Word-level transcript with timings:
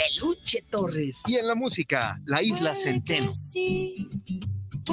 Peluche 0.00 0.62
Torres. 0.70 1.22
Y 1.26 1.36
en 1.36 1.46
la 1.46 1.54
música, 1.54 2.18
la 2.24 2.42
isla 2.42 2.74
Centeno. 2.74 3.30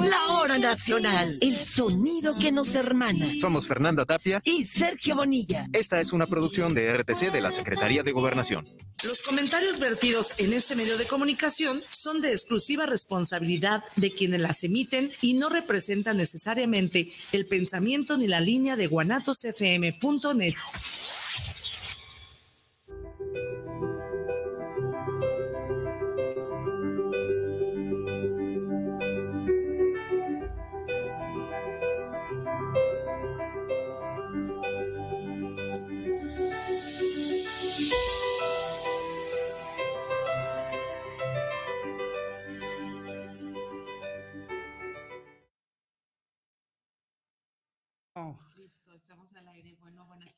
La 0.02 0.34
hora 0.34 0.58
nacional, 0.58 1.34
el 1.40 1.58
sonido 1.60 2.36
que 2.38 2.52
nos 2.52 2.74
hermana. 2.74 3.32
Somos 3.40 3.66
Fernanda 3.66 4.04
Tapia 4.04 4.42
y 4.44 4.64
Sergio 4.64 5.16
Bonilla. 5.16 5.66
Esta 5.72 5.98
es 6.00 6.12
una 6.12 6.26
producción 6.26 6.74
de 6.74 6.92
RTC 6.92 7.32
de 7.32 7.40
la 7.40 7.50
Secretaría 7.50 8.02
de 8.02 8.12
Gobernación. 8.12 8.66
Los 9.02 9.22
comentarios 9.22 9.80
vertidos 9.80 10.34
en 10.36 10.52
este 10.52 10.76
medio 10.76 10.98
de 10.98 11.06
comunicación 11.06 11.82
son 11.90 12.20
de 12.20 12.32
exclusiva 12.32 12.84
responsabilidad 12.84 13.82
de 13.96 14.12
quienes 14.12 14.40
las 14.40 14.62
emiten 14.62 15.10
y 15.22 15.34
no 15.34 15.48
representan 15.48 16.18
necesariamente 16.18 17.10
el 17.32 17.46
pensamiento 17.46 18.18
ni 18.18 18.26
la 18.26 18.40
línea 18.40 18.76
de 18.76 18.86
guanatosfm.net. 18.88 20.54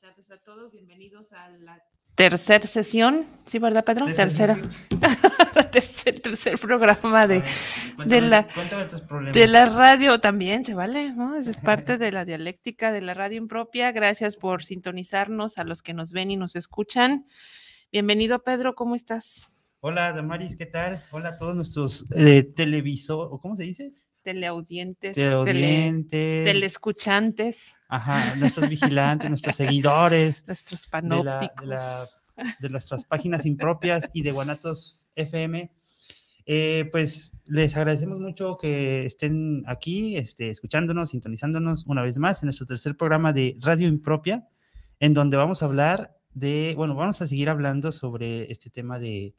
tardes 0.01 0.31
a 0.31 0.37
todos. 0.37 0.71
Bienvenidos 0.71 1.31
a 1.31 1.47
la 1.59 1.79
tercera 2.15 2.65
sesión, 2.65 3.27
¿sí, 3.45 3.59
verdad, 3.59 3.85
Pedro? 3.85 4.07
Tercera. 4.11 4.57
tercer, 5.71 6.19
tercer 6.19 6.57
programa 6.57 7.27
de, 7.27 7.43
de, 8.07 8.21
la, 8.21 8.47
de 9.31 9.45
la 9.45 9.65
radio 9.65 10.19
también, 10.19 10.65
se 10.65 10.73
vale, 10.73 11.13
¿no? 11.13 11.35
Es 11.35 11.55
parte 11.63 11.99
de 11.99 12.11
la 12.11 12.25
dialéctica 12.25 12.91
de 12.91 13.01
la 13.01 13.13
radio 13.13 13.37
impropia. 13.37 13.91
Gracias 13.91 14.37
por 14.37 14.63
sintonizarnos 14.63 15.59
a 15.59 15.65
los 15.65 15.83
que 15.83 15.93
nos 15.93 16.11
ven 16.13 16.31
y 16.31 16.35
nos 16.35 16.55
escuchan. 16.55 17.27
Bienvenido, 17.91 18.41
Pedro, 18.43 18.73
¿cómo 18.73 18.95
estás? 18.95 19.51
Hola, 19.81 20.13
Damaris, 20.13 20.55
¿qué 20.55 20.65
tal? 20.65 20.99
Hola 21.11 21.29
a 21.29 21.37
todos 21.37 21.55
nuestros 21.55 22.09
eh, 22.15 22.41
televisores, 22.41 23.39
¿cómo 23.39 23.55
se 23.55 23.63
dice? 23.63 23.91
teleaudientes, 24.21 25.15
teleaudientes, 25.15 26.45
teleescuchantes. 26.45 27.75
Ajá, 27.91 28.35
nuestros 28.37 28.69
vigilantes, 28.69 29.29
nuestros 29.29 29.53
seguidores. 29.53 30.45
Nuestros 30.47 30.87
panópticos. 30.87 32.23
De, 32.61 32.69
nuestras 32.69 33.03
páginas 33.03 33.45
impropias 33.45 34.09
y 34.13 34.21
de 34.23 34.31
Guanatos 34.31 35.09
FM. 35.15 35.69
Eh, 36.45 36.87
pues 36.89 37.33
les 37.45 37.75
agradecemos 37.75 38.17
mucho 38.19 38.55
que 38.55 39.05
estén 39.05 39.63
aquí, 39.67 40.15
este, 40.15 40.49
escuchándonos, 40.49 41.09
sintonizándonos 41.09 41.85
una 41.85 42.01
vez 42.01 42.17
más 42.17 42.41
en 42.41 42.47
nuestro 42.47 42.65
tercer 42.65 42.95
programa 42.95 43.33
de 43.33 43.57
Radio 43.59 43.89
Impropia, 43.89 44.47
en 45.01 45.13
donde 45.13 45.35
vamos 45.35 45.61
a 45.61 45.65
hablar 45.65 46.17
de, 46.33 46.73
bueno, 46.77 46.95
vamos 46.95 47.21
a 47.21 47.27
seguir 47.27 47.49
hablando 47.49 47.91
sobre 47.91 48.49
este 48.49 48.69
tema 48.69 48.99
de 48.99 49.35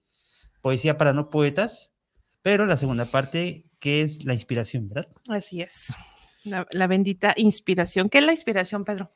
poesía 0.61 0.99
para 0.99 1.15
no 1.15 1.31
poetas, 1.31 1.95
pero 2.43 2.67
la 2.67 2.77
segunda 2.77 3.07
parte 3.07 3.65
que 3.79 4.03
es 4.03 4.27
la 4.27 4.35
inspiración, 4.35 4.91
¿verdad? 4.91 5.09
Así 5.31 5.63
es, 5.63 5.97
la, 6.45 6.87
bendita 6.87 7.35
inspiración. 7.37 8.09
¿Qué 8.09 8.19
es 8.19 8.25
la 8.25 8.33
inspiración, 8.33 8.85
Pedro? 8.85 9.13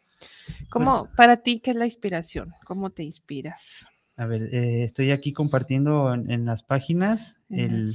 ¿Cómo, 0.70 1.04
pues 1.04 1.16
para 1.16 1.38
ti, 1.38 1.60
qué 1.60 1.72
es 1.72 1.76
la 1.76 1.84
inspiración? 1.84 2.54
¿Cómo 2.64 2.90
te 2.90 3.02
inspiras? 3.02 3.88
A 4.16 4.26
ver, 4.26 4.54
eh, 4.54 4.82
estoy 4.82 5.10
aquí 5.10 5.32
compartiendo 5.32 6.14
en, 6.14 6.46
las 6.46 6.62
páginas 6.62 7.40
el, 7.50 7.92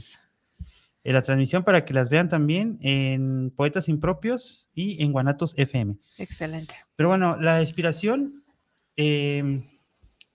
la 1.03 1.21
transmisión 1.23 1.63
para 1.63 1.83
que 1.83 1.93
las 1.93 2.09
vean 2.09 2.29
también 2.29 2.77
en 2.81 3.51
Poetas 3.55 3.89
Impropios 3.89 4.69
y 4.73 5.01
en 5.03 5.11
Guanatos 5.11 5.57
FM. 5.57 5.97
Excelente. 6.17 6.75
Pero 6.95 7.09
bueno, 7.09 7.37
la 7.39 7.59
inspiración 7.59 8.43
em, 8.95 9.63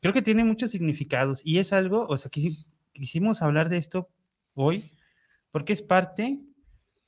creo 0.01 0.13
que 0.13 0.23
tiene 0.23 0.43
muchos 0.43 0.73
significados 0.73 1.41
y 1.45 1.59
es 1.59 1.73
algo, 1.73 2.07
o 2.09 2.17
sea, 2.17 2.31
quisimos 2.93 3.43
hablar 3.43 3.69
de 3.69 3.77
esto 3.77 4.09
hoy 4.55 4.83
porque 5.53 5.73
es 5.73 5.83
parte 5.83 6.41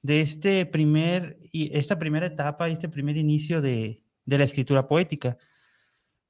de 0.02 0.20
este 0.20 0.66
primer, 0.66 1.38
esta 1.52 1.98
primera 1.98 2.26
etapa, 2.26 2.68
este 2.68 2.88
primer 2.88 3.16
inicio 3.16 3.60
de, 3.60 4.02
la 4.26 4.44
escritura 4.44 4.86
poética. 4.86 5.38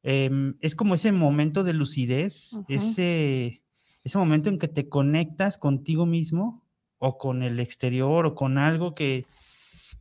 Em, 0.03 0.57
es 0.61 0.75
como 0.75 0.95
ese 0.95 1.13
momento 1.13 1.65
de 1.65 1.73
lucidez, 1.73 2.59
ese, 2.69 3.63
ese 4.05 4.19
momento 4.19 4.49
en 4.49 4.59
que 4.59 4.69
te 4.69 4.89
conectas 4.89 5.59
contigo 5.59 6.07
mismo 6.07 6.65
o 6.99 7.19
con 7.19 7.43
el 7.43 7.59
exterior 7.61 8.27
o 8.27 8.35
con 8.35 8.57
algo 8.59 8.95
que, 8.95 9.27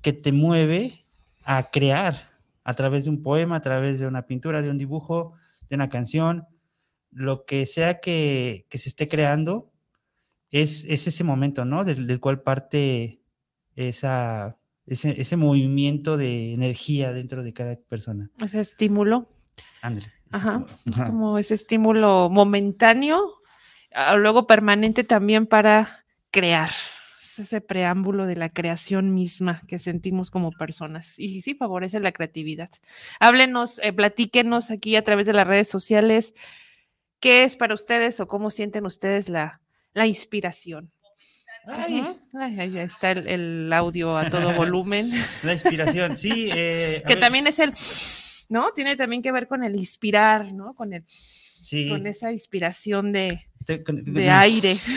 que 0.02 0.14
te 0.14 0.32
mueve 0.32 1.06
a 1.44 1.72
crear 1.72 2.30
a 2.64 2.74
través 2.74 3.06
de 3.06 3.10
un 3.10 3.22
poema, 3.22 3.56
a 3.56 3.62
través 3.62 4.00
de 4.00 4.08
una 4.08 4.26
pintura, 4.26 4.62
de 4.62 4.70
un 4.70 4.78
dibujo, 4.78 5.34
de 5.70 5.76
una 5.76 5.90
canción, 5.90 6.46
lo 7.12 7.46
que 7.46 7.66
sea 7.66 8.00
que, 8.00 8.68
que 8.70 8.78
se 8.78 8.90
esté 8.90 9.08
creando, 9.08 9.72
es, 10.52 10.86
ese 10.86 11.24
momento, 11.24 11.66
¿no? 11.66 11.84
Del, 11.84 12.20
cual 12.20 12.42
parte 12.42 13.22
esa, 13.78 14.58
ese, 14.86 15.38
movimiento 15.38 16.18
de 16.18 16.54
energía 16.54 17.14
dentro 17.14 17.44
de 17.44 17.54
cada 17.54 17.76
persona. 17.76 18.30
Ese 18.44 18.60
estímulo. 18.60 19.30
Ándale. 19.82 20.12
Ajá. 20.32 20.66
Es 20.86 21.02
como 21.02 21.38
ese 21.38 21.54
estímulo 21.54 22.30
momentáneo, 22.30 23.36
ah, 23.94 24.16
luego 24.18 24.46
permanente 24.48 25.04
también 25.04 25.46
para 25.46 26.06
crear. 26.32 26.72
Es 27.20 27.40
ese 27.40 27.62
preámbulo 27.62 28.26
de 28.26 28.36
la 28.36 28.50
creación 28.50 29.14
misma 29.14 29.62
que 29.68 29.80
sentimos 29.80 30.32
como 30.32 30.52
personas. 30.52 31.18
Y 31.18 31.42
sí, 31.42 31.54
favorece 31.54 32.00
la 32.00 32.12
creatividad. 32.12 32.70
Háblenos, 33.20 33.80
eh, 33.84 33.94
platíquenos 33.94 34.72
aquí 34.72 34.96
a 34.96 35.04
través 35.04 35.28
de 35.28 35.34
las 35.34 35.48
redes 35.48 35.70
sociales. 35.70 36.34
¿Qué 37.20 37.44
es 37.44 37.56
para 37.56 37.74
ustedes 37.74 38.20
o 38.20 38.28
cómo 38.28 38.50
sienten 38.50 38.86
ustedes 38.86 39.30
la, 39.30 39.62
la 39.98 40.06
inspiración. 40.06 40.92
Ay. 41.68 42.18
ahí 42.34 42.78
está 42.80 43.12
el, 43.12 43.72
audio 43.74 44.18
a 44.18 44.30
todo 44.30 44.54
volumen. 44.56 45.12
La 45.44 45.54
inspiración, 45.54 46.18
sí. 46.18 46.50
Eh, 46.54 47.04
que 47.06 47.16
también 47.16 47.48
es 47.48 47.60
el, 47.60 47.74
¿no? 48.50 48.72
Tiene 48.72 48.96
también 48.96 49.22
que 49.22 49.32
ver 49.32 49.48
con 49.48 49.64
el 49.64 49.76
inspirar, 49.76 50.54
¿no? 50.54 50.74
Con 50.74 50.94
el, 50.94 51.04
sí. 51.08 51.90
con 51.90 52.08
esa 52.08 52.32
inspiración 52.32 53.12
de, 53.12 53.48
de, 53.68 54.30
aire. 54.30 54.78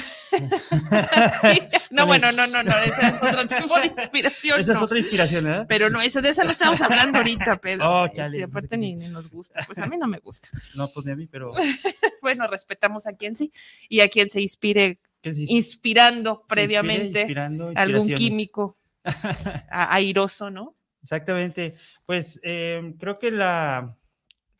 No, 1.91 2.07
bueno, 2.07 2.31
no, 2.31 2.47
no, 2.47 2.63
no, 2.63 2.71
esa 2.71 3.09
es 3.09 3.21
otro 3.21 3.45
tipo 3.49 3.77
de 3.81 3.87
inspiración. 3.87 4.61
Esa 4.61 4.75
es 4.75 4.81
otra 4.81 4.97
inspiración, 4.97 5.53
¿eh? 5.53 5.65
Pero 5.69 5.91
no, 5.91 6.01
esa, 6.01 6.21
de 6.21 6.29
esa 6.29 6.45
no 6.45 6.53
estamos 6.53 6.81
hablando 6.81 7.19
ahorita, 7.19 7.57
Pedro. 7.57 8.03
Oh, 8.05 8.09
chale, 8.09 8.45
aparte 8.45 8.79
ni, 8.79 8.95
ni, 8.95 9.09
nos 9.09 9.29
gusta. 9.29 9.61
Pues 9.67 9.77
a 9.81 9.87
mí 9.87 9.97
no 9.99 10.07
me 10.07 10.21
gusta. 10.21 10.49
No, 10.77 10.87
pues 10.87 11.05
ni 11.05 11.13
a 11.13 11.17
mí, 11.17 11.27
pero. 11.27 11.53
bueno, 12.23 12.47
respetamos 12.47 13.09
a 13.09 13.15
quien 13.15 13.35
sí 13.35 13.51
y 13.89 14.01
a 14.01 14.09
quien 14.09 14.31
se 14.31 14.41
inspire 14.41 15.01
inspirando 15.23 16.45
previamente 16.49 17.27
algún 17.75 18.15
químico 18.15 18.79
airoso, 19.71 20.51
¿no? 20.51 20.77
Exactamente. 21.03 21.75
Pues 22.07 22.41
eh, 22.43 22.95
creo 22.99 23.19
que 23.19 23.31
la, 23.31 23.97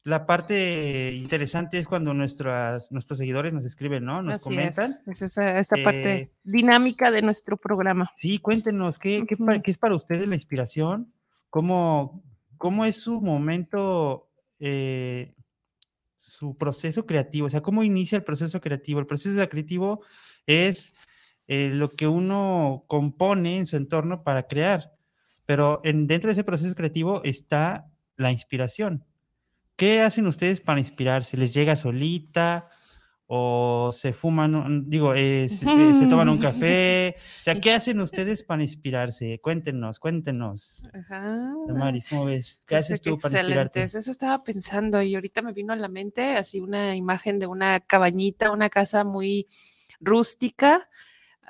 la 0.05 0.27
parte 0.27 1.13
interesante 1.13 1.79
es 1.79 1.87
cuando 1.87 2.15
nuestras, 2.15 2.91
nuestros 2.91 3.19
seguidores 3.19 3.53
nos 3.53 3.67
escriben, 3.67 4.05
¿no? 4.05 4.23
Nos 4.23 4.43
comentan. 4.43 4.97
Es, 5.07 5.23
esa, 5.23 5.59
esta 5.59 5.77
parte 5.83 6.13
eh, 6.15 6.33
dinámica 6.43 7.11
de 7.11 7.23
nuestro 7.23 7.57
programa. 7.57 8.11
Sí, 8.17 8.39
cuéntenos, 8.39 8.99
¿qué, 8.99 9.25
qué, 9.27 9.71
es 9.71 9.79
para 9.79 9.95
ustedes 9.95 10.27
la 10.27 10.35
inspiración? 10.35 11.13
¿Cómo, 11.51 12.25
cómo 12.57 12.85
es 12.87 12.97
su 12.97 13.21
momento, 13.21 14.31
eh, 14.59 15.35
su 16.17 16.57
proceso 16.57 17.05
creativo? 17.05 17.47
O 17.47 17.51
sea, 17.51 17.61
¿cómo 17.61 17.83
inicia 17.83 18.17
el 18.17 18.25
proceso 18.25 18.61
creativo? 18.61 19.01
El 19.01 19.07
proceso 19.07 19.47
creativo 19.49 20.03
es 20.47 20.93
eh, 21.47 21.71
lo 21.73 21.91
que 21.91 22.07
uno 22.07 22.85
compone 22.87 23.59
en 23.59 23.67
su 23.67 23.77
entorno 23.77 24.23
para 24.23 24.47
crear, 24.47 24.93
pero 25.47 25.81
en, 25.85 26.07
dentro 26.07 26.29
de 26.29 26.33
ese 26.33 26.45
proceso 26.45 26.75
creativo 26.75 27.23
está 27.25 27.91
la 28.17 28.33
inspiración 28.33 29.05
¿Qué 29.81 30.03
hacen 30.03 30.27
ustedes 30.27 30.61
para 30.61 30.79
inspirarse? 30.79 31.39
¿Les 31.39 31.55
llega 31.55 31.75
solita? 31.75 32.69
¿O 33.29 33.89
se 33.93 34.13
fuman, 34.13 34.91
digo, 34.91 35.15
eh, 35.15 35.49
se, 35.49 35.65
toman 36.07 36.29
un 36.29 36.37
café? 36.39 37.15
O 37.17 37.43
sea, 37.43 37.59
¿qué 37.59 37.73
hacen 37.73 37.99
ustedes 38.01 38.43
para 38.43 38.61
inspirarse? 38.61 39.41
Cuéntenos, 39.41 39.99
cuéntenos. 39.99 40.83
Ajá. 40.93 41.55
Maris, 41.69 42.05
¿cómo 42.11 42.27
ves? 42.27 42.63
¿Qué 42.67 42.77
haces 42.77 43.01
tú 43.01 43.19
para 43.19 43.39
inspirarte? 43.39 43.83
Eso 43.85 43.99
estaba 43.99 44.45
pensando 44.45 45.01
y 45.01 45.15
ahorita 45.15 45.41
me 45.41 45.55
vino 45.55 45.73
a 45.73 45.77
la 45.77 45.89
mente 45.89 46.37
así 46.37 46.61
una 46.61 46.95
imagen 46.95 47.39
de 47.39 47.47
una 47.47 47.81
cabañita, 47.81 48.51
una 48.51 48.69
casa 48.69 49.05
muy 49.05 49.49
rústica, 50.01 50.89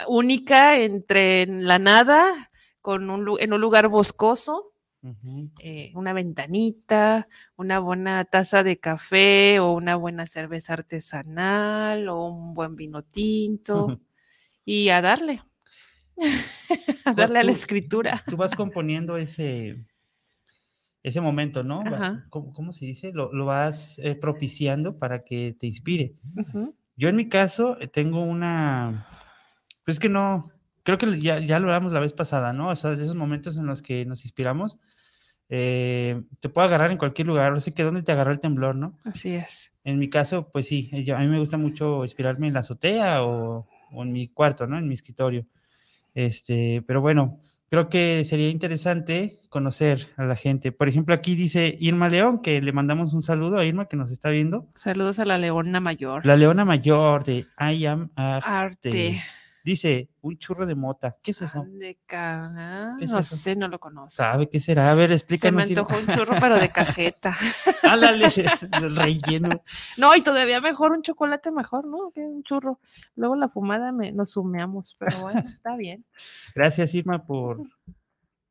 única 0.06 0.78
entre 0.78 1.46
la 1.46 1.78
nada, 1.78 2.50
con 2.80 3.10
un, 3.10 3.38
en 3.40 3.52
un 3.52 3.60
lugar 3.60 3.88
boscoso 3.88 4.70
eh, 5.60 5.92
una 5.94 6.12
ventanita, 6.12 7.26
una 7.56 7.78
buena 7.78 8.22
taza 8.26 8.62
de 8.62 8.78
café 8.78 9.58
o 9.58 9.72
una 9.72 9.96
buena 9.96 10.26
cerveza 10.26 10.74
artesanal 10.74 12.08
o 12.08 12.26
un 12.26 12.52
buen 12.52 12.76
vino 12.76 13.02
tinto 13.02 13.98
y 14.64 14.90
a 14.90 15.00
darle, 15.00 15.42
a 17.06 17.14
darle 17.14 17.38
a 17.38 17.44
la 17.44 17.52
escritura. 17.52 18.22
Tú 18.26 18.36
vas 18.36 18.54
componiendo 18.54 19.16
ese, 19.16 19.86
ese 21.02 21.20
momento, 21.22 21.64
¿no? 21.64 21.82
¿Cómo, 22.28 22.70
se 22.70 22.84
dice? 22.84 23.10
Lo, 23.14 23.30
vas 23.46 23.98
eh, 24.00 24.14
propiciando 24.16 24.98
para 24.98 25.24
que 25.24 25.56
te 25.58 25.66
inspire. 25.66 26.14
Yo 27.00 27.08
en 27.08 27.16
mi 27.16 27.30
caso 27.30 27.80
eh, 27.80 27.88
tengo 27.88 28.22
una, 28.22 29.06
pues 29.86 29.98
que 29.98 30.10
no, 30.10 30.52
creo 30.82 30.98
que 30.98 31.18
ya, 31.18 31.38
ya 31.38 31.58
lo 31.58 31.68
hablamos 31.68 31.94
la 31.94 32.00
vez 32.00 32.12
pasada, 32.12 32.52
¿no? 32.52 32.68
O 32.68 32.76
sea, 32.76 32.92
esos 32.92 33.14
momentos 33.14 33.56
en 33.56 33.64
los 33.64 33.80
que 33.80 34.04
nos 34.04 34.26
inspiramos, 34.26 34.76
eh, 35.48 36.20
te 36.40 36.50
puede 36.50 36.66
agarrar 36.66 36.90
en 36.90 36.98
cualquier 36.98 37.26
lugar, 37.26 37.54
así 37.54 37.72
que 37.72 37.84
¿dónde 37.84 38.02
te 38.02 38.12
agarra 38.12 38.32
el 38.32 38.40
temblor, 38.40 38.76
no? 38.76 38.98
Así 39.04 39.30
es. 39.30 39.72
En 39.82 39.98
mi 39.98 40.10
caso, 40.10 40.50
pues 40.52 40.66
sí, 40.66 40.90
a 41.10 41.18
mí 41.20 41.26
me 41.26 41.38
gusta 41.38 41.56
mucho 41.56 42.04
inspirarme 42.04 42.48
en 42.48 42.52
la 42.52 42.60
azotea 42.60 43.24
o, 43.24 43.66
o 43.92 44.02
en 44.02 44.12
mi 44.12 44.28
cuarto, 44.28 44.66
¿no? 44.66 44.76
En 44.76 44.86
mi 44.86 44.92
escritorio. 44.92 45.46
Este, 46.12 46.84
pero 46.86 47.00
bueno, 47.00 47.40
creo 47.70 47.88
que 47.88 48.24
sería 48.24 48.48
interesante 48.48 49.38
conocer 49.48 50.08
a 50.16 50.24
la 50.24 50.36
gente. 50.36 50.72
Por 50.72 50.88
ejemplo, 50.88 51.14
aquí 51.14 51.36
dice 51.36 51.76
Irma 51.80 52.08
León, 52.08 52.40
que 52.42 52.60
le 52.60 52.72
mandamos 52.72 53.14
un 53.14 53.22
saludo 53.22 53.58
a 53.58 53.64
Irma 53.64 53.86
que 53.86 53.96
nos 53.96 54.10
está 54.10 54.28
viendo. 54.30 54.66
Saludos 54.74 55.20
a 55.20 55.24
la 55.24 55.38
Leona 55.38 55.80
Mayor. 55.80 56.26
La 56.26 56.36
Leona 56.36 56.64
Mayor 56.64 57.24
de 57.24 57.44
I 57.58 57.86
Am 57.86 58.10
Arte. 58.16 59.22
Dice, 59.64 60.08
un 60.22 60.36
churro 60.36 60.66
de 60.66 60.74
mota. 60.74 61.16
¿Qué 61.22 61.32
es 61.32 61.42
eso? 61.42 61.64
De 61.68 61.98
caja. 62.06 62.96
no 62.98 63.22
sé, 63.22 63.56
no 63.56 63.68
lo 63.68 63.78
conozco. 63.78 64.16
¿Sabe 64.16 64.48
qué 64.48 64.58
será? 64.58 64.90
A 64.90 64.94
ver, 64.94 65.12
explícanos. 65.12 65.64
Se 65.64 65.74
me 65.74 65.80
antojó 65.80 65.98
un 65.98 66.16
churro, 66.16 66.34
pero 66.40 66.58
de 66.58 66.68
cajeta. 66.70 67.34
Ándale, 67.82 68.26
el 68.72 68.96
relleno. 68.96 69.62
No, 69.98 70.14
y 70.16 70.22
todavía 70.22 70.60
mejor, 70.60 70.92
un 70.92 71.02
chocolate 71.02 71.50
mejor, 71.50 71.86
¿no? 71.86 72.10
Que 72.14 72.20
un 72.20 72.42
churro. 72.42 72.80
Luego 73.16 73.36
la 73.36 73.48
fumada 73.48 73.92
me, 73.92 74.12
nos 74.12 74.32
sumeamos, 74.32 74.96
pero 74.98 75.18
bueno, 75.20 75.40
está 75.40 75.76
bien. 75.76 76.04
Gracias, 76.54 76.94
Irma, 76.94 77.26
por, 77.26 77.62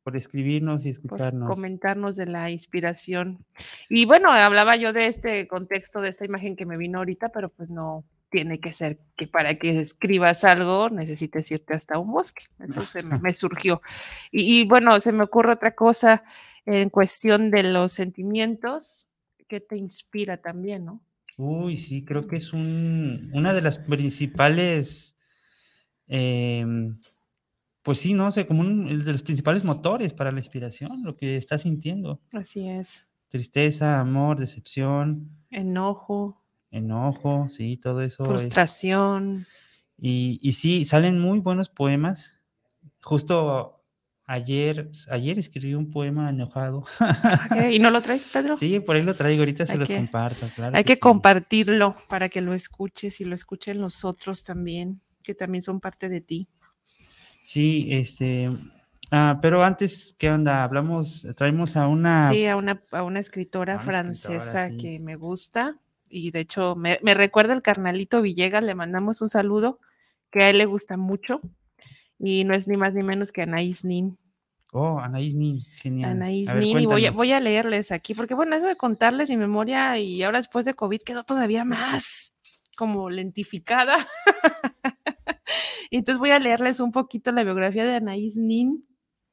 por 0.04 0.16
escribirnos 0.16 0.86
y 0.86 0.90
escucharnos. 0.90 1.48
Por 1.48 1.56
comentarnos 1.56 2.16
de 2.16 2.26
la 2.26 2.50
inspiración. 2.50 3.44
Y 3.88 4.06
bueno, 4.06 4.30
hablaba 4.30 4.76
yo 4.76 4.92
de 4.92 5.06
este 5.06 5.48
contexto, 5.48 6.00
de 6.00 6.10
esta 6.10 6.24
imagen 6.24 6.56
que 6.56 6.66
me 6.66 6.76
vino 6.76 6.98
ahorita, 6.98 7.30
pero 7.30 7.48
pues 7.48 7.68
no, 7.68 8.04
tiene 8.30 8.60
que 8.60 8.72
ser 8.72 9.00
que 9.16 9.26
para 9.26 9.56
que 9.56 9.80
escribas 9.80 10.44
algo 10.44 10.88
necesites 10.88 11.50
irte 11.50 11.74
hasta 11.74 11.98
un 11.98 12.12
bosque. 12.12 12.44
Eso 12.66 12.86
se 12.86 13.02
me, 13.02 13.32
surgió. 13.34 13.82
Y, 14.30 14.66
bueno, 14.66 14.98
se 15.00 15.12
me 15.12 15.24
ocurre 15.24 15.52
otra 15.52 15.74
cosa 15.74 16.22
en 16.64 16.88
cuestión 16.90 17.50
de 17.50 17.64
los 17.64 17.92
sentimientos 17.92 19.08
que 19.48 19.60
te 19.60 19.76
inspira 19.76 20.36
también, 20.38 20.84
¿no? 20.84 21.02
Uy, 21.36 21.76
sí, 21.76 22.04
creo 22.04 22.26
que 22.26 22.36
es 22.36 22.52
un, 22.52 23.30
una 23.32 23.52
de 23.52 23.62
las 23.62 23.78
principales, 23.78 25.16
em, 26.06 26.96
pues 27.82 27.98
sí, 27.98 28.14
no 28.14 28.30
sé, 28.30 28.46
como 28.46 28.60
uno 28.60 29.04
de 29.04 29.12
los 29.12 29.22
principales 29.22 29.64
motores 29.64 30.12
para 30.12 30.30
la 30.30 30.38
inspiración, 30.38 31.02
lo 31.02 31.16
que 31.16 31.36
estás 31.36 31.62
sintiendo. 31.62 32.20
Así 32.32 32.68
es. 32.68 33.08
Tristeza, 33.28 34.00
amor, 34.00 34.38
decepción. 34.38 35.30
Enojo 35.50 36.39
enojo, 36.70 37.48
sí, 37.48 37.76
todo 37.76 38.02
eso. 38.02 38.24
Frustración. 38.24 39.46
Y, 39.98 40.38
y, 40.42 40.52
sí, 40.52 40.84
salen 40.84 41.18
muy 41.18 41.40
buenos 41.40 41.68
poemas. 41.68 42.40
Justo 43.02 43.84
ayer, 44.24 44.90
ayer 45.10 45.38
escribí 45.38 45.74
un 45.74 45.90
poema 45.90 46.30
enojado. 46.30 46.84
¿Y 47.70 47.78
no 47.78 47.90
lo 47.90 48.00
traes, 48.00 48.28
Pedro? 48.28 48.56
Sí, 48.56 48.80
por 48.80 48.96
ahí 48.96 49.02
lo 49.02 49.14
traigo, 49.14 49.42
ahorita 49.42 49.66
se 49.66 49.76
los 49.76 49.88
comparto, 49.88 50.46
claro. 50.54 50.76
Hay 50.76 50.84
que, 50.84 50.98
compartirlo 50.98 51.96
para 52.08 52.28
que 52.28 52.40
lo 52.40 52.54
escuches 52.54 53.20
y 53.20 53.24
lo 53.24 53.34
escuchen 53.34 53.80
los 53.80 54.04
otros 54.04 54.44
también, 54.44 55.02
que 55.22 55.34
también 55.34 55.62
son 55.62 55.80
parte 55.80 56.08
de 56.08 56.20
ti. 56.20 56.48
Sí, 57.42 57.88
este, 57.90 58.48
Ah, 59.10 59.40
pero 59.42 59.64
antes, 59.64 60.14
¿qué 60.18 60.30
onda? 60.30 60.62
Hablamos, 60.62 61.26
traemos 61.36 61.76
a 61.76 61.88
una... 61.88 62.30
Sí, 62.30 62.46
a 62.46 62.56
una, 62.56 62.80
a 62.92 63.02
una 63.02 63.18
escritora 63.18 63.80
francesa 63.80 64.70
que 64.70 65.00
me 65.00 65.16
gusta 65.16 65.80
y 66.10 66.30
de 66.32 66.40
hecho 66.40 66.74
me, 66.74 66.98
recuerda 67.14 67.54
el 67.54 67.62
carnalito 67.62 68.20
Villegas, 68.20 68.62
le 68.62 68.74
mandamos 68.74 69.22
un 69.22 69.30
saludo, 69.30 69.78
que 70.30 70.42
a 70.42 70.50
él 70.50 70.58
le 70.58 70.66
gusta 70.66 70.96
mucho, 70.96 71.40
y 72.18 72.44
no 72.44 72.54
es 72.54 72.68
ni 72.68 72.76
más 72.76 72.92
ni 72.94 73.02
menos 73.02 73.32
que 73.32 73.42
Anaís 73.42 73.84
Nin. 73.84 74.18
Oh, 74.72 74.98
Anaís 74.98 75.34
Nin, 75.34 75.60
genial. 75.62 76.10
Anaís 76.10 76.52
Nin, 76.54 76.80
y 76.80 76.86
voy 76.86 77.06
a, 77.06 77.10
voy 77.12 77.32
a 77.32 77.40
leerles 77.40 77.92
aquí, 77.92 78.14
porque 78.14 78.34
bueno, 78.34 78.56
eso 78.56 78.66
de 78.66 78.76
contarles 78.76 79.28
mi 79.30 79.36
memoria 79.36 79.98
y 79.98 80.22
ahora 80.22 80.38
después 80.38 80.64
de 80.66 80.74
COVID 80.74 81.00
quedó 81.02 81.24
todavía 81.24 81.64
más 81.64 82.32
como 82.76 83.10
lentificada. 83.10 83.96
Entonces 85.90 86.18
voy 86.18 86.30
a 86.30 86.38
leerles 86.38 86.80
un 86.80 86.92
poquito 86.92 87.32
la 87.32 87.44
biografía 87.44 87.84
de 87.84 87.96
Anaís 87.96 88.36
Nin 88.36 88.86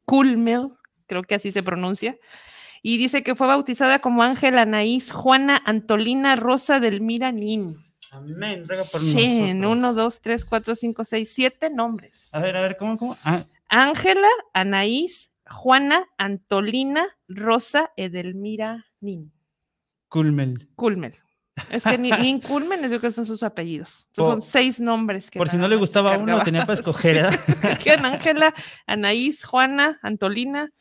Kulmel, 0.05 0.69
creo 1.05 1.23
que 1.23 1.35
así 1.35 1.51
se 1.51 1.63
pronuncia 1.63 2.17
y 2.81 2.97
dice 2.97 3.23
que 3.23 3.35
fue 3.35 3.47
bautizada 3.47 3.99
como 3.99 4.23
Ángela 4.23 4.61
Anaís 4.61 5.11
Juana 5.11 5.61
Antolina 5.65 6.35
Rosa 6.35 6.79
del 6.79 7.05
Nin. 7.05 7.75
Amén, 8.11 8.63
ruega 8.65 8.83
por 8.83 9.01
sí, 9.01 9.41
en 9.41 9.65
uno, 9.65 9.93
dos, 9.93 10.21
tres, 10.21 10.45
cuatro, 10.45 10.75
cinco, 10.75 11.03
seis, 11.03 11.31
siete 11.33 11.69
nombres. 11.69 12.33
A 12.33 12.39
ver, 12.39 12.55
a 12.55 12.61
ver, 12.61 12.77
¿cómo, 12.77 12.97
cómo? 12.97 13.17
Ah. 13.23 13.43
Ángela, 13.67 14.29
Anaís, 14.53 15.31
Juana, 15.45 16.05
Antolina, 16.17 17.05
Rosa, 17.27 17.91
Edelmira, 17.97 18.85
Nin. 19.01 19.33
Culmel. 20.07 20.69
Culmel. 20.75 21.15
Es 21.71 21.83
que 21.83 21.97
Nin 21.97 22.39
Culmen 22.39 22.85
es 22.85 22.91
lo 22.91 22.99
que 22.99 23.11
son 23.11 23.25
sus 23.25 23.43
apellidos. 23.43 24.07
son 24.13 24.41
seis 24.41 24.79
nombres. 24.79 25.29
por 25.31 25.49
si 25.49 25.57
no 25.57 25.67
le 25.67 25.75
gustaba 25.75 26.17
uno, 26.17 26.41
tenía 26.43 26.61
para 26.61 26.75
escoger. 26.75 27.25
Ángela, 28.03 28.53
Anaís, 28.85 29.43
Juana, 29.43 29.99
Antolina, 30.01 30.71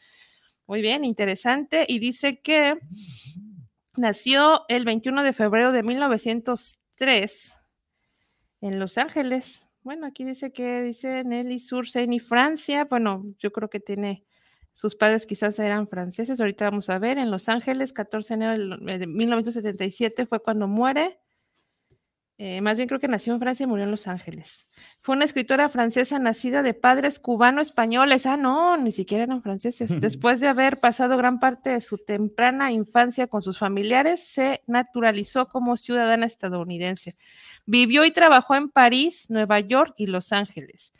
muy 0.67 0.83
bien, 0.83 1.05
interesante. 1.05 1.85
Y 1.89 1.99
dice 1.99 2.41
que 2.41 2.79
nació 3.97 4.65
el 4.69 4.85
21 4.85 5.23
de 5.23 5.33
febrero 5.33 5.73
de 5.73 5.83
1903 5.83 7.55
en 8.61 8.79
Los 8.79 8.99
Ángeles. 8.99 9.67
Bueno, 9.83 10.07
aquí 10.07 10.25
dice 10.25 10.53
que 10.53 10.83
dice 10.83 11.23
Nelly 11.23 11.61
sur 11.61 11.87
y 11.95 12.19
Francia. 12.19 12.85
Bueno, 12.85 13.25
yo 13.39 13.53
creo 13.53 13.71
que 13.71 13.79
tiene, 13.79 14.25
sus 14.73 14.97
padres 14.97 15.27
quizás 15.27 15.59
eran 15.61 15.87
franceses. 15.87 16.41
Ahorita 16.41 16.65
vamos 16.65 16.91
a 16.91 16.99
ver. 16.99 17.19
En 17.19 17.31
Los 17.31 17.49
Ángeles, 17.49 17.93
14 17.93 18.37
de 18.37 18.45
enero 18.45 18.77
de 18.79 19.07
1977 19.07 20.27
fue 20.27 20.41
cuando 20.41 20.67
muere. 20.67 21.21
Eh, 22.39 22.61
más 22.61 22.77
bien 22.77 22.87
creo 22.87 23.01
que 23.01 23.09
nació 23.09 23.33
en 23.33 23.41
Francia 23.41 23.65
y 23.65 23.67
murió 23.67 23.85
en 23.85 23.91
Los 23.91 24.07
Ángeles. 24.07 24.67
Fue 25.01 25.17
una 25.17 25.25
escritora 25.25 25.71
francesa 25.71 26.19
nacida 26.19 26.63
de 26.63 26.75
padres 26.75 27.19
cubano-españoles. 27.19 28.27
Ah, 28.27 28.37
no, 28.37 28.77
ni 28.77 28.93
siquiera 28.93 29.25
eran 29.25 29.41
franceses. 29.41 29.89
Después 30.01 30.41
de 30.41 30.49
haber 30.49 30.79
pasado 30.79 31.17
gran 31.17 31.41
parte 31.41 31.71
de 31.71 31.81
su 31.81 32.05
temprana 32.05 32.73
infancia 32.73 33.27
con 33.27 33.41
sus 33.41 33.59
familiares, 33.59 34.23
se 34.29 34.63
naturalizó 34.67 35.49
como 35.49 35.79
ciudadana 35.79 36.27
estadounidense. 36.27 37.17
Vivió 37.65 38.05
y 38.05 38.11
trabajó 38.11 38.55
en 38.55 38.69
París, 38.69 39.31
Nueva 39.31 39.61
York 39.61 39.95
y 39.97 40.07
Los 40.07 40.33
Ángeles 40.33 40.93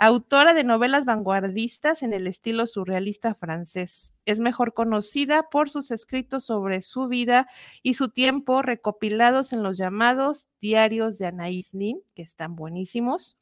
autora 0.00 0.54
de 0.54 0.64
novelas 0.64 1.04
vanguardistas 1.04 2.02
en 2.02 2.14
el 2.14 2.26
estilo 2.26 2.66
surrealista 2.66 3.34
francés. 3.34 4.14
Es 4.24 4.40
mejor 4.40 4.72
conocida 4.72 5.50
por 5.50 5.68
sus 5.68 5.90
escritos 5.90 6.44
sobre 6.44 6.80
su 6.80 7.06
vida 7.06 7.46
y 7.82 7.94
su 7.94 8.08
tiempo 8.08 8.62
recopilados 8.62 9.52
en 9.52 9.62
los 9.62 9.76
llamados 9.76 10.46
diarios 10.58 11.18
de 11.18 11.26
Anaïs 11.26 11.74
Nin, 11.74 12.00
que 12.14 12.22
están 12.22 12.56
buenísimos, 12.56 13.38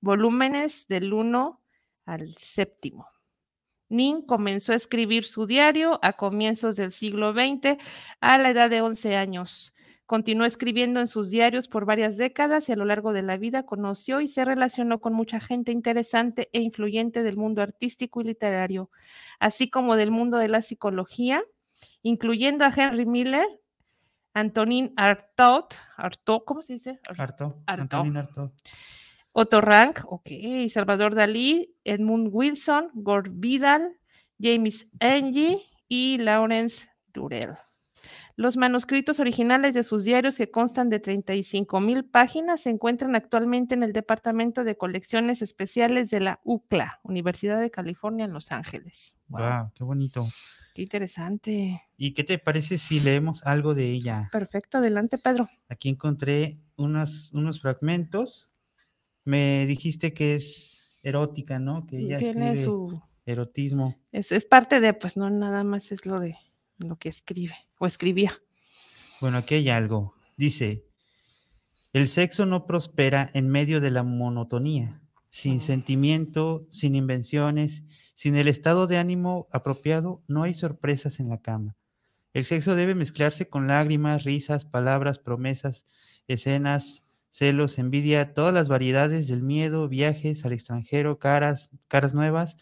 volúmenes 0.00 0.88
del 0.88 1.12
1 1.12 1.62
al 2.06 2.34
séptimo. 2.36 3.06
Nin 3.88 4.22
comenzó 4.22 4.72
a 4.72 4.76
escribir 4.76 5.22
su 5.22 5.46
diario 5.46 6.00
a 6.02 6.14
comienzos 6.14 6.74
del 6.74 6.90
siglo 6.90 7.32
XX 7.32 7.80
a 8.20 8.36
la 8.38 8.50
edad 8.50 8.68
de 8.68 8.80
11 8.82 9.16
años. 9.16 9.76
Continuó 10.10 10.44
escribiendo 10.44 10.98
en 10.98 11.06
sus 11.06 11.30
diarios 11.30 11.68
por 11.68 11.84
varias 11.84 12.16
décadas 12.16 12.68
y 12.68 12.72
a 12.72 12.76
lo 12.76 12.84
largo 12.84 13.12
de 13.12 13.22
la 13.22 13.36
vida 13.36 13.62
conoció 13.62 14.20
y 14.20 14.26
se 14.26 14.44
relacionó 14.44 15.00
con 15.00 15.12
mucha 15.12 15.38
gente 15.38 15.70
interesante 15.70 16.50
e 16.52 16.58
influyente 16.62 17.22
del 17.22 17.36
mundo 17.36 17.62
artístico 17.62 18.20
y 18.20 18.24
literario, 18.24 18.90
así 19.38 19.70
como 19.70 19.94
del 19.94 20.10
mundo 20.10 20.38
de 20.38 20.48
la 20.48 20.62
psicología, 20.62 21.44
incluyendo 22.02 22.64
a 22.64 22.72
Henry 22.76 23.06
Miller, 23.06 23.46
Antonin 24.34 24.92
Artaud, 24.96 25.66
Artaud, 25.96 26.42
¿cómo 26.44 26.60
se 26.60 26.72
dice? 26.72 26.98
Artaud, 27.16 27.52
Antonin 27.66 28.16
Artaud. 28.16 28.50
Otto 29.30 29.60
Rank, 29.60 30.00
ok, 30.06 30.28
Salvador 30.70 31.14
Dalí, 31.14 31.76
Edmund 31.84 32.30
Wilson, 32.32 32.90
Gord 32.94 33.30
Vidal, 33.34 33.96
James 34.40 34.88
Angie 34.98 35.62
y 35.86 36.18
Lawrence 36.18 36.88
Durell. 37.12 37.69
Los 38.40 38.56
manuscritos 38.56 39.20
originales 39.20 39.74
de 39.74 39.82
sus 39.82 40.02
diarios, 40.02 40.38
que 40.38 40.50
constan 40.50 40.88
de 40.88 40.98
35 40.98 41.78
mil 41.78 42.06
páginas, 42.06 42.62
se 42.62 42.70
encuentran 42.70 43.14
actualmente 43.14 43.74
en 43.74 43.82
el 43.82 43.92
Departamento 43.92 44.64
de 44.64 44.78
Colecciones 44.78 45.42
Especiales 45.42 46.08
de 46.08 46.20
la 46.20 46.40
UCLA, 46.42 47.00
Universidad 47.02 47.60
de 47.60 47.70
California 47.70 48.24
en 48.24 48.32
Los 48.32 48.50
Ángeles. 48.50 49.14
Wow, 49.28 49.72
qué 49.74 49.84
bonito. 49.84 50.26
Qué 50.74 50.80
interesante. 50.80 51.82
¿Y 51.98 52.14
qué 52.14 52.24
te 52.24 52.38
parece 52.38 52.78
si 52.78 53.00
leemos 53.00 53.46
algo 53.46 53.74
de 53.74 53.92
ella? 53.92 54.30
Perfecto, 54.32 54.78
adelante, 54.78 55.18
Pedro. 55.18 55.46
Aquí 55.68 55.90
encontré 55.90 56.62
unos, 56.76 57.34
unos 57.34 57.60
fragmentos. 57.60 58.54
Me 59.22 59.66
dijiste 59.66 60.14
que 60.14 60.36
es 60.36 60.98
erótica, 61.02 61.58
¿no? 61.58 61.86
Que 61.86 61.98
ella 61.98 62.16
Tiene 62.16 62.56
su. 62.56 63.02
erotismo. 63.26 63.98
Es, 64.12 64.32
es 64.32 64.46
parte 64.46 64.80
de, 64.80 64.94
pues 64.94 65.18
no 65.18 65.28
nada 65.28 65.62
más 65.62 65.92
es 65.92 66.06
lo 66.06 66.18
de 66.20 66.38
lo 66.80 66.96
que 66.96 67.08
escribe 67.08 67.56
o 67.78 67.86
escribía. 67.86 68.40
Bueno, 69.20 69.38
aquí 69.38 69.54
hay 69.56 69.68
algo. 69.68 70.14
Dice, 70.36 70.86
el 71.92 72.08
sexo 72.08 72.46
no 72.46 72.66
prospera 72.66 73.30
en 73.34 73.48
medio 73.48 73.80
de 73.80 73.90
la 73.90 74.02
monotonía, 74.02 75.02
sin 75.30 75.56
Mm. 75.56 75.60
sentimiento, 75.60 76.66
sin 76.70 76.94
invenciones, 76.94 77.84
sin 78.14 78.36
el 78.36 78.48
estado 78.48 78.86
de 78.86 78.98
ánimo 78.98 79.48
apropiado, 79.52 80.22
no 80.28 80.42
hay 80.42 80.54
sorpresas 80.54 81.20
en 81.20 81.28
la 81.28 81.38
cama. 81.40 81.76
El 82.32 82.44
sexo 82.44 82.76
debe 82.76 82.94
mezclarse 82.94 83.48
con 83.48 83.66
lágrimas, 83.66 84.24
risas, 84.24 84.64
palabras, 84.64 85.18
promesas, 85.18 85.84
escenas, 86.28 87.04
celos, 87.30 87.78
envidia, 87.78 88.34
todas 88.34 88.54
las 88.54 88.68
variedades 88.68 89.26
del 89.26 89.42
miedo, 89.42 89.88
viajes 89.88 90.44
al 90.44 90.52
extranjero, 90.52 91.18
caras, 91.18 91.70
caras 91.88 92.14
nuevas, 92.14 92.56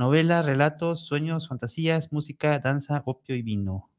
novelas, 0.00 0.46
relatos, 0.46 1.04
sueños, 1.04 1.46
fantasías, 1.46 2.10
música, 2.10 2.58
danza, 2.58 3.02
opio 3.04 3.36
y 3.36 3.42
vino. 3.42 3.90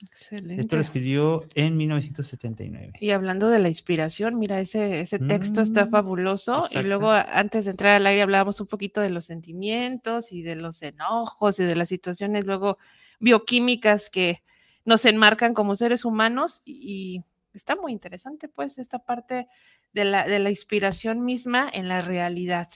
Excelente. 0.00 0.62
Esto 0.62 0.76
lo 0.76 0.82
escribió 0.82 1.46
en 1.54 1.76
1979. 1.76 2.94
Y 2.98 3.10
hablando 3.10 3.50
de 3.50 3.60
la 3.60 3.68
inspiración, 3.68 4.36
mira, 4.38 4.58
ese, 4.58 5.00
ese 5.00 5.20
texto 5.20 5.60
está 5.60 5.84
Mm, 5.84 5.90
fabuloso. 5.90 6.66
Y 6.72 6.82
luego, 6.82 7.12
antes 7.12 7.66
de 7.66 7.70
entrar 7.70 7.96
al 7.96 8.06
aire, 8.06 8.22
hablábamos 8.22 8.60
un 8.60 8.66
poquito 8.66 9.00
de 9.00 9.10
los 9.10 9.26
sentimientos 9.26 10.32
y 10.32 10.42
de 10.42 10.56
los 10.56 10.82
enojos 10.82 11.60
y 11.60 11.64
de 11.64 11.76
las 11.76 11.88
situaciones 11.90 12.46
luego 12.46 12.78
bioquímicas 13.20 14.10
que 14.10 14.42
nos 14.84 15.04
enmarcan 15.04 15.54
como 15.54 15.76
seres 15.76 16.04
humanos. 16.04 16.62
Y, 16.64 16.74
y 17.12 17.24
está 17.54 17.76
muy 17.76 17.92
interesante, 17.92 18.48
pues, 18.48 18.78
esta 18.78 19.00
parte 19.04 19.46
de 19.92 20.04
la, 20.04 20.26
de 20.26 20.38
la 20.40 20.50
inspiración 20.50 21.24
misma 21.24 21.70
en 21.72 21.86
la 21.88 22.00
realidad. 22.00 22.68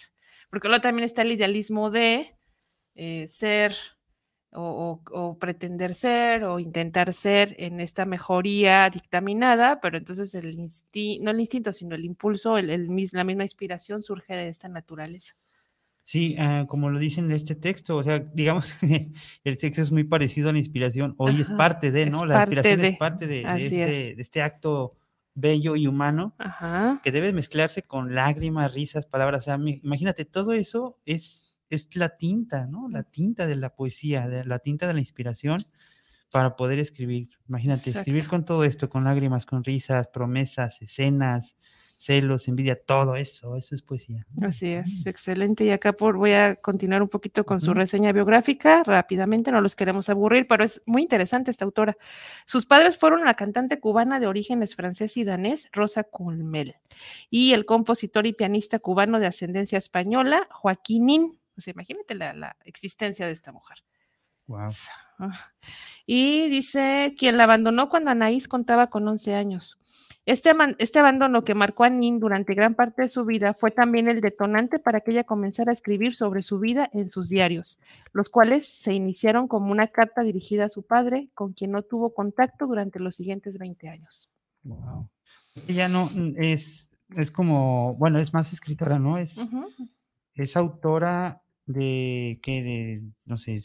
Porque 0.49 0.68
luego 0.68 0.83
también 0.83 1.04
está 1.04 1.23
el 1.23 1.33
idealismo 1.33 1.90
de 1.90 2.36
eh, 2.97 3.29
ser 3.29 3.75
o, 4.53 5.03
o- 5.12 5.21
o 5.31 5.38
pretender 5.38 5.93
ser 5.95 6.45
o 6.45 6.59
intentar 6.61 7.12
ser 7.12 7.55
en 7.59 7.81
esta 7.81 8.05
mejoría 8.07 8.88
dictaminada, 8.91 9.81
pero 9.81 9.99
entonces 9.99 10.35
el 10.35 10.59
instinto, 10.59 11.25
no 11.25 11.31
el 11.33 11.41
instinto, 11.41 11.73
sino 11.73 11.95
el 11.95 12.05
impulso, 12.05 12.57
el, 12.59 12.71
el 12.71 12.88
la 13.12 13.25
misma 13.25 13.45
inspiración 13.45 14.03
surge 14.03 14.35
de 14.35 14.49
esta 14.49 14.69
naturaleza. 14.69 15.35
Sí, 16.05 16.37
ah, 16.38 16.67
como 16.69 16.88
lo 16.91 17.00
dicen 17.00 17.25
en 17.26 17.33
este 17.33 17.57
texto, 17.57 17.97
o 17.97 18.03
sea, 18.03 18.21
digamos 18.21 18.75
que 18.81 19.11
el 19.45 19.59
sexo 19.59 19.83
es 19.83 19.91
muy 19.91 20.05
parecido 20.05 20.50
a 20.50 20.53
la 20.53 20.59
inspiración, 20.59 21.15
hoy 21.19 21.41
es 21.41 21.50
Ajá, 21.50 21.57
parte 21.57 21.91
de, 21.91 22.07
es 22.07 22.07
¿no? 22.07 22.26
La 22.26 22.37
inspiración 22.37 22.81
de, 22.81 22.88
es 22.88 22.93
parte 22.93 23.26
de, 23.26 23.50
de 23.50 23.67
este, 23.67 23.88
es. 23.88 24.15
de 24.15 24.23
este 24.23 24.41
acto 24.43 24.91
bello 25.35 25.75
y 25.76 25.87
humano 25.88 26.37
Ajá, 26.38 27.03
que 27.03 27.12
debe 27.12 27.33
mezclarse 27.33 27.83
con 27.83 28.15
lágrimas, 28.15 28.75
risas, 28.75 29.07
palabras. 29.07 29.43
O 29.43 29.45
sea, 29.47 29.57
imagínate, 29.57 30.25
todo 30.25 30.53
eso 30.53 30.99
es, 31.07 31.46
es 31.70 31.94
la 31.96 32.16
tinta, 32.16 32.66
¿no? 32.66 32.88
La 32.88 33.02
tinta 33.02 33.46
de 33.46 33.56
la 33.56 33.75
poesía, 33.75 34.28
de 34.28 34.44
la 34.44 34.58
tinta 34.58 34.87
de 34.87 34.94
la 34.94 35.00
inspiración 35.00 35.58
para 36.32 36.56
poder 36.56 36.78
escribir. 36.78 37.28
Imagínate, 37.49 37.90
escribir 37.90 38.28
con 38.28 38.44
todo 38.44 38.64
esto, 38.64 38.88
con 38.88 39.04
lágrimas, 39.04 39.46
con 39.46 39.64
risas, 39.64 40.08
promesas, 40.08 40.80
escenas, 40.82 41.56
celos, 41.99 42.46
envidia, 42.49 42.78
todo 42.78 43.16
eso, 43.16 43.56
eso 43.56 43.75
es 43.75 43.82
poesía. 43.82 44.26
así 44.42 44.68
es, 44.68 45.06
excelente. 45.06 45.64
Y 45.64 45.70
acá 45.70 45.94
por, 45.94 46.16
voy 46.16 46.32
a 46.32 46.56
continuar 46.56 47.02
un 47.02 47.08
poquito 47.08 47.44
con 47.44 47.61
su 47.61 47.73
reseña 47.73 48.12
biográfica 48.12 48.82
rápidamente, 48.85 49.50
no 49.50 49.61
los 49.61 49.75
queremos 49.75 50.08
aburrir, 50.08 50.46
pero 50.46 50.62
es 50.62 50.82
muy 50.87 51.02
interesante 51.02 51.50
esta 51.50 51.64
autora. 51.64 51.96
Sus 52.44 52.66
padres 52.66 52.99
fueron 52.99 53.25
la 53.25 53.35
cantante 53.35 53.80
cubana 53.80 54.20
de 54.20 54.26
orígenes 54.26 54.75
francés 54.76 55.16
y 55.16 55.25
danés, 55.25 55.68
Rosa 55.73 56.04
Culmel, 56.04 56.76
y 57.30 57.52
el 57.52 57.64
compositor 57.64 58.26
y 58.26 58.35
pianista 58.35 58.78
cubano 58.78 59.18
de 59.18 59.26
ascendencia 59.26 59.78
española, 59.78 60.46
Joaquín 60.50 61.38
Sea, 61.61 61.73
imagínate 61.73 62.15
la, 62.15 62.33
la 62.33 62.57
existencia 62.65 63.27
de 63.27 63.33
esta 63.33 63.53
mujer. 63.53 63.79
Wow. 64.47 64.69
Ah. 65.19 65.53
Y 66.07 66.49
dice, 66.49 67.15
quien 67.19 67.37
la 67.37 67.45
abandonó 67.45 67.89
cuando 67.89 68.11
Anaís 68.11 68.49
contaba 68.49 68.89
con 68.89 69.07
11 69.09 69.35
años. 69.35 69.79
Este, 70.25 70.51
este 70.79 70.99
abandono 70.99 71.45
que 71.45 71.55
marcó 71.55 71.85
a 71.85 71.89
Nin 71.89 72.19
durante 72.19 72.55
gran 72.55 72.75
parte 72.75 73.03
de 73.03 73.09
su 73.09 73.25
vida 73.25 73.55
fue 73.55 73.71
también 73.71 74.09
el 74.09 74.21
detonante 74.21 74.81
para 74.81 75.01
que 75.01 75.13
ella 75.13 75.25
comenzara 75.25 75.71
a 75.71 75.75
escribir 75.75 76.17
sobre 76.17 76.43
su 76.43 76.59
vida 76.59 76.91
en 76.93 77.09
sus 77.09 77.29
diarios, 77.29 77.79
los 78.13 78.29
cuales 78.29 78.67
se 78.69 78.93
iniciaron 78.93 79.47
como 79.47 79.71
una 79.71 79.87
carta 79.87 80.23
dirigida 80.23 80.65
a 80.65 80.69
su 80.69 80.83
padre, 80.83 81.29
con 81.35 81.53
quien 81.53 81.71
no 81.71 81.83
tuvo 81.83 82.13
contacto 82.13 82.67
durante 82.67 82.99
los 82.99 83.15
siguientes 83.15 83.57
20 83.57 83.89
años. 83.89 84.29
Wow. 84.65 85.09
Ella 85.69 85.89
no 85.89 86.11
es, 86.37 86.91
es 87.17 87.31
como, 87.31 87.95
bueno, 87.95 88.19
es 88.19 88.35
más 88.35 88.53
escritora, 88.53 88.99
¿no? 88.99 89.19
Es, 89.19 89.41
es 90.35 90.57
autora 90.57 91.41
de, 91.66 92.38
¿qué? 92.42 92.62
De, 92.62 93.02
no 93.25 93.37
sé, 93.37 93.61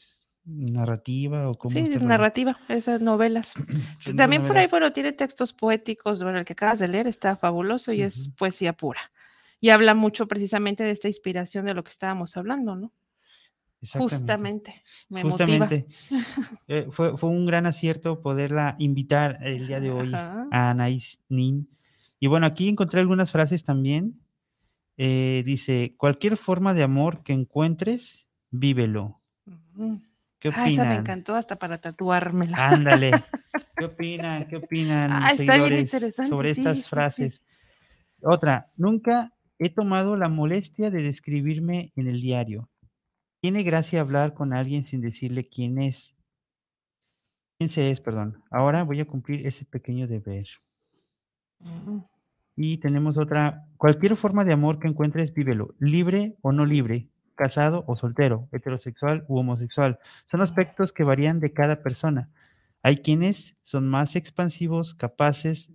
narrativa 0.46 1.50
o 1.50 1.58
cómo 1.58 1.74
Sí, 1.74 1.90
narrativa, 2.02 2.58
esas 2.68 3.02
novelas. 3.02 3.54
También 4.18 4.46
por 4.46 4.58
ahí, 4.58 4.68
bueno, 4.68 4.92
tiene 4.92 5.14
textos 5.14 5.54
poéticos, 5.54 6.22
bueno, 6.24 6.40
el 6.40 6.46
que 6.46 6.54
acabas 6.54 6.80
de 6.80 6.88
leer 6.88 7.08
está 7.08 7.36
fabuloso 7.36 7.94
y 7.94 8.02
es 8.02 8.30
poesía 8.38 8.74
pura. 8.74 9.02
Y 9.60 9.70
habla 9.70 9.94
mucho 9.94 10.28
precisamente 10.28 10.84
de 10.84 10.92
esta 10.92 11.08
inspiración 11.08 11.66
de 11.66 11.76
lo 11.76 11.84
que 11.84 11.92
estábamos 11.92 12.36
hablando, 12.36 12.76
¿no? 12.76 12.92
Justamente, 13.98 14.84
me 15.10 15.24
motiva. 15.24 15.38
Justamente. 15.38 15.88
Eh, 16.68 16.88
fue, 16.90 17.18
fue 17.18 17.30
un 17.30 17.46
gran 17.46 17.66
acierto 17.66 18.22
poderla 18.22 18.76
invitar 18.78 19.38
el 19.42 19.68
día 19.68 19.80
de 19.80 19.92
hoy 19.92 20.14
Ajá. 20.14 20.48
a 20.52 20.70
Anaís 20.70 21.20
Nin. 21.30 21.68
Y 22.20 22.28
bueno, 22.28 22.46
aquí 22.46 22.70
encontré 22.70 23.00
algunas 23.00 23.32
frases 23.32 23.64
también. 23.64 24.21
Eh, 24.98 25.44
dice, 25.46 25.96
cualquier 25.98 26.38
forma 26.38 26.74
de 26.74 26.84
amor 26.84 27.24
que 27.24 27.34
encuentres, 27.34 28.30
vívelo. 28.52 29.22
¿Qué 30.40 30.50
Ah, 30.50 30.68
esa 30.68 30.84
me 30.84 30.96
opinan? 30.96 31.00
encantó 31.02 31.36
hasta 31.36 31.56
para 31.58 31.78
tatuármela. 31.80 32.58
Ándale. 32.58 33.12
¿Qué 33.78 33.86
opinan? 33.86 34.48
¿Qué 34.48 34.58
opinan 34.58 35.12
Ah, 35.12 35.36
seguidores 35.36 35.92
sobre 36.30 36.54
sí, 36.54 36.62
estas 36.64 36.78
sí, 36.78 36.84
sí. 36.84 36.90
frases? 36.90 37.42
Otra, 38.22 38.66
nunca 38.78 39.34
he 39.60 39.70
tomado 39.70 40.16
la 40.16 40.30
molestia 40.30 40.92
de 40.92 41.04
describirme 41.04 41.92
en 41.96 42.08
el 42.08 42.22
diario. 42.22 42.70
Tiene 43.42 43.64
gracia 43.64 44.02
hablar 44.02 44.34
con 44.34 44.54
alguien 44.54 44.86
sin 44.86 45.02
decirle 45.02 45.48
quién 45.50 45.80
es. 45.80 46.16
Quién 47.58 47.70
se 47.70 47.90
es, 47.92 48.02
perdón. 48.02 48.44
Ahora 48.52 48.84
voy 48.84 49.00
a 49.00 49.06
cumplir 49.06 49.48
ese 49.48 49.66
pequeño 49.66 50.08
deber. 50.08 50.46
Ujú. 51.60 52.04
Y 52.64 52.78
tenemos 52.78 53.18
otra, 53.18 53.66
cualquier 53.78 54.16
forma 54.16 54.46
de 54.46 54.54
amor 54.54 54.78
que 54.78 54.88
encuentres, 54.88 55.34
vívelo, 55.34 55.74
libre 55.80 56.38
o 56.42 56.52
no 56.52 56.64
libre, 56.64 57.10
casado 57.34 57.84
o 57.88 57.98
soltero, 57.98 58.50
heterosexual 58.52 59.26
u 59.28 59.40
homosexual. 59.40 59.98
Son 60.26 60.42
aspectos 60.42 60.94
que 60.94 61.04
varían 61.04 61.40
de 61.40 61.54
cada 61.54 61.82
persona. 61.82 62.30
Hay 62.84 62.98
quienes 62.98 63.58
son 63.64 63.90
más 63.90 64.16
expansivos, 64.16 64.94
capaces 64.94 65.72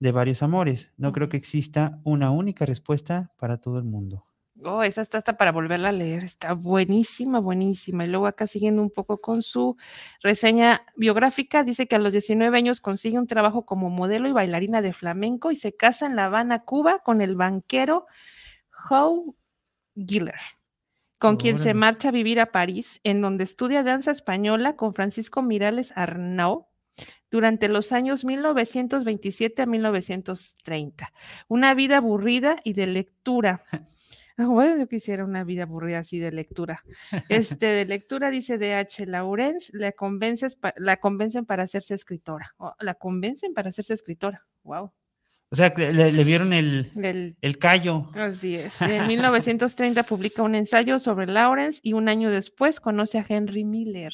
de 0.00 0.10
varios 0.10 0.42
amores. 0.42 0.90
No 0.96 1.12
creo 1.12 1.28
que 1.28 1.36
exista 1.36 2.00
una 2.02 2.30
única 2.30 2.64
respuesta 2.64 3.30
para 3.38 3.58
todo 3.58 3.78
el 3.78 3.84
mundo. 3.84 4.24
Oh, 4.64 4.82
esa 4.82 5.02
está 5.02 5.18
hasta 5.18 5.36
para 5.36 5.52
volverla 5.52 5.90
a 5.90 5.92
leer. 5.92 6.24
Está 6.24 6.54
buenísima, 6.54 7.40
buenísima. 7.40 8.04
Y 8.04 8.08
luego 8.08 8.26
acá 8.26 8.46
siguiendo 8.46 8.80
un 8.80 8.90
poco 8.90 9.20
con 9.20 9.42
su 9.42 9.76
reseña 10.22 10.86
biográfica, 10.96 11.62
dice 11.62 11.86
que 11.86 11.96
a 11.96 11.98
los 11.98 12.12
19 12.12 12.56
años 12.56 12.80
consigue 12.80 13.18
un 13.18 13.26
trabajo 13.26 13.66
como 13.66 13.90
modelo 13.90 14.28
y 14.28 14.32
bailarina 14.32 14.80
de 14.80 14.94
flamenco 14.94 15.50
y 15.50 15.56
se 15.56 15.76
casa 15.76 16.06
en 16.06 16.16
La 16.16 16.26
Habana, 16.26 16.64
Cuba, 16.64 17.00
con 17.04 17.20
el 17.20 17.36
banquero 17.36 18.06
Howe 18.88 19.34
Giller, 19.94 20.40
con 21.18 21.36
quien 21.36 21.58
se 21.58 21.74
marcha 21.74 22.08
a 22.08 22.12
vivir 22.12 22.40
a 22.40 22.50
París, 22.50 23.00
en 23.04 23.20
donde 23.20 23.44
estudia 23.44 23.82
danza 23.82 24.10
española 24.10 24.74
con 24.74 24.94
Francisco 24.94 25.42
Mirales 25.42 25.92
Arnau 25.96 26.66
durante 27.30 27.68
los 27.68 27.92
años 27.92 28.24
1927 28.24 29.62
a 29.62 29.66
1930. 29.66 31.12
Una 31.48 31.74
vida 31.74 31.98
aburrida 31.98 32.56
y 32.64 32.72
de 32.72 32.86
lectura. 32.86 33.62
Bueno, 34.48 34.76
yo 34.78 34.86
quisiera 34.88 35.24
una 35.24 35.44
vida 35.44 35.62
aburrida 35.64 36.00
así 36.00 36.18
de 36.18 36.32
lectura. 36.32 36.82
Este, 37.28 37.66
de 37.66 37.84
lectura, 37.84 38.30
dice 38.30 38.58
D.H. 38.58 39.06
Lawrence, 39.06 39.70
la, 39.74 39.92
convences 39.92 40.58
la 40.76 40.96
convencen 40.96 41.44
para 41.44 41.64
hacerse 41.64 41.94
escritora. 41.94 42.54
Oh, 42.58 42.74
la 42.80 42.94
convencen 42.94 43.54
para 43.54 43.70
hacerse 43.70 43.94
escritora. 43.94 44.44
Wow. 44.62 44.92
O 45.48 45.54
sea, 45.54 45.72
le, 45.76 46.12
le 46.12 46.24
vieron 46.24 46.52
el, 46.52 46.90
El, 47.00 47.36
el 47.40 47.58
callo. 47.58 48.08
así 48.14 48.56
es. 48.56 48.80
En 48.82 49.06
1930 49.06 50.02
publica 50.02 50.42
un 50.42 50.56
ensayo 50.56 50.98
sobre 50.98 51.26
Lawrence 51.26 51.80
y 51.84 51.92
un 51.92 52.08
año 52.08 52.30
después 52.30 52.80
conoce 52.80 53.18
a 53.18 53.24
Henry 53.26 53.64
Miller. 53.64 54.12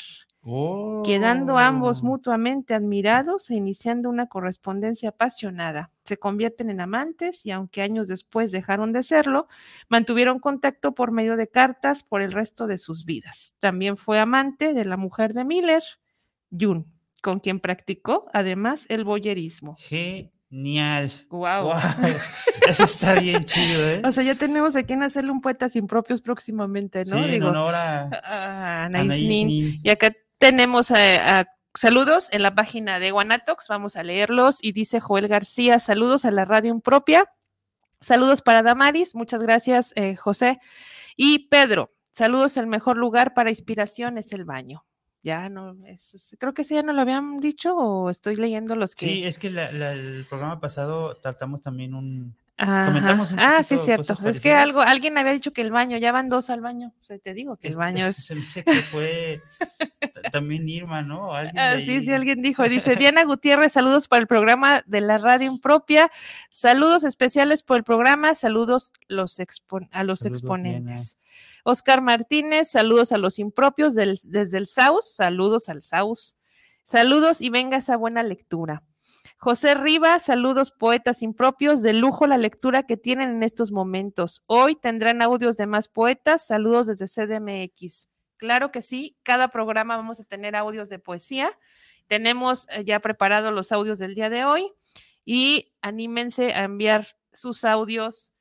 Quedando 1.05 1.57
ambos 1.59 2.01
Oh. 2.03 2.07
mutuamente 2.07 2.75
admirados 2.75 3.49
e 3.51 3.55
iniciando 3.55 4.09
una 4.11 4.27
correspondencia 4.27 5.11
apasionada. 5.11 5.91
Se 6.05 6.17
convierten 6.19 6.69
en 6.69 6.81
amantes 6.81 7.47
y 7.47 7.53
aunque 7.53 7.83
años 7.83 8.09
después 8.09 8.51
dejaron 8.51 8.93
de 8.93 9.05
serlo, 9.05 9.47
mantuvieron 9.89 10.41
contacto 10.41 10.95
por 10.95 11.13
medio 11.13 11.37
de 11.37 11.47
cartas 11.49 12.03
por 12.03 12.23
el 12.23 12.33
resto 12.33 12.67
de 12.67 12.79
sus 12.79 13.05
vidas. 13.05 13.55
También 13.61 13.97
fue 13.97 14.19
amante 14.19 14.75
de 14.75 14.85
la 14.85 14.97
mujer 14.97 15.33
de 15.33 15.45
Miller, 15.45 15.83
June, 16.51 16.85
con 17.23 17.39
quien 17.39 17.61
practicó 17.61 18.27
además 18.33 18.87
el 18.89 19.05
boyerismo. 19.05 19.77
Genial. 19.79 21.13
Wow. 21.31 21.65
Wow. 21.67 21.73
Eso 22.69 22.85
está 22.85 23.15
bien 23.19 23.45
chido, 23.45 23.89
¿eh? 23.89 24.03
O 24.05 24.13
sea, 24.13 24.23
ya 24.23 24.35
tenemos 24.37 24.77
a 24.77 24.83
quien 24.85 25.03
hacerle 25.03 25.31
un 25.33 25.41
poeta 25.41 25.69
sin 25.69 25.87
propios 25.87 26.21
próximamente, 26.21 27.05
¿no? 27.05 27.17
Sí, 27.17 27.25
en 27.25 27.31
Digo, 27.33 27.49
honor 27.49 27.75
a, 27.75 28.03
a 28.03 28.83
a 28.83 28.85
Anaís 28.85 29.05
Anaís 29.07 29.29
Nin. 29.29 29.47
Nin. 29.49 29.81
Y 29.83 29.91
acá 29.91 30.13
tenemos 30.43 30.91
a- 30.91 31.47
saludos 31.75 32.29
en 32.33 32.43
la 32.43 32.53
página 32.53 32.99
de 32.99 33.13
Guanatox, 33.13 33.69
vamos 33.69 33.95
a 33.95 34.03
leerlos. 34.03 34.59
Y 34.61 34.73
dice 34.73 34.99
Joel 34.99 35.29
García, 35.29 35.79
saludos 35.79 36.25
a 36.25 36.33
la 36.33 36.45
radio 36.45 36.73
impropia. 36.73 37.31
Saludos 38.01 38.43
para 38.43 38.63
Damaris, 38.65 39.15
muchas 39.15 39.41
gracias, 39.41 39.93
eh, 39.95 40.17
José. 40.17 40.59
Y 41.17 41.49
Pedro, 41.49 41.93
saludos, 42.11 42.57
el 42.57 42.67
mejor 42.67 42.97
lugar 42.97 43.35
para 43.35 43.51
inspiración 43.51 44.19
es 44.19 44.33
el 44.33 44.45
baño. 44.45 44.85
Ya 45.23 45.49
no, 45.49 45.77
creo 46.41 46.53
que 46.53 46.63
ese 46.63 46.75
ya 46.75 46.83
no 46.83 46.93
lo 46.93 47.03
habían 47.03 47.39
dicho 47.39 47.77
o 47.77 48.11
estoy 48.11 48.35
leyendo 48.35 48.75
los 48.75 48.97
que... 48.97 49.07
Sí, 49.07 49.25
es 49.25 49.39
que 49.39 49.47
el 49.47 50.27
programa 50.29 50.59
pasado 50.59 51.17
tratamos 51.19 51.63
también 51.63 51.95
un... 51.95 52.35
Ajá. 52.63 52.87
comentamos 52.87 53.33
un 53.33 53.41
Ah, 53.41 53.63
sí, 53.63 53.77
cierto. 53.79 54.17
Es 54.25 54.41
que 54.41 54.53
algo, 54.55 54.81
alguien 54.83 55.19
había 55.19 55.33
dicho 55.33 55.53
que 55.53 55.61
el 55.63 55.71
baño, 55.71 55.97
ya 55.99 56.13
van 56.13 56.29
dos 56.29 56.49
al 56.51 56.61
baño. 56.61 56.93
O 57.01 57.05
sea, 57.05 57.19
te 57.19 57.35
digo 57.35 57.57
que 57.57 57.69
el 57.69 57.77
baño 57.77 58.07
es... 58.07 58.25
Se 58.27 58.35
me 58.35 58.41
dice 58.43 58.63
que 58.65 58.73
fue 58.73 59.41
también 60.31 60.69
Irma, 60.69 61.03
¿no? 61.03 61.35
Alguien 61.35 61.59
Ah, 61.59 61.75
sí, 61.81 61.91
ahí. 61.93 62.03
sí, 62.05 62.13
alguien 62.13 62.41
dijo. 62.43 62.63
Dice 62.69 62.97
Diana 62.97 63.25
Gutiérrez, 63.25 63.73
saludos 63.73 64.09
para 64.09 64.21
el 64.21 64.27
programa 64.27 64.83
de 64.87 65.01
la 65.01 65.19
radio 65.19 65.51
impropia. 65.51 66.11
Saludos 66.51 67.05
especiales 67.05 67.63
por 67.63 67.77
el 67.79 67.85
programa. 67.85 68.35
Saludos 68.35 68.93
los 69.09 69.39
expon- 69.41 69.89
a 69.93 70.05
los 70.05 70.21
Saludos, 70.21 70.41
exponentes. 70.41 71.19
Oscar 71.65 72.01
Martínez, 72.01 72.71
saludos 72.71 73.13
a 73.13 73.19
los 73.19 73.39
impropios 73.39 73.95
del- 73.95 74.19
desde 74.25 74.59
el 74.59 74.67
Saus. 74.67 75.13
Saludos 75.15 75.69
al 75.69 75.83
Saus. 75.83 76.37
Saludos 76.85 77.41
y 77.41 77.49
venga 77.51 77.77
esa 77.77 77.97
buena 77.97 78.23
lectura. 78.23 78.83
José 79.39 79.75
Rivas, 79.75 80.25
saludos 80.25 80.71
poetas 80.71 81.23
impropios, 81.23 81.83
de 81.83 81.93
lujo 81.93 82.27
la 82.27 82.39
lectura 82.39 82.85
que 82.85 82.97
tienen 82.97 83.31
en 83.31 83.43
estos 83.43 83.73
momentos. 83.73 84.43
Hoy 84.47 84.77
tendrán 84.77 85.23
audios 85.23 85.57
de 85.57 85.67
más 85.67 85.89
poetas, 85.89 86.47
saludos 86.47 86.87
desde 86.87 87.07
CDMX. 87.07 88.09
Claro 88.37 88.73
que 88.73 88.83
sí, 88.83 89.17
cada 89.23 89.49
programa 89.49 89.97
vamos 89.97 90.21
a 90.21 90.25
tener 90.25 90.57
audios 90.57 90.89
de 90.89 90.99
poesía. 90.99 91.51
Tenemos 92.09 92.67
eh, 92.71 92.85
ya 92.85 93.01
preparados 93.01 93.53
los 93.53 93.73
audios 93.73 93.99
del 93.99 94.15
día 94.15 94.31
de 94.31 94.45
hoy 94.45 94.73
y 95.25 95.75
anímense 95.81 96.53
a 96.53 96.65
enviar 96.65 97.07
sus 97.33 97.65
audios, 97.65 98.33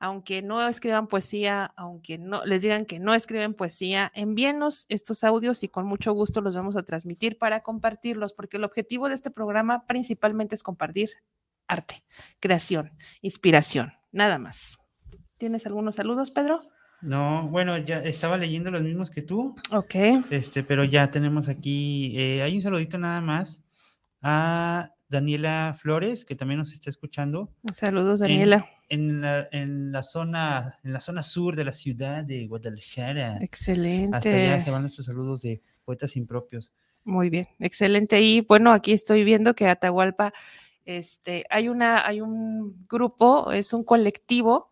aunque 0.00 0.42
no 0.42 0.66
escriban 0.66 1.08
poesía, 1.08 1.72
aunque 1.76 2.18
no 2.18 2.44
les 2.44 2.62
digan 2.62 2.86
que 2.86 2.98
no 3.00 3.14
escriben 3.14 3.54
poesía, 3.54 4.12
envíenos 4.14 4.86
estos 4.88 5.24
audios 5.24 5.62
y 5.64 5.68
con 5.68 5.86
mucho 5.86 6.12
gusto 6.12 6.40
los 6.40 6.54
vamos 6.54 6.76
a 6.76 6.82
transmitir 6.82 7.38
para 7.38 7.62
compartirlos, 7.62 8.32
porque 8.32 8.56
el 8.58 8.64
objetivo 8.64 9.08
de 9.08 9.14
este 9.14 9.30
programa 9.30 9.86
principalmente 9.86 10.54
es 10.54 10.62
compartir 10.62 11.10
arte, 11.66 12.04
creación, 12.40 12.92
inspiración, 13.22 13.92
nada 14.12 14.38
más. 14.38 14.78
¿Tienes 15.36 15.66
algunos 15.66 15.96
saludos, 15.96 16.30
Pedro? 16.30 16.60
No, 17.00 17.48
bueno, 17.48 17.78
ya 17.78 17.98
estaba 17.98 18.36
leyendo 18.36 18.70
los 18.70 18.82
mismos 18.82 19.10
que 19.10 19.22
tú, 19.22 19.54
Ok. 19.70 19.94
este, 20.30 20.64
pero 20.64 20.82
ya 20.84 21.10
tenemos 21.10 21.48
aquí, 21.48 22.18
eh, 22.18 22.42
hay 22.42 22.56
un 22.56 22.62
saludito 22.62 22.98
nada 22.98 23.20
más 23.20 23.62
a 24.20 24.90
Daniela 25.08 25.74
Flores, 25.78 26.24
que 26.24 26.34
también 26.34 26.58
nos 26.58 26.72
está 26.72 26.90
escuchando. 26.90 27.52
Saludos, 27.72 28.20
Daniela. 28.20 28.56
En, 28.56 28.77
la, 28.90 29.48
en 29.52 29.92
la 29.92 30.02
zona, 30.02 30.74
en 30.82 30.92
la 30.92 31.00
zona 31.00 31.22
sur 31.22 31.56
de 31.56 31.64
la 31.64 31.72
ciudad 31.72 32.24
de 32.24 32.46
Guadalajara. 32.46 33.38
Hasta 33.42 33.70
allá 33.70 34.16
Excelente. 34.16 34.60
se 34.60 34.70
van 34.70 34.82
nuestros 34.82 35.06
saludos 35.06 35.42
de 35.42 35.62
poetas 35.84 36.16
impropios. 36.16 36.72
Muy 37.04 37.30
bien, 37.30 37.48
excelente. 37.58 38.20
Y 38.20 38.42
bueno, 38.42 38.72
aquí 38.72 38.92
estoy 38.92 39.24
viendo 39.24 39.54
que 39.54 39.68
Atahualpa, 39.68 40.32
este, 40.84 41.44
hay 41.50 41.68
una, 41.68 42.06
hay 42.06 42.20
un 42.20 42.74
grupo, 42.88 43.52
es 43.52 43.72
un 43.72 43.84
colectivo, 43.84 44.70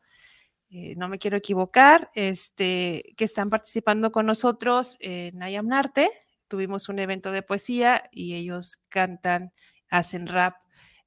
eh, 0.71 0.95
no 0.97 1.09
me 1.09 1.19
quiero 1.19 1.37
equivocar, 1.37 2.11
este, 2.15 3.15
que 3.17 3.25
están 3.25 3.49
participando 3.49 4.13
con 4.13 4.27
nosotros 4.27 4.99
en 5.01 5.43
Ayamnarte. 5.43 6.11
Tuvimos 6.49 6.89
un 6.89 6.99
evento 6.99 7.33
de 7.33 7.43
poesía 7.43 8.05
y 8.13 8.35
ellos 8.35 8.83
cantan, 8.89 9.53
hacen 9.89 10.27
rap 10.27 10.57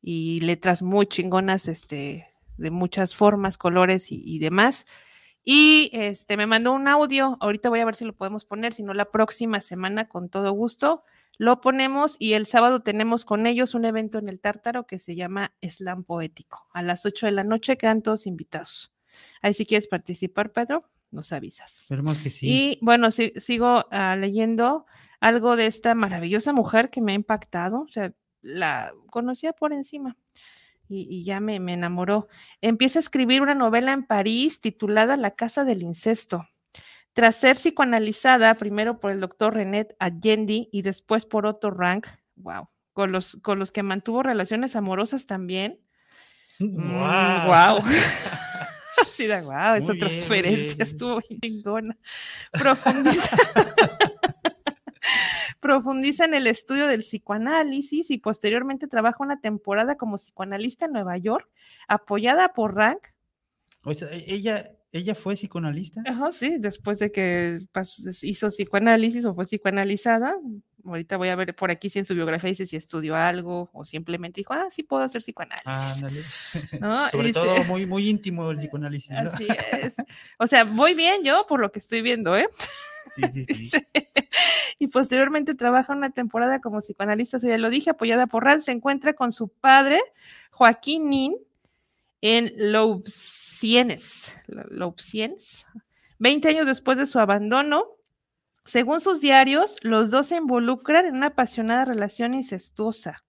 y 0.02 0.40
letras 0.40 0.82
muy 0.82 1.06
chingonas, 1.08 1.68
este, 1.68 2.29
de 2.60 2.72
muchas 2.72 3.16
formas, 3.16 3.58
colores 3.58 4.12
y, 4.12 4.22
y 4.24 4.40
demás. 4.40 4.86
Y 5.44 5.90
este 5.94 6.38
me 6.38 6.46
mandó 6.46 6.74
un 6.74 6.88
audio. 6.88 7.38
Ahorita 7.40 7.70
voy 7.70 7.80
a 7.80 7.86
ver 7.86 7.96
si 7.96 8.06
lo 8.06 8.14
podemos 8.16 8.46
poner, 8.46 8.74
si 8.74 8.84
no 8.84 8.94
la 8.94 9.10
próxima 9.10 9.62
semana 9.62 10.08
con 10.08 10.30
todo 10.30 10.52
gusto 10.52 11.04
lo 11.42 11.62
ponemos 11.62 12.18
y 12.20 12.34
el 12.34 12.46
sábado 12.46 12.82
tenemos 12.82 13.24
con 13.24 13.48
ellos 13.48 13.74
un 13.74 13.86
evento 13.86 14.18
en 14.18 14.28
el 14.28 14.42
Tártaro 14.42 14.86
que 14.86 15.00
se 15.00 15.16
llama 15.16 15.54
Slam 15.62 16.04
Poético. 16.04 16.68
A 16.74 16.82
las 16.84 17.06
8 17.06 17.28
de 17.28 17.32
la 17.32 17.46
noche 17.46 17.78
quedan 17.78 18.02
todos 18.02 18.28
invitados. 18.28 18.92
Ahí 19.42 19.54
si 19.54 19.66
quieres 19.66 19.88
participar, 19.88 20.52
Pedro, 20.52 20.84
nos 21.12 21.32
avisas. 21.32 21.84
Esperemos 21.84 22.20
que 22.20 22.30
sí. 22.30 22.50
Y 22.50 22.80
bueno, 22.82 23.10
si- 23.10 23.32
sigo 23.38 23.86
ah, 23.90 24.18
leyendo 24.18 24.86
algo 25.22 25.56
de 25.56 25.68
esta 25.68 25.96
maravillosa 25.96 26.52
mujer 26.52 26.90
que 26.90 27.00
me 27.00 27.14
ha 27.14 27.16
impactado. 27.16 27.84
O 27.84 27.88
sea, 27.88 28.12
la 28.42 28.92
conocía 29.10 29.54
por 29.54 29.72
encima 29.72 30.18
y, 30.90 31.08
y 31.10 31.24
ya 31.24 31.40
me, 31.40 31.60
me 31.60 31.74
enamoró. 31.74 32.28
Empieza 32.62 33.00
a 33.00 33.02
escribir 33.02 33.42
una 33.42 33.56
novela 33.56 33.94
en 33.94 34.06
París 34.06 34.60
titulada 34.60 35.16
La 35.16 35.32
Casa 35.32 35.64
del 35.64 35.84
Incesto. 35.84 36.50
Tras 37.14 37.36
ser 37.36 37.56
psicoanalizada 37.56 38.54
primero 38.56 39.00
por 39.00 39.12
el 39.12 39.20
doctor 39.20 39.54
René 39.54 39.88
Allende 40.00 40.68
y 40.72 40.82
después 40.82 41.26
por 41.26 41.46
Otto 41.46 41.70
Rank, 41.72 42.08
wow, 42.36 42.70
con 42.94 43.12
los, 43.12 43.38
con 43.42 43.60
los 43.60 43.72
que 43.72 43.84
mantuvo 43.84 44.24
relaciones 44.24 44.76
amorosas 44.76 45.26
también. 45.26 45.80
Wow. 46.60 47.80
Sí, 49.14 49.28
da 49.28 49.42
wow, 49.42 49.76
esa 49.76 49.94
bien, 49.94 50.00
transferencia 50.08 50.76
bien. 50.76 50.82
estuvo 50.82 51.22
chingona. 51.22 51.98
Profundiza. 52.52 53.38
Profundiza 55.60 56.26
en 56.26 56.34
el 56.34 56.48
estudio 56.48 56.88
del 56.88 57.02
psicoanálisis 57.02 58.10
y 58.12 58.18
posteriormente 58.18 58.88
trabaja 58.88 59.18
una 59.20 59.40
temporada 59.42 59.96
como 59.98 60.16
psicoanalista 60.18 60.86
en 60.86 60.94
Nueva 60.94 61.18
York, 61.18 61.50
apoyada 61.88 62.54
por 62.54 62.76
Rank. 62.76 63.00
O 63.84 63.94
sea, 63.94 64.10
e- 64.12 64.26
ella, 64.28 64.66
ella 64.92 65.16
fue 65.16 65.36
psicoanalista. 65.36 66.02
Ajá, 66.06 66.32
sí, 66.32 66.56
después 66.60 67.00
de 67.00 67.12
que 67.12 67.60
pas- 67.74 68.20
hizo 68.24 68.48
psicoanálisis 68.50 69.26
o 69.26 69.34
fue 69.36 69.46
psicoanalizada. 69.46 70.36
Ahorita 70.86 71.18
voy 71.18 71.28
a 71.28 71.36
ver 71.36 71.54
por 71.56 71.72
aquí 71.72 71.90
si 71.90 72.00
en 72.00 72.06
su 72.06 72.16
biografía 72.16 72.50
dice 72.50 72.66
si 72.66 72.78
estudió 72.78 73.14
algo 73.18 73.70
o 73.74 73.84
simplemente 73.84 74.40
dijo, 74.40 74.54
ah, 74.54 74.68
sí 74.72 74.82
puedo 74.84 75.04
hacer 75.04 75.22
psicoanálisis. 75.22 75.68
Ándale. 75.68 76.22
¿no? 76.80 77.08
Sobre 77.10 77.34
todo 77.34 77.64
muy, 77.66 77.86
muy 77.86 78.08
íntimo 78.10 78.50
el 78.50 78.58
psicoanálisis. 78.58 79.12
¿no? 79.12 79.30
Así 79.30 79.46
es. 79.74 79.98
O 80.38 80.48
sea, 80.48 80.64
voy 80.64 80.94
bien 80.94 81.24
yo 81.26 81.46
por 81.50 81.60
lo 81.60 81.70
que 81.72 81.80
estoy 81.80 82.02
viendo, 82.02 82.36
¿eh? 82.38 82.48
Sí, 83.16 83.22
sí, 83.34 83.46
sí. 83.54 83.54
Dice, 83.54 83.90
y 84.80 84.88
posteriormente 84.88 85.56
trabaja 85.56 85.94
una 85.94 86.10
temporada 86.10 86.62
como 86.62 86.80
psicoanalista, 86.80 87.38
ya 87.38 87.58
lo 87.58 87.70
dije, 87.70 87.90
apoyada 87.90 88.28
por 88.28 88.46
Rand, 88.46 88.62
se 88.62 88.72
encuentra 88.72 89.14
con 89.14 89.32
su 89.32 89.50
padre, 89.50 90.00
Joaquín 90.52 91.10
Nin, 91.10 91.36
en 92.22 92.54
Louvciennes. 92.72 94.34
Louvciennes. 94.48 95.66
20 96.20 96.48
años 96.50 96.66
después 96.66 96.98
de 96.98 97.06
su 97.06 97.20
abandono, 97.20 97.88
según 98.66 99.02
sus 99.02 99.20
diarios, 99.22 99.78
los 99.82 100.12
dos 100.12 100.28
se 100.28 100.38
involucran 100.38 101.06
en 101.06 101.16
una 101.16 101.28
apasionada 101.28 101.86
relación 101.86 102.34
incestuosa, 102.34 103.24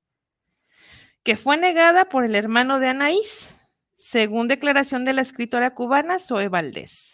que 1.22 1.36
fue 1.36 1.56
negada 1.56 2.08
por 2.08 2.24
el 2.24 2.34
hermano 2.34 2.78
de 2.78 2.88
Anaís, 2.88 3.50
según 3.98 4.48
declaración 4.48 5.04
de 5.04 5.14
la 5.14 5.22
escritora 5.22 5.74
cubana 5.74 6.18
Zoe 6.18 6.48
Valdés. 6.48 7.09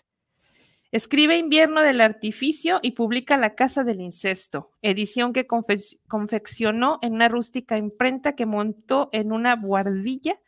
Escribe 0.93 1.37
Invierno 1.37 1.83
del 1.83 2.01
Artificio 2.01 2.79
y 2.83 2.93
publica 2.93 3.37
La 3.37 3.55
Casa 3.55 3.85
del 3.85 4.01
Incesto, 4.01 4.73
edición 4.83 5.33
que 5.33 5.47
confe- 5.47 6.01
confeccionó 6.09 6.99
en 7.03 7.15
una 7.15 7.29
rústica 7.29 7.77
imprenta 7.77 8.35
que 8.35 8.47
montó 8.47 9.09
en 9.13 9.33
una 9.33 9.57
buhardilla 9.57 10.39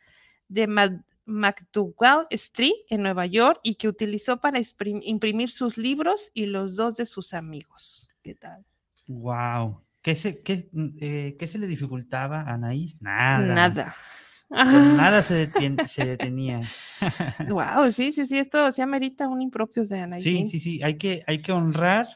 de 0.47 0.67
Ma- 0.67 1.03
McDougall 1.25 2.25
Street 2.31 2.73
en 2.89 3.03
Nueva 3.03 3.25
York 3.25 3.59
y 3.63 3.75
que 3.75 3.87
utilizó 3.87 4.37
para 4.39 4.59
imprimir 5.03 5.49
sus 5.51 5.77
libros 5.77 6.31
y 6.33 6.47
los 6.47 6.75
dos 6.75 6.95
de 6.95 7.05
sus 7.05 7.33
amigos. 7.33 8.09
¿Qué 8.23 8.33
tal? 8.33 8.65
Wow. 9.07 9.81
¿Qué 10.01 10.15
se, 10.15 10.41
qué, 10.41 10.69
eh, 11.01 11.35
qué 11.37 11.47
se 11.47 11.59
le 11.59 11.67
dificultaba 11.67 12.41
a 12.41 12.53
Anaís? 12.53 12.99
Nada. 13.01 13.53
Nada. 13.53 13.95
Con 14.49 14.57
nada 14.97 15.21
se, 15.21 15.49
se 15.87 16.05
detenía. 16.05 16.61
Wow, 17.49 17.91
sí, 17.91 18.11
sí, 18.11 18.25
sí, 18.25 18.37
esto 18.37 18.71
sí 18.71 18.81
amerita 18.81 19.27
un 19.27 19.41
impropios 19.41 19.89
de 19.89 20.01
Anaís. 20.01 20.23
Sí, 20.23 20.47
sí, 20.49 20.59
sí. 20.59 20.83
Hay 20.83 20.97
que, 20.97 21.23
hay 21.27 21.39
que 21.41 21.51
honrar 21.53 22.07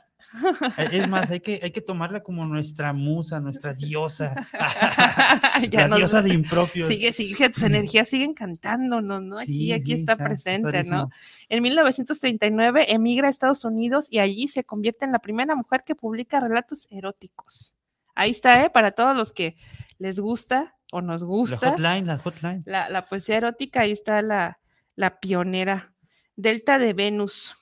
Eh, 0.77 0.87
Es 0.93 1.07
más, 1.07 1.29
hay 1.29 1.39
que, 1.41 1.59
hay 1.61 1.69
que 1.71 1.81
tomarla 1.81 2.21
como 2.23 2.43
nuestra 2.45 2.91
musa, 2.91 3.39
nuestra 3.39 3.73
diosa. 3.73 4.33
Ya 5.69 5.81
la 5.81 5.87
nos- 5.89 5.97
diosa 5.99 6.21
de 6.21 6.33
impropios. 6.33 6.87
Sigue, 6.89 7.11
sigue, 7.11 7.49
tus 7.49 7.63
energías 7.71 8.09
siguen 8.09 8.33
cantándonos, 8.33 9.21
¿no? 9.21 9.37
Aquí, 9.37 9.45
Sí, 9.67 9.71
aquí 9.71 9.85
sí, 9.85 9.93
está, 9.93 10.13
está 10.13 10.23
presente. 10.25 10.83
¿no? 10.85 11.09
En 11.49 11.61
1939 11.61 12.91
emigra 12.93 13.27
a 13.27 13.31
Estados 13.31 13.63
Unidos 13.65 14.07
y 14.09 14.19
allí 14.19 14.47
se 14.47 14.63
convierte 14.63 15.05
en 15.05 15.11
la 15.11 15.19
primera 15.19 15.55
mujer 15.55 15.83
que 15.85 15.95
publica 15.95 16.39
relatos 16.39 16.87
eróticos. 16.89 17.75
Ahí 18.15 18.31
está, 18.31 18.63
¿eh? 18.65 18.69
Para 18.69 18.91
todos 18.91 19.15
los 19.15 19.33
que 19.33 19.55
les 19.97 20.19
gusta 20.19 20.75
o 20.93 21.01
nos 21.01 21.21
La 21.21 21.27
gusta 21.27 21.69
hotline, 21.71 22.05
la 22.05 22.17
hotline. 22.19 22.63
la, 22.65 22.89
la 22.89 23.05
poesía 23.05 23.37
erótica, 23.37 23.81
ahí 23.81 23.91
está 23.91 24.21
la, 24.21 24.59
la 24.95 25.19
pionera. 25.19 25.93
Delta 26.35 26.79
de 26.79 26.93
Venus, 26.93 27.55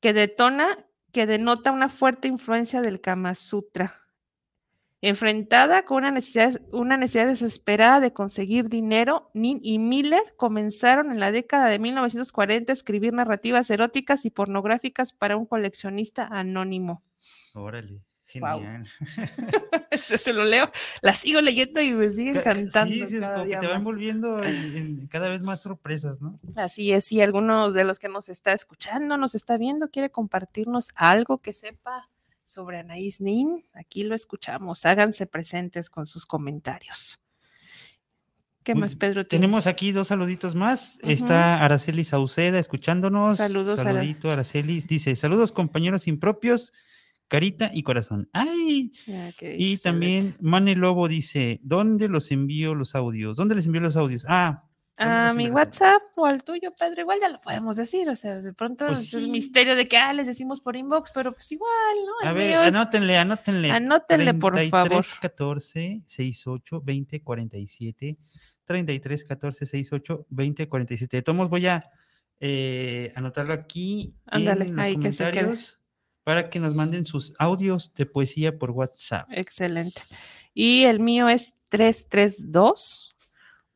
que 0.00 0.12
detona, 0.12 0.66
que 1.12 1.26
denota 1.26 1.72
una 1.72 1.88
fuerte 1.88 2.28
influencia 2.28 2.80
del 2.80 3.00
Kama 3.00 3.34
Sutra. 3.34 4.00
Enfrentada 5.00 5.84
con 5.84 5.98
una 5.98 6.10
necesidad, 6.10 6.60
una 6.72 6.96
necesidad 6.96 7.26
desesperada 7.26 8.00
de 8.00 8.14
conseguir 8.14 8.70
dinero, 8.70 9.30
Nin 9.34 9.60
y 9.62 9.78
Miller 9.78 10.22
comenzaron 10.36 11.12
en 11.12 11.20
la 11.20 11.30
década 11.30 11.66
de 11.68 11.78
1940 11.78 12.72
a 12.72 12.74
escribir 12.74 13.12
narrativas 13.12 13.68
eróticas 13.68 14.24
y 14.24 14.30
pornográficas 14.30 15.12
para 15.12 15.36
un 15.36 15.44
coleccionista 15.44 16.26
anónimo. 16.26 17.02
Órale. 17.52 18.00
Genial. 18.24 18.86
Se, 19.92 20.18
se 20.18 20.32
lo 20.32 20.44
leo, 20.44 20.70
la 21.02 21.14
sigo 21.14 21.40
leyendo 21.40 21.80
y 21.80 21.92
me 21.92 22.10
sigue 22.10 22.32
Ca- 22.32 22.50
encantando. 22.50 22.92
Sí, 22.94 23.06
sí, 23.06 23.16
es 23.18 23.28
como 23.28 23.44
que 23.44 23.56
te 23.56 23.66
va 23.66 23.72
más. 23.74 23.78
envolviendo 23.80 24.42
en- 24.42 24.76
en 24.76 25.06
cada 25.06 25.28
vez 25.28 25.42
más 25.42 25.62
sorpresas, 25.62 26.20
¿no? 26.20 26.38
Así 26.56 26.92
es, 26.92 27.04
si 27.06 27.20
alguno 27.20 27.70
de 27.70 27.84
los 27.84 27.98
que 27.98 28.08
nos 28.08 28.28
está 28.28 28.52
escuchando, 28.52 29.16
nos 29.16 29.34
está 29.34 29.56
viendo, 29.56 29.88
quiere 29.90 30.10
compartirnos 30.10 30.88
algo 30.96 31.38
que 31.38 31.52
sepa 31.52 32.10
sobre 32.44 32.78
Anaís 32.80 33.20
Nin, 33.20 33.64
aquí 33.72 34.02
lo 34.02 34.14
escuchamos. 34.14 34.84
Háganse 34.84 35.26
presentes 35.26 35.88
con 35.88 36.06
sus 36.06 36.26
comentarios. 36.26 37.20
¿Qué 38.64 38.74
más, 38.74 38.94
Pedro? 38.96 39.26
Tenemos 39.26 39.66
aquí 39.66 39.92
dos 39.92 40.08
saluditos 40.08 40.54
más. 40.54 40.98
Está 41.02 41.62
Araceli 41.62 42.02
Sauceda 42.02 42.58
escuchándonos. 42.58 43.36
Saludos, 43.36 43.76
Saludito, 43.78 44.30
Araceli. 44.30 44.80
Dice, 44.80 45.14
saludos 45.16 45.52
compañeros 45.52 46.08
impropios, 46.08 46.72
carita 47.28 47.70
y 47.72 47.82
corazón. 47.82 48.28
¡Ay! 48.32 48.92
Ah, 49.08 49.30
Y 49.42 49.76
también 49.78 50.36
Mane 50.40 50.76
Lobo 50.76 51.08
dice, 51.08 51.60
¿dónde 51.62 52.08
los 52.08 52.30
envío 52.30 52.74
los 52.74 52.94
audios? 52.94 53.36
¿Dónde 53.36 53.54
les 53.54 53.66
envío 53.66 53.80
los 53.80 53.96
audios? 53.96 54.24
Ah, 54.28 54.68
¿dónde 54.96 55.14
A 55.14 55.26
los 55.26 55.36
mi? 55.36 55.50
WhatsApp 55.50 56.02
o 56.16 56.26
al 56.26 56.44
tuyo, 56.44 56.72
Pedro, 56.78 57.00
igual 57.00 57.18
ya 57.20 57.28
lo 57.28 57.40
podemos 57.40 57.76
decir. 57.76 58.08
O 58.08 58.14
sea, 58.16 58.40
de 58.40 58.52
pronto 58.52 58.86
Pues 58.86 59.00
es 59.00 59.14
el 59.14 59.28
misterio 59.28 59.74
de 59.74 59.88
que 59.88 59.96
ah, 59.96 60.12
les 60.12 60.26
decimos 60.28 60.60
por 60.60 60.76
inbox, 60.76 61.10
pero 61.12 61.32
pues 61.32 61.50
igual, 61.50 61.70
¿no? 62.22 62.28
A 62.28 62.30
El 62.30 62.36
ver, 62.36 62.66
es- 62.68 62.74
anótenle, 62.74 63.16
anótenle. 63.18 63.70
Anótenle, 63.70 64.34
por 64.34 64.52
favor. 64.68 64.88
33 65.04 65.14
14 65.20 66.02
68 66.04 66.80
20 66.84 67.22
47 67.22 68.18
33 68.64 69.24
14 69.24 69.66
68 69.66 70.26
20 70.30 70.68
47. 70.68 71.16
De 71.16 71.22
todos 71.22 71.48
voy 71.50 71.66
a 71.66 71.80
eh, 72.40 73.12
anotarlo 73.16 73.52
aquí 73.54 74.14
Ándale, 74.26 74.66
en 74.66 74.76
los 74.76 74.84
ahí 74.84 74.96
que 74.96 75.12
se 75.12 75.30
quede. 75.30 75.54
Para 76.24 76.50
que 76.50 76.58
nos 76.58 76.74
manden 76.74 77.06
sus 77.06 77.32
audios 77.38 77.94
de 77.94 78.06
poesía 78.06 78.58
por 78.58 78.72
WhatsApp. 78.72 79.28
Excelente. 79.30 80.02
Y 80.54 80.84
el 80.84 80.98
mío 81.00 81.28
es 81.28 81.54
332 81.68 83.14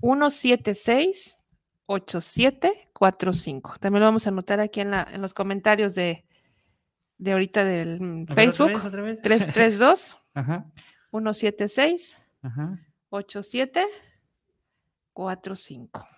176 0.00 1.36
8745. 1.86 3.74
También 3.80 4.00
lo 4.00 4.06
vamos 4.06 4.26
a 4.26 4.30
anotar 4.30 4.58
aquí 4.60 4.80
en, 4.80 4.90
la, 4.90 5.06
en 5.10 5.22
los 5.22 5.34
comentarios 5.34 5.94
de, 5.94 6.24
de 7.18 7.32
ahorita 7.32 7.64
del 7.64 8.26
A 8.28 8.34
Facebook. 8.34 8.72
¿Otra 8.74 8.78
vez? 8.78 8.86
¿Otra 8.86 9.02
vez? 9.02 9.22
332 9.22 10.18
Ajá, 10.34 10.66
176 11.10 12.16
ajá. 12.42 12.78
8745. 13.10 16.08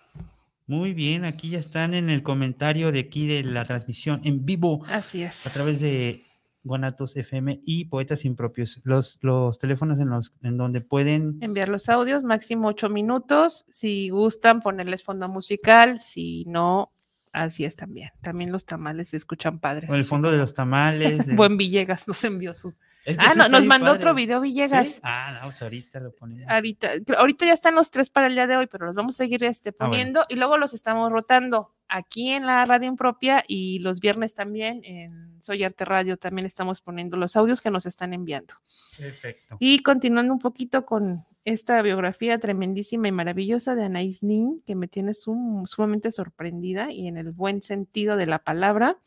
Muy 0.67 0.93
bien, 0.93 1.25
aquí 1.25 1.49
ya 1.49 1.59
están 1.59 1.93
en 1.93 2.09
el 2.09 2.23
comentario 2.23 2.91
de 2.91 2.99
aquí 2.99 3.27
de 3.27 3.43
la 3.43 3.65
transmisión 3.65 4.21
en 4.23 4.45
vivo 4.45 4.83
Así 4.87 5.23
a 5.23 5.27
es. 5.27 5.43
través 5.53 5.81
de 5.81 6.23
Guanatos 6.63 7.17
FM 7.17 7.61
y 7.65 7.85
Poetas 7.85 8.23
Impropios. 8.23 8.79
Los, 8.83 9.17
los 9.21 9.57
teléfonos 9.59 9.99
en 9.99 10.09
los 10.09 10.33
en 10.43 10.57
donde 10.57 10.79
pueden 10.81 11.39
Enviar 11.41 11.67
los 11.69 11.89
audios, 11.89 12.23
máximo 12.23 12.67
8 12.69 12.87
minutos. 12.89 13.65
Si 13.71 14.09
gustan, 14.09 14.61
ponerles 14.61 15.03
fondo 15.03 15.27
musical. 15.27 15.99
Si 15.99 16.45
no, 16.47 16.91
así 17.33 17.65
es 17.65 17.75
también. 17.75 18.09
También 18.21 18.51
los 18.51 18.63
tamales 18.65 19.09
se 19.09 19.17
escuchan 19.17 19.59
padres. 19.59 19.89
o 19.89 19.95
el 19.95 20.03
fondo 20.03 20.31
de 20.31 20.37
los 20.37 20.53
tamales. 20.53 21.25
de- 21.27 21.35
Buen 21.35 21.57
Villegas 21.57 22.07
nos 22.07 22.23
envió 22.23 22.53
su. 22.53 22.73
Es 23.05 23.17
que 23.17 23.25
Ah, 23.25 23.33
no, 23.35 23.49
nos 23.49 23.65
mandó 23.65 23.91
otro 23.91 24.13
video 24.13 24.41
¿Sí? 24.41 24.49
Villegas. 24.49 24.99
Ah, 25.03 25.31
no, 25.41 25.47
pues 25.47 25.61
ahorita 25.61 25.99
lo 25.99 26.11
ponemos. 26.13 26.45
Ahorita, 26.47 26.91
ahorita 27.17 27.45
ya 27.47 27.53
están 27.53 27.73
los 27.75 27.89
tres 27.89 28.09
para 28.09 28.27
el 28.27 28.35
día 28.35 28.45
de 28.47 28.57
hoy, 28.57 28.67
pero 28.67 28.85
los 28.85 28.95
vamos 28.95 29.15
a 29.15 29.17
seguir 29.17 29.43
este, 29.43 29.69
Ah, 29.69 29.73
bueno. 29.79 29.91
poniendo 29.91 30.25
y 30.29 30.35
luego 30.35 30.57
los 30.57 30.73
estamos 30.73 31.11
rotando 31.11 31.73
aquí 31.87 32.29
en 32.29 32.45
la 32.45 32.63
radio 32.65 32.87
impropia 32.87 33.43
y 33.47 33.79
los 33.79 33.99
viernes 33.99 34.33
también 34.33 34.81
en 34.85 35.41
Soy 35.41 35.63
Arte 35.63 35.83
Radio 35.83 36.15
también 36.17 36.45
estamos 36.45 36.79
poniendo 36.81 37.17
los 37.17 37.35
audios 37.35 37.59
que 37.61 37.71
nos 37.71 37.85
están 37.85 38.13
enviando. 38.13 38.53
Perfecto. 38.97 39.57
Y 39.59 39.79
continuando 39.79 40.31
un 40.33 40.39
poquito 40.39 40.85
con 40.85 41.25
esta 41.43 41.81
biografía 41.81 42.37
tremendísima 42.37 43.07
y 43.07 43.11
maravillosa 43.11 43.73
de 43.73 43.85
Anaís 43.85 44.21
Nin, 44.21 44.61
que 44.63 44.75
me 44.75 44.87
tiene 44.87 45.15
sum- 45.15 45.65
sumamente 45.65 46.11
sorprendida 46.11 46.91
y 46.91 47.07
en 47.07 47.17
el 47.17 47.31
buen 47.31 47.63
sentido 47.63 48.15
de 48.15 48.27
la 48.27 48.39
palabra, 48.39 48.97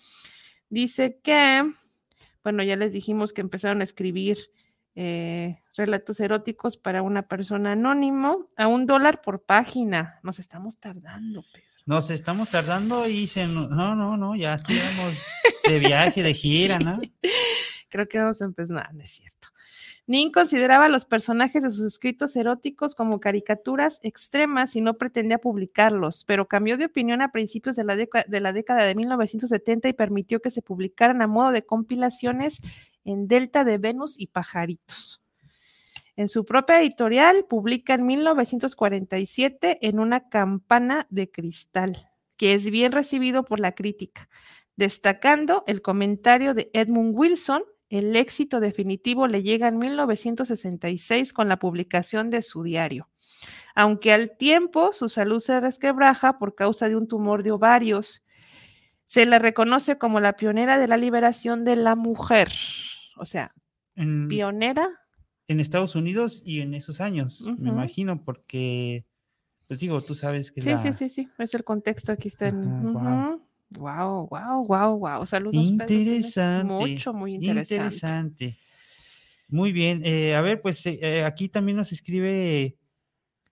dice 0.69 1.21
que, 1.23 1.73
bueno, 2.45 2.63
ya 2.63 2.77
les 2.77 2.93
dijimos 2.93 3.33
que 3.33 3.41
empezaron 3.41 3.81
a 3.81 3.85
escribir 3.85 4.39
eh, 4.95 5.59
relatos 5.77 6.21
eróticos 6.21 6.77
para 6.77 7.03
una 7.03 7.27
persona 7.27 7.73
anónimo 7.73 8.51
a 8.57 8.69
un 8.69 8.87
dólar 8.87 9.23
por 9.23 9.43
página. 9.43 10.21
Nos 10.23 10.39
estamos 10.39 10.79
tardando, 10.79 11.43
Pedro. 11.43 11.67
Nos 11.87 12.11
estamos 12.11 12.51
tardando 12.51 13.09
y 13.09 13.27
se 13.27 13.47
no, 13.47 13.69
no, 13.69 13.95
no, 13.95 14.17
no, 14.17 14.37
ya 14.37 14.55
estuvimos 14.55 15.27
de 15.67 15.79
viaje, 15.79 16.23
de 16.23 16.35
gira, 16.35 16.79
¿no? 16.79 17.01
Creo 17.89 18.07
que 18.07 18.21
vamos 18.21 18.41
a 18.41 18.45
empezar. 18.45 18.93
No, 18.93 18.99
no 18.99 19.03
es 19.03 19.11
cierto. 19.11 19.49
Nin 20.07 20.31
consideraba 20.33 20.85
a 20.85 20.91
los 20.91 21.07
personajes 21.07 21.63
de 21.63 21.71
sus 21.71 21.87
escritos 21.87 22.37
eróticos 22.37 22.95
como 22.95 23.21
caricaturas 23.21 24.01
extremas 24.03 24.77
y 24.77 24.83
no 24.83 24.99
pretendía 24.99 25.39
publicarlos, 25.39 26.25
pero 26.25 26.47
cambió 26.47 26.77
de 26.77 26.85
opinión 26.85 27.23
a 27.23 27.33
principios 27.33 27.75
de 27.75 27.85
la, 27.85 27.97
de 27.97 28.41
la 28.41 28.53
década 28.53 28.85
de 28.85 28.95
1970 28.95 29.89
y 29.89 29.93
permitió 29.95 30.41
que 30.41 30.51
se 30.51 30.61
publicaran 30.61 31.23
a 31.23 31.27
modo 31.27 31.53
de 31.53 31.65
compilaciones 31.65 32.61
en 33.05 33.29
Delta 33.29 33.65
de 33.65 33.79
Venus 33.79 34.21
y 34.21 34.27
Pajaritos. 34.27 35.23
En 36.17 36.29
su 36.29 36.45
propia 36.45 36.81
editorial 36.81 37.45
publica 37.49 37.95
en 37.95 38.07
1947 38.07 39.79
en 39.83 39.99
una 39.99 40.29
campana 40.29 41.07
de 41.11 41.31
cristal, 41.31 42.11
que 42.37 42.55
es 42.55 42.71
bien 42.71 42.93
recibido 42.93 43.45
por 43.45 43.59
la 43.59 43.75
crítica, 43.75 44.29
destacando 44.77 45.65
el 45.67 45.83
comentario 45.83 46.55
de 46.55 46.71
Edmund 46.73 47.15
Wilson, 47.17 47.65
el 47.95 48.17
éxito 48.17 48.61
definitivo 48.61 49.27
le 49.27 49.43
llega 49.43 49.69
en 49.69 49.79
1966 49.79 51.33
con 51.33 51.49
la 51.49 51.59
publicación 51.59 52.31
de 52.31 52.43
su 52.43 52.63
diario. 52.63 53.09
Aunque 53.75 54.13
al 54.13 54.37
tiempo 54.37 54.93
su 54.93 55.09
salud 55.09 55.41
se 55.41 55.61
resquebraja 55.61 56.39
por 56.39 56.55
causa 56.55 56.89
de 56.89 56.97
un 56.97 57.09
tumor 57.09 57.43
de 57.43 57.51
ovarios, 57.53 58.25
se 59.07 59.27
le 59.27 59.39
reconoce 59.39 59.99
como 59.99 60.21
la 60.21 60.35
pionera 60.35 60.79
de 60.79 60.89
la 60.89 60.97
liberación 60.97 61.65
de 61.65 61.77
la 61.77 61.95
mujer. 61.95 62.51
O 63.17 63.25
sea, 63.25 63.53
En, 63.97 64.29
pionera. 64.29 64.89
en 65.49 65.61
Estados 65.61 65.95
Unidos 65.95 66.43
y 66.45 66.61
en 66.61 66.75
esos 66.75 67.01
años, 67.01 67.45
me 67.59 67.69
imagino, 67.69 68.25
porque, 68.25 69.05
pues 69.69 69.79
digo, 69.81 70.01
tú 70.03 70.15
sabes 70.15 70.51
que 70.51 70.63
Sí, 70.63 70.71
la... 70.71 70.79
sí, 70.79 70.93
sí, 70.93 71.09
sí. 71.09 71.29
Es 71.39 71.55
el 71.55 71.65
contexto. 71.65 72.13
Aquí 72.13 72.29
está. 72.29 72.51
guau. 72.51 73.41
Wow, 73.79 74.29
wow, 74.31 74.65
wow, 74.67 74.97
wow. 74.99 75.27
Saludos, 75.27 75.71
Pedro, 75.79 75.95
Interesante. 75.95 76.65
Mucho, 76.73 77.13
muy 77.13 77.35
interesante. 77.35 77.75
Interesante. 77.75 78.59
Muy 79.49 79.73
bien. 79.73 80.03
eh, 80.05 80.35
a 80.35 80.41
ver, 80.41 80.61
pues 80.63 80.85
eh, 80.87 80.99
eh, 81.03 81.25
aquí 81.25 81.49
también 81.49 81.77
nos 81.77 81.93
escribe 81.93 82.77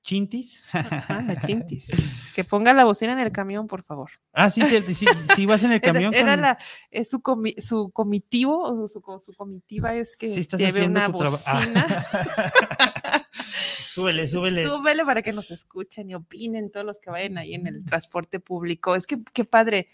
Chintis. 0.03 0.63
Ajá, 0.73 1.23
la 1.23 1.39
chintis. 1.39 1.91
Que 2.35 2.45
ponga 2.45 2.73
la 2.73 2.85
bocina 2.87 3.13
en 3.13 3.19
el 3.19 3.31
camión, 3.31 3.67
por 3.67 3.83
favor. 3.83 4.11
ah, 4.33 4.49
sí, 4.49 4.63
cierto. 4.63 4.91
Si, 4.93 5.07
si 5.37 5.45
vas 5.45 5.63
en 5.65 5.73
el 5.73 5.81
camión 5.83 6.15
era 6.15 6.33
con- 6.33 6.41
la, 6.41 6.59
es 6.91 7.11
su, 7.11 7.19
comi- 7.21 7.61
su 7.61 7.91
comitivo, 7.91 8.63
o 8.63 8.89
su, 8.89 9.03
su 9.21 9.33
comitiva 9.35 9.95
es 9.95 10.17
que 10.17 10.27
estás 10.29 10.59
lleve 10.59 10.71
haciendo 10.81 10.99
una 11.01 11.13
trabajo. 11.15 11.45
bocina. 11.61 11.87
súbele, 13.87 14.27
súbele. 14.29 14.65
Súbele 14.65 15.05
para 15.05 15.21
que 15.23 15.33
nos 15.33 15.51
escuchen 15.51 16.09
y 16.11 16.15
opinen 16.15 16.71
todos 16.71 16.87
los 16.87 16.99
que 16.99 17.11
vayan 17.11 17.37
ahí 17.39 17.55
en 17.55 17.67
el 17.67 17.85
transporte 17.85 18.41
público. 18.41 18.95
Es 18.97 19.07
que 19.07 19.19
qué 19.35 19.45
padre. 19.45 19.89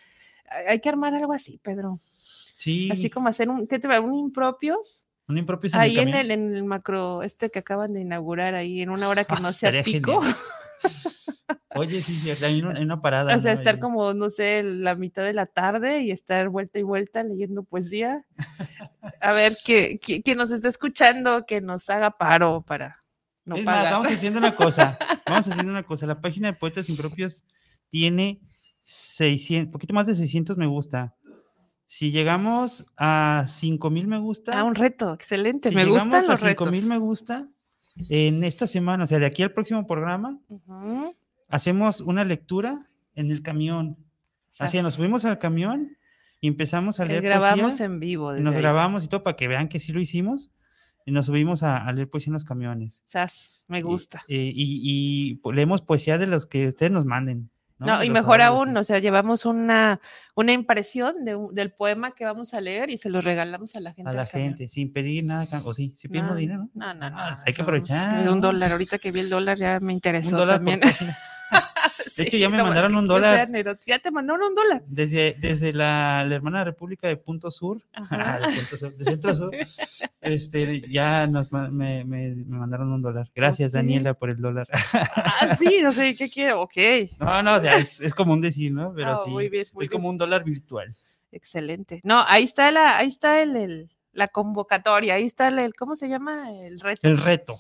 Hay- 0.69 0.81
que 0.81 0.89
armar 0.89 1.15
algo 1.15 1.33
así, 1.33 1.59
Pedro. 1.63 1.99
Sí, 2.55 2.89
Así 2.91 3.09
como 3.11 3.29
hacer 3.29 3.49
un, 3.49 3.67
¿qué 3.67 3.79
te 3.79 3.87
va? 3.89 4.01
Un 4.01 4.15
impropios. 4.15 5.05
un 5.29 5.39
impropio 5.39 5.71
en 5.73 5.79
Ahí 5.79 5.99
el 5.99 6.09
en 6.09 6.15
el, 6.15 6.31
en 6.33 6.55
el 6.57 6.65
macro, 6.65 7.23
este 7.23 7.51
que 7.51 7.61
acaban 7.61 7.93
de 7.93 8.01
inaugurar 8.01 8.55
ahí, 8.55 8.81
en 8.81 8.91
una 8.91 9.09
hora 9.09 9.25
que 9.25 9.35
Ah, 9.37 9.41
no 9.41 9.53
sea 9.53 9.83
pico. 9.83 10.21
Oye, 11.75 12.01
sí, 12.01 12.15
sí, 12.15 12.45
hay 12.45 12.63
una, 12.63 12.77
hay 12.79 12.83
una 12.83 13.01
parada. 13.01 13.37
O 13.37 13.41
sea, 13.41 13.53
¿no? 13.53 13.59
estar 13.59 13.79
como, 13.79 14.13
no 14.15 14.31
sé, 14.31 14.63
la 14.65 14.95
mitad 14.97 15.23
de 15.23 15.33
la 15.35 15.47
tarde 15.47 16.01
y 16.01 16.11
estar 16.11 16.49
vuelta 16.49 16.79
y 16.79 16.83
vuelta 16.83 17.23
leyendo 17.23 17.63
poesía. 17.63 18.25
a 19.21 19.33
ver, 19.33 19.57
que, 19.65 19.99
que, 19.99 20.23
que 20.23 20.35
nos 20.35 20.51
esté 20.51 20.69
escuchando, 20.69 21.45
que 21.47 21.61
nos 21.61 21.89
haga 21.91 22.11
paro 22.11 22.63
para 22.63 23.05
no 23.45 23.57
es 23.57 23.65
más, 23.65 23.91
vamos 23.91 24.09
haciendo 24.09 24.39
una 24.41 24.55
cosa. 24.55 24.99
Vamos 25.27 25.47
haciendo 25.49 25.73
una 25.73 25.83
cosa. 25.83 26.07
La 26.07 26.21
página 26.21 26.49
de 26.53 26.59
Poetas 26.59 26.89
Impropios 26.91 27.45
tiene 27.89 28.41
600, 28.91 29.71
poquito 29.71 29.93
más 29.93 30.07
de 30.07 30.15
600 30.15 30.57
me 30.57 30.67
gusta. 30.67 31.15
Si 31.87 32.11
llegamos 32.11 32.87
a 32.97 33.45
5000 33.47 34.07
me 34.09 34.19
gusta. 34.19 34.59
Ah, 34.59 34.65
un 34.65 34.75
reto, 34.75 35.13
excelente. 35.13 35.69
si 35.69 35.75
me 35.75 35.85
llegamos 35.85 36.05
gustan 36.05 36.25
a 36.25 36.27
los 36.33 36.41
retos. 36.41 36.69
5000 36.69 36.89
me 36.89 36.97
gusta 36.99 37.49
en 38.09 38.45
esta 38.45 38.67
semana, 38.67 39.05
o 39.05 39.07
sea, 39.07 39.19
de 39.19 39.27
aquí 39.27 39.43
al 39.43 39.53
próximo 39.53 39.87
programa, 39.87 40.39
hacemos 41.49 42.01
una 42.01 42.25
lectura 42.25 42.89
en 43.15 43.31
el 43.31 43.43
camión. 43.43 43.97
Así, 44.59 44.81
nos 44.83 44.95
subimos 44.95 45.25
al 45.27 45.39
camión 45.39 45.97
y 46.41 46.49
empezamos 46.49 46.99
a 47.01 47.05
leer 47.05 47.23
grabamos 47.23 47.61
poesía, 47.67 47.87
en 47.87 48.01
vivo. 48.01 48.33
desde 48.33 48.45
nos 48.45 48.57
ahí. 48.57 48.63
grabamos 48.63 49.05
y 49.05 49.09
todo 49.09 49.23
para 49.23 49.37
que 49.37 49.49
vean 49.49 49.69
que 49.69 49.79
sí 49.81 49.93
lo 49.93 50.01
hicimos 50.01 50.51
y 51.05 51.11
nos 51.13 51.27
subimos 51.27 51.63
a, 51.63 51.77
a 51.77 51.93
leer 51.93 52.09
poesía 52.09 52.31
en 52.31 52.35
los 52.35 52.45
camiones. 52.45 53.03
Sas, 53.05 53.63
me 53.69 53.83
gusta. 53.83 54.23
Y, 54.29 54.37
y- 54.37 54.81
y, 54.83 55.35
pues, 55.37 55.55
leemos 55.57 55.83
poesía 55.83 56.17
de 56.19 56.27
los 56.27 56.47
que 56.47 56.69
ustedes 56.69 56.91
nos 56.93 57.05
manden. 57.05 57.51
No, 57.79 58.03
y 58.03 58.11
mejor 58.11 58.43
aún, 58.43 58.77
o 58.77 58.83
sea, 58.85 58.99
llevamos 58.99 59.47
una, 59.47 60.01
una 60.35 60.53
impresión 60.53 61.25
de 61.25 61.39
del 61.53 61.71
poema 61.73 62.11
que 62.11 62.25
vamos 62.25 62.53
a 62.55 62.61
leer 62.61 62.91
y 62.91 62.97
se 62.97 63.09
lo 63.09 63.21
regalamos 63.21 63.77
a 63.77 63.81
la 63.81 63.93
gente. 63.93 64.11
a 64.11 64.15
la 64.15 64.27
gente, 64.27 64.67
sin 64.69 64.93
pedir 64.93 65.25
nada, 65.25 65.47
o 65.65 65.73
sí, 65.73 65.95
si 65.97 66.09
pedimos 66.09 66.31
No, 66.33 66.37
dinero. 66.37 66.69
No, 66.75 66.93
no, 66.95 67.11
no. 67.11 67.17
Ah, 67.19 67.33
hay 67.47 67.53
que 67.53 67.63
aprovechar. 67.63 68.29
un 68.29 68.41
dólar, 68.41 68.73
ahorita 68.73 68.99
que 68.99 69.13
vi 69.13 69.21
el 69.21 69.31
dólar 69.31 69.59
ya 69.59 69.79
me 69.81 69.93
interesó 69.93 70.31
Un 70.31 70.37
dólar 70.37 70.63
por 70.63 70.79
Sí, 72.07 72.23
hecho, 72.23 72.37
ya 72.39 72.49
me 72.49 72.61
mandaron 72.63 72.97
un 72.97 73.07
dólar. 73.07 73.49
Ya 73.87 73.99
te 73.99 74.11
mandaron 74.11 74.43
un 74.49 74.55
dólar. 74.55 74.83
Desde, 74.87 75.37
desde 75.39 75.73
la, 75.73 76.25
la 76.27 76.35
hermana 76.35 76.65
república 76.65 77.07
de 77.07 77.17
Punto 77.17 77.51
Sur, 77.51 77.79
de, 77.79 78.01
Punto 78.57 78.77
Sur, 78.77 78.95
de 78.97 79.05
Centro 79.05 79.35
Sur, 79.35 79.55
este, 80.23 80.81
ya 80.89 81.27
nos, 81.29 81.53
me, 81.53 81.69
me- 81.71 82.05
me 82.35 82.57
mandaron 82.59 82.93
un 82.93 83.03
dólar. 83.03 83.29
Gracias. 83.35 83.73
Daniela, 83.73 84.15
por 84.15 84.31
el 84.31 84.39
dólar. 84.41 84.67
Ah, 84.93 85.55
sí, 85.59 85.81
no 85.83 85.93
sé 85.93 86.17
qué 86.17 86.29
quiero. 86.29 86.63
Ok. 86.63 86.77
No, 87.21 87.43
no, 87.43 87.55
o 87.57 87.61
sea, 87.61 87.77
es, 87.77 88.01
es 88.01 88.15
como 88.15 88.33
un 88.33 88.41
decir, 88.41 88.73
¿no? 88.73 88.93
Pero 88.95 89.23
sí, 89.25 89.31
muy 89.31 89.49
bien, 89.49 89.67
muy 89.75 89.85
es 89.85 89.91
como 89.91 90.09
un 90.09 90.17
dólar 90.17 90.43
virtual. 90.45 90.97
Excelente. 91.31 92.01
No, 92.05 92.25
ahí 92.27 92.45
está 92.45 92.71
la, 92.73 92.97
ahí 92.97 93.09
está 93.09 93.41
el, 93.43 93.55
el- 93.57 93.91
la 94.13 94.27
convocatoria, 94.29 95.15
ahí 95.15 95.25
está 95.25 95.49
el, 95.49 95.59
el- 95.61 95.75
¿cómo 95.75 95.95
se 95.95 96.09
llama? 96.09 96.51
El 96.53 96.81
reto. 96.81 97.07
El 97.07 97.19
reto. 97.19 97.55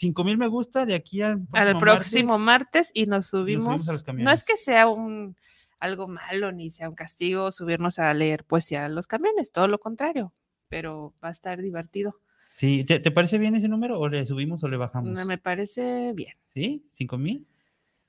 5 0.00 0.24
mil 0.24 0.38
me 0.38 0.46
gusta 0.48 0.86
de 0.86 0.94
aquí 0.94 1.20
al 1.20 1.40
próximo, 1.46 1.58
al 1.76 1.78
próximo 1.78 2.38
martes. 2.38 2.86
martes 2.88 2.90
y 2.94 3.04
nos 3.06 3.26
subimos. 3.26 3.84
subimos 3.84 3.88
a 4.08 4.12
los 4.12 4.18
no 4.24 4.30
es 4.30 4.44
que 4.44 4.56
sea 4.56 4.88
un 4.88 5.36
algo 5.78 6.08
malo 6.08 6.52
ni 6.52 6.70
sea 6.70 6.88
un 6.88 6.94
castigo 6.94 7.52
subirnos 7.52 7.98
a 7.98 8.12
leer 8.14 8.44
poesía 8.44 8.86
a 8.86 8.88
los 8.88 9.06
camiones, 9.06 9.52
todo 9.52 9.68
lo 9.68 9.78
contrario, 9.78 10.32
pero 10.68 11.14
va 11.22 11.28
a 11.28 11.32
estar 11.32 11.60
divertido. 11.60 12.16
Sí, 12.54 12.84
¿te, 12.84 12.98
te 12.98 13.10
parece 13.10 13.36
bien 13.38 13.54
ese 13.54 13.68
número 13.68 13.98
o 13.98 14.08
le 14.08 14.24
subimos 14.24 14.62
o 14.64 14.68
le 14.68 14.76
bajamos? 14.78 15.24
Me 15.26 15.36
parece 15.38 16.12
bien. 16.14 16.34
¿Sí? 16.48 16.88
¿5 16.98 17.18
mil? 17.18 17.46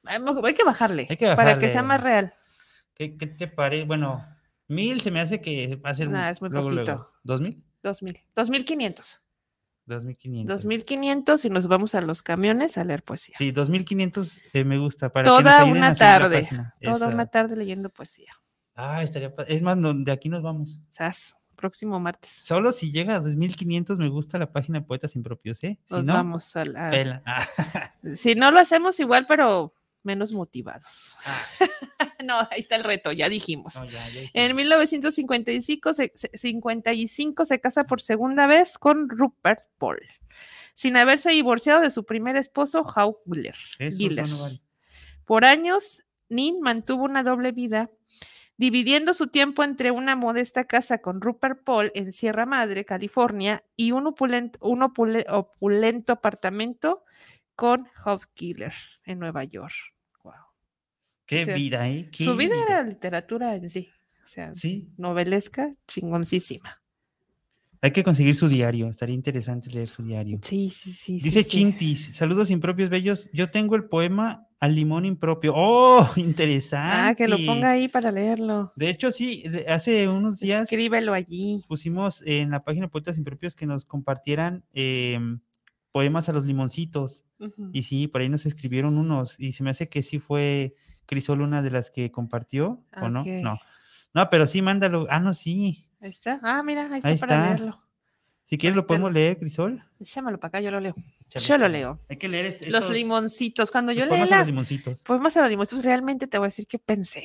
Hay 0.06 0.54
que 0.54 0.63
bajarle 0.63 1.08
Hay 1.10 1.17
que 1.17 1.36
para 1.36 1.60
que 1.60 1.69
sea 1.69 1.82
bajarle. 1.82 1.88
más 1.88 2.01
real. 2.04 2.34
¿Qué, 2.95 3.17
qué 3.17 3.27
te 3.27 3.47
parece? 3.47 3.86
Bueno, 3.86 4.25
mil 4.67 5.01
se 5.01 5.12
me 5.12 5.19
hace 5.19 5.41
que 5.41 5.75
va 5.75 5.89
a 5.89 5.93
ser 5.93 6.10
Nah, 6.10 6.30
es 6.30 6.41
muy 6.41 6.49
luego, 6.49 6.69
luego. 6.69 6.86
poquito. 6.91 7.12
¿Dos 7.23 7.41
mil? 7.41 7.63
2000, 7.84 8.13
2500. 8.13 8.36
Dos 8.36 8.49
mil 8.49 8.65
quinientos. 8.65 9.21
2500 9.86 11.46
y 11.46 11.50
nos 11.50 11.67
vamos 11.67 11.96
a 11.96 12.02
los 12.02 12.22
camiones 12.22 12.78
a 12.78 12.84
leer 12.84 13.04
poesía. 13.04 13.36
Sí, 13.38 13.52
2500 13.52 14.41
eh, 14.54 14.63
me 14.63 14.78
gusta. 14.78 15.10
Para 15.10 15.26
que 15.26 15.30
nos 15.30 15.44
Toda 15.44 15.65
una 15.65 15.94
tarde, 15.96 16.48
toda 16.82 16.96
Esa. 16.98 17.08
una 17.08 17.26
tarde 17.28 17.56
leyendo 17.56 17.89
poesía. 17.89 18.34
Ah, 18.76 19.04
estaría 19.04 19.34
Es 19.48 19.62
más, 19.62 19.78
no, 19.78 19.94
de 19.94 20.12
aquí 20.12 20.30
nos 20.30 20.41
vamos. 20.41 20.84
Sas, 20.89 21.36
próximo 21.56 22.00
martes. 22.00 22.41
Solo 22.44 22.72
si 22.72 22.91
llega 22.91 23.15
a 23.15 23.20
2500 23.20 23.98
me 23.98 24.10
gusta 24.10 24.39
la 24.39 24.52
página 24.52 24.86
Poetas 24.86 25.15
Impropios, 25.15 25.63
¿eh? 25.63 25.80
Si 25.88 25.96
Nos 25.96 26.06
no, 26.06 26.13
vamos 26.13 26.56
a 26.56 26.65
la... 26.65 26.89
pela. 26.89 27.24
Si 28.15 28.34
no 28.34 28.50
lo 28.50 28.60
hacemos 28.60 29.00
igual, 29.00 29.28
pero 29.28 29.76
menos 30.03 30.31
motivados. 30.31 31.15
ah, 31.25 31.45
no, 32.23 32.37
ahí 32.51 32.59
está 32.59 32.75
el 32.75 32.83
reto, 32.83 33.11
ya 33.11 33.29
dijimos. 33.29 33.75
no, 33.75 33.85
ya, 33.85 33.91
ya 34.09 34.21
En 34.33 34.55
dijimos. 34.55 34.55
1955 34.55 35.93
se, 35.93 36.11
se- 36.15 36.31
55 36.37 37.45
se 37.45 37.59
casa 37.61 37.83
por 37.83 38.01
segunda 38.01 38.47
vez 38.47 38.77
con 38.77 39.09
Rupert 39.09 39.61
Paul, 39.77 39.99
sin 40.73 40.97
haberse 40.97 41.31
divorciado 41.31 41.81
de 41.81 41.89
su 41.89 42.05
primer 42.05 42.35
esposo, 42.37 42.81
Hugh 42.81 43.17
Wheeler. 43.25 43.55
Por 45.25 45.45
años, 45.45 46.03
Nin 46.29 46.61
mantuvo 46.61 47.03
una 47.03 47.23
doble 47.23 47.51
vida, 47.51 47.89
dividiendo 48.57 49.13
su 49.13 49.27
tiempo 49.27 49.63
entre 49.63 49.91
una 49.91 50.15
modesta 50.15 50.65
casa 50.65 50.99
con 50.99 51.19
Rupert 51.21 51.63
Paul 51.63 51.91
en 51.95 52.11
Sierra 52.13 52.45
Madre, 52.45 52.85
California, 52.85 53.63
y 53.75 53.91
un 53.91 54.07
opulento, 54.07 54.59
un 54.61 54.81
opule- 54.81 55.25
opulento 55.29 56.13
apartamento 56.13 57.03
con 57.55 57.87
Hugh 58.05 58.25
Killer 58.33 58.73
en 59.03 59.19
Nueva 59.19 59.43
York. 59.43 59.73
Qué 61.32 61.44
o 61.44 61.46
sea, 61.46 61.56
vida, 61.56 61.89
¿eh? 61.89 62.10
Qué 62.12 62.26
Su 62.26 62.36
vida 62.36 62.56
era 62.67 62.84
literatura 62.84 63.56
en 63.56 63.70
sí, 63.70 63.89
o 64.24 64.28
sea, 64.28 64.54
Sí, 64.56 64.89
novelesca, 64.98 65.74
chingoncísima. 65.88 66.82
hay 67.82 67.91
que 67.91 68.04
conseguir 68.04 68.36
su 68.36 68.48
diario. 68.48 68.88
Estaría 68.89 69.15
interesante 69.15 69.70
leer 69.72 69.89
su 69.89 70.04
diario. 70.04 70.39
Sí, 70.44 70.70
sí, 70.70 70.91
sí. 70.91 71.20
sí, 71.20 71.20
Dice 71.24 71.44
sí. 71.44 71.50
Chintis, 71.50 72.15
saludos 72.15 72.52
impropios 72.52 72.89
bellos. 72.89 73.30
Yo 73.34 73.50
tengo 73.50 73.76
el 73.76 73.86
poema 73.86 74.46
al 74.60 74.76
limón 74.76 75.06
impropio. 75.06 75.54
¡Oh! 75.56 76.08
Interesante. 76.17 76.96
Ah, 77.12 77.15
que 77.15 77.28
lo 77.28 77.38
ponga 77.46 77.72
ahí 77.72 77.88
para 77.88 78.12
leerlo. 78.12 78.72
De 78.76 78.89
hecho, 78.91 79.10
sí, 79.12 79.44
hace 79.67 80.08
unos 80.08 80.39
días 80.39 80.63
Escríbelo 80.63 81.13
allí. 81.13 81.63
pusimos 81.67 82.22
en 82.28 82.52
la 82.52 82.63
página 82.63 82.86
de 82.86 82.91
Poetas 82.91 83.17
Impropios 83.17 83.56
que 83.56 83.65
nos 83.65 83.86
compartieran 83.86 84.63
em, 84.74 85.39
poemas 85.91 86.30
a 86.30 86.34
los 86.34 86.46
limoncitos. 86.46 87.26
Y 87.74 87.82
sí, 87.82 88.08
por 88.08 88.22
ahí 88.22 88.30
nos 88.30 88.46
escribieron 88.46 89.00
unos. 89.00 89.36
Y 89.39 89.54
se 89.54 89.63
me 89.63 89.72
hace 89.72 89.89
que 89.89 90.04
sí 90.04 90.20
fue 90.20 90.76
Crisol 91.12 91.41
una 91.41 91.62
de 91.62 91.71
las 91.71 91.91
que 91.91 92.10
compartió, 92.10 92.86
¿o 92.95 93.10
no? 93.10 93.26
No. 93.26 93.60
No, 94.13 94.30
pero 94.30 94.47
sí, 94.47 94.62
mándalo. 94.62 95.08
Ah, 95.10 95.19
no, 95.19 95.34
sí. 95.34 95.89
Ahí 96.00 96.10
está. 96.10 96.39
Ah, 96.41 96.63
mira, 96.63 96.84
ahí 96.89 97.00
está 97.00 97.10
Ahí 97.10 97.17
para 97.17 97.36
está. 97.36 97.47
leerlo. 97.50 97.82
Si 98.45 98.58
quieres 98.58 98.78
lo 98.78 98.88
podemos 98.88 99.12
leer, 99.12 99.38
Crisol. 99.38 99.84
Échamelo 100.00 100.39
para 100.39 100.47
acá, 100.47 100.62
yo 100.62 100.71
lo 100.71 100.80
leo. 100.80 100.95
Chale, 101.28 101.45
Yo 101.45 101.58
lo 101.58 101.67
leo. 101.67 102.00
Hay 102.10 102.15
que 102.17 102.30
leer 102.30 102.45
est- 102.45 102.62
Los 102.67 102.82
estos- 102.84 102.95
limoncitos. 102.95 103.71
Cuando 103.71 103.91
yo 103.91 104.06
leí 104.06 104.26
la 104.30 104.38
los 104.39 104.47
limoncitos. 104.47 105.02
poemas 105.04 105.36
a 105.36 105.41
los 105.41 105.50
limoncitos, 105.50 105.84
realmente 105.84 106.28
te 106.28 106.38
voy 106.38 106.45
a 106.45 106.47
decir 106.47 106.65
que 106.65 106.80
pensé. 106.80 107.24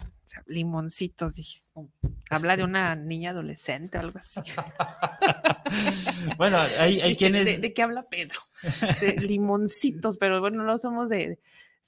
O 0.00 0.28
sea, 0.28 0.42
limoncitos, 0.46 1.34
dije. 1.36 1.62
Habla 2.30 2.56
de 2.56 2.64
una 2.64 2.96
niña 2.96 3.30
adolescente 3.30 3.98
o 3.98 4.00
algo 4.00 4.18
así. 4.18 4.40
bueno, 6.36 6.58
hay, 6.78 7.00
hay 7.00 7.10
Dije, 7.10 7.16
quienes. 7.16 7.44
¿de, 7.44 7.58
de 7.58 7.72
qué 7.72 7.82
habla 7.82 8.08
Pedro? 8.08 8.40
De 9.00 9.16
limoncitos, 9.20 10.16
pero 10.18 10.40
bueno, 10.40 10.64
no 10.64 10.76
somos 10.78 11.08
de. 11.08 11.38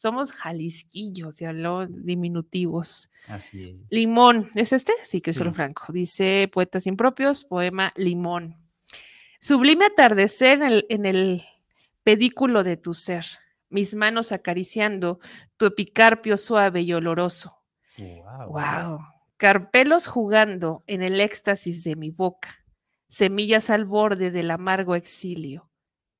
Somos 0.01 0.33
jalisquillos 0.33 1.43
y 1.43 1.45
habló 1.45 1.87
diminutivos. 1.87 3.11
Así 3.29 3.69
es. 3.69 3.77
Limón, 3.91 4.49
¿es 4.55 4.73
este? 4.73 4.95
Sí, 5.03 5.21
Cristóbal 5.21 5.53
Sí. 5.53 5.57
Franco. 5.57 5.93
Dice 5.93 6.49
Poetas 6.51 6.87
Impropios, 6.87 7.45
poema 7.45 7.93
Limón. 7.97 8.57
Sublime 9.43 9.85
atardecer 9.85 10.63
en 10.63 10.63
el, 10.63 10.87
en 10.89 11.05
el 11.05 11.45
pedículo 12.03 12.65
de 12.65 12.79
tu 12.79 12.95
ser, 12.95 13.27
mis 13.69 13.95
manos 13.95 14.33
acariciando 14.33 15.19
tu 15.59 15.67
epicarpio 15.67 16.39
suave 16.39 16.81
y 16.81 16.95
oloroso. 16.95 17.59
Wow. 17.99 18.49
¡Wow! 18.53 19.01
Carpelos 19.37 20.07
jugando 20.07 20.83
en 20.87 21.03
el 21.03 21.21
éxtasis 21.21 21.85
de 21.85 21.97
mi 21.97 22.09
boca, 22.11 22.65
semillas 23.11 23.69
al 23.69 23.85
borde 23.85 24.31
del 24.31 24.51
amargo 24.51 24.95
exilio, 24.95 25.71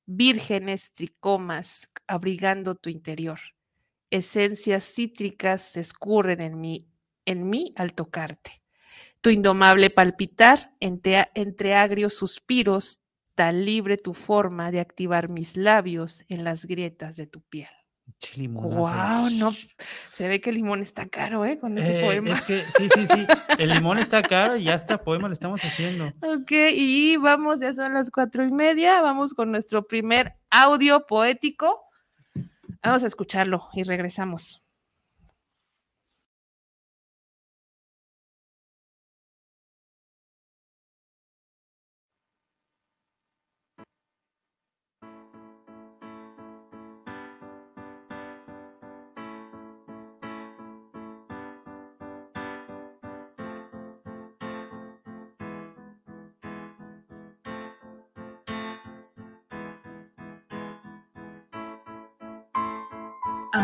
vírgenes 0.05 0.91
tricomas 0.93 1.87
abrigando 2.05 2.75
tu 2.75 2.91
interior, 2.91 3.39
esencias 4.11 4.83
cítricas 4.83 5.61
se 5.61 5.79
escurren 5.81 6.41
en 6.41 6.59
mí, 6.61 6.87
en 7.25 7.49
mí 7.49 7.73
al 7.75 7.93
tocarte. 7.93 8.61
Tu 9.21 9.29
indomable 9.29 9.89
palpitar 9.89 10.75
entre, 10.79 11.29
entre 11.35 11.73
agrios 11.75 12.13
suspiros, 12.13 13.01
tan 13.35 13.65
libre 13.65 13.97
tu 13.97 14.13
forma 14.13 14.71
de 14.71 14.79
activar 14.79 15.29
mis 15.29 15.57
labios 15.57 16.25
en 16.27 16.43
las 16.43 16.65
grietas 16.65 17.15
de 17.15 17.27
tu 17.27 17.41
piel. 17.41 17.69
¡Wow! 18.49 19.29
No, 19.39 19.51
se 20.11 20.27
ve 20.27 20.41
que 20.41 20.49
el 20.49 20.57
limón 20.57 20.81
está 20.81 21.07
caro, 21.07 21.45
¿eh? 21.45 21.57
Con 21.59 21.77
ese 21.77 21.99
Eh, 21.99 22.03
poema. 22.03 22.33
Es 22.33 22.41
que 22.41 22.61
sí, 22.77 22.89
sí, 22.93 23.07
sí. 23.07 23.25
El 23.57 23.69
limón 23.69 23.97
está 23.97 24.21
caro 24.21 24.57
y 24.57 24.65
ya 24.65 24.73
hasta 24.75 25.03
poema 25.03 25.27
le 25.27 25.33
estamos 25.33 25.61
haciendo. 25.63 26.11
Ok, 26.21 26.51
y 26.73 27.17
vamos, 27.17 27.61
ya 27.61 27.73
son 27.73 27.93
las 27.93 28.11
cuatro 28.11 28.43
y 28.45 28.51
media, 28.51 29.01
vamos 29.01 29.33
con 29.33 29.51
nuestro 29.51 29.87
primer 29.87 30.35
audio 30.49 31.05
poético. 31.07 31.83
Vamos 32.83 33.03
a 33.03 33.07
escucharlo 33.07 33.69
y 33.73 33.83
regresamos. 33.83 34.70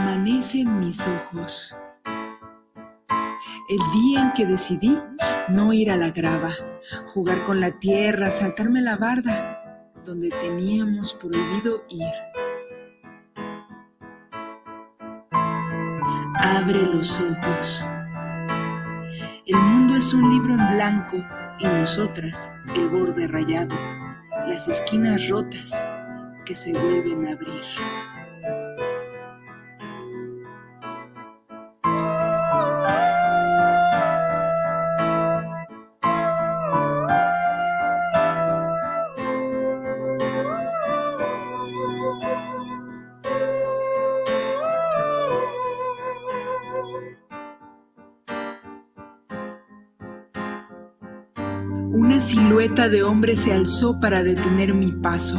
Amanece 0.08 0.62
en 0.62 0.80
mis 0.80 1.06
ojos. 1.06 1.76
El 3.68 3.80
día 3.94 4.22
en 4.22 4.32
que 4.32 4.46
decidí 4.46 4.98
no 5.50 5.74
ir 5.74 5.92
a 5.92 5.98
la 5.98 6.12
grava, 6.12 6.54
jugar 7.14 7.44
con 7.44 7.60
la 7.60 7.72
tierra, 7.72 8.32
saltarme 8.32 8.82
la 8.82 8.96
barda, 8.96 9.92
donde 10.06 10.30
teníamos 10.30 11.14
prohibido 11.14 11.84
ir. 11.90 12.14
Abre 16.36 16.84
los 16.84 17.20
ojos. 17.20 17.90
El 19.46 19.58
mundo 19.58 19.98
es 19.98 20.14
un 20.14 20.30
libro 20.30 20.54
en 20.54 20.76
blanco 20.76 21.18
y 21.60 21.66
nosotras 21.66 22.50
el 22.76 22.88
borde 22.88 23.28
rayado, 23.28 23.76
las 24.48 24.70
esquinas 24.70 25.28
rotas 25.28 25.86
que 26.46 26.56
se 26.56 26.72
vuelven 26.72 27.28
a 27.28 27.32
abrir. 27.34 27.64
Silueta 52.68 52.90
de 52.90 53.04
hombre 53.04 53.34
se 53.36 53.54
alzó 53.54 53.98
para 53.98 54.24
detener 54.24 54.74
mi 54.74 54.92
paso. 54.92 55.38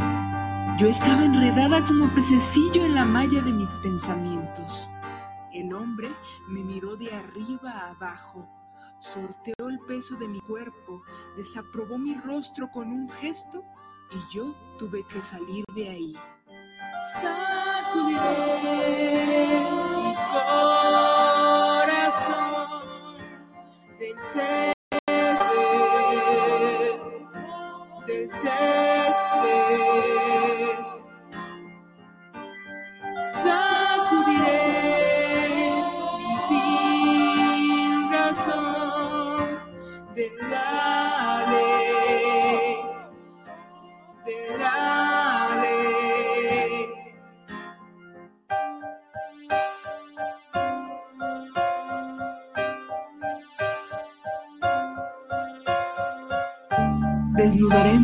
Yo 0.79 0.87
estaba 0.87 1.25
enredada 1.25 1.85
como 1.85 2.11
pececillo 2.15 2.83
en 2.85 2.95
la 2.95 3.05
malla 3.05 3.43
de 3.43 3.51
mis 3.51 3.77
pensamientos. 3.79 4.89
El 5.53 5.71
hombre 5.75 6.09
me 6.47 6.63
miró 6.63 6.95
de 6.95 7.13
arriba 7.13 7.71
a 7.71 7.91
abajo, 7.91 8.49
sorteó 8.99 9.69
el 9.69 9.79
peso 9.81 10.15
de 10.15 10.27
mi 10.27 10.39
cuerpo, 10.41 11.03
desaprobó 11.37 11.99
mi 11.99 12.15
rostro 12.15 12.71
con 12.71 12.87
un 12.91 13.07
gesto 13.09 13.63
y 14.11 14.17
yo 14.35 14.55
tuve 14.79 15.05
que 15.05 15.23
salir 15.23 15.63
de 15.75 15.89
ahí. 15.89 16.15
Sacudiré 17.21 18.19
mi 19.97 20.15
corazón 20.31 21.59
del 23.99 24.19
say. 28.41 28.88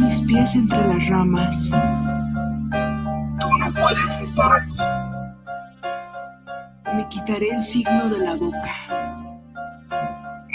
Mis 0.06 0.22
pies 0.22 0.56
entre 0.56 0.88
las 0.88 1.08
ramas. 1.10 1.72
Tú 3.40 3.58
no 3.58 3.72
puedes 3.74 4.20
estar 4.20 4.54
aquí. 4.54 4.78
Me 6.94 7.08
quitaré 7.10 7.50
el 7.50 7.64
signo 7.64 8.08
de 8.10 8.20
la 8.20 8.36
boca. 8.36 8.76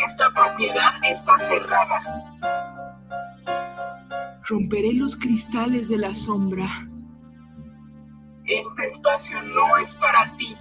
Esta 0.06 0.30
propiedad 0.30 0.92
está 1.02 1.36
cerrada. 1.40 2.00
Romperé 4.46 4.92
los 4.92 5.16
cristales 5.16 5.88
de 5.88 5.98
la 5.98 6.14
sombra. 6.14 6.88
Este 8.44 8.86
espacio 8.86 9.42
no 9.42 9.76
es 9.78 9.96
para 9.96 10.36
ti. 10.36 10.54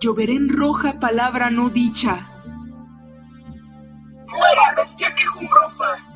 Lloveré 0.00 0.34
en 0.34 0.48
roja 0.48 0.98
palabra 0.98 1.50
no 1.50 1.70
dicha. 1.70 2.28
¡Fuera, 4.26 4.74
bestia 4.76 5.14
quejumbrosa! 5.14 6.13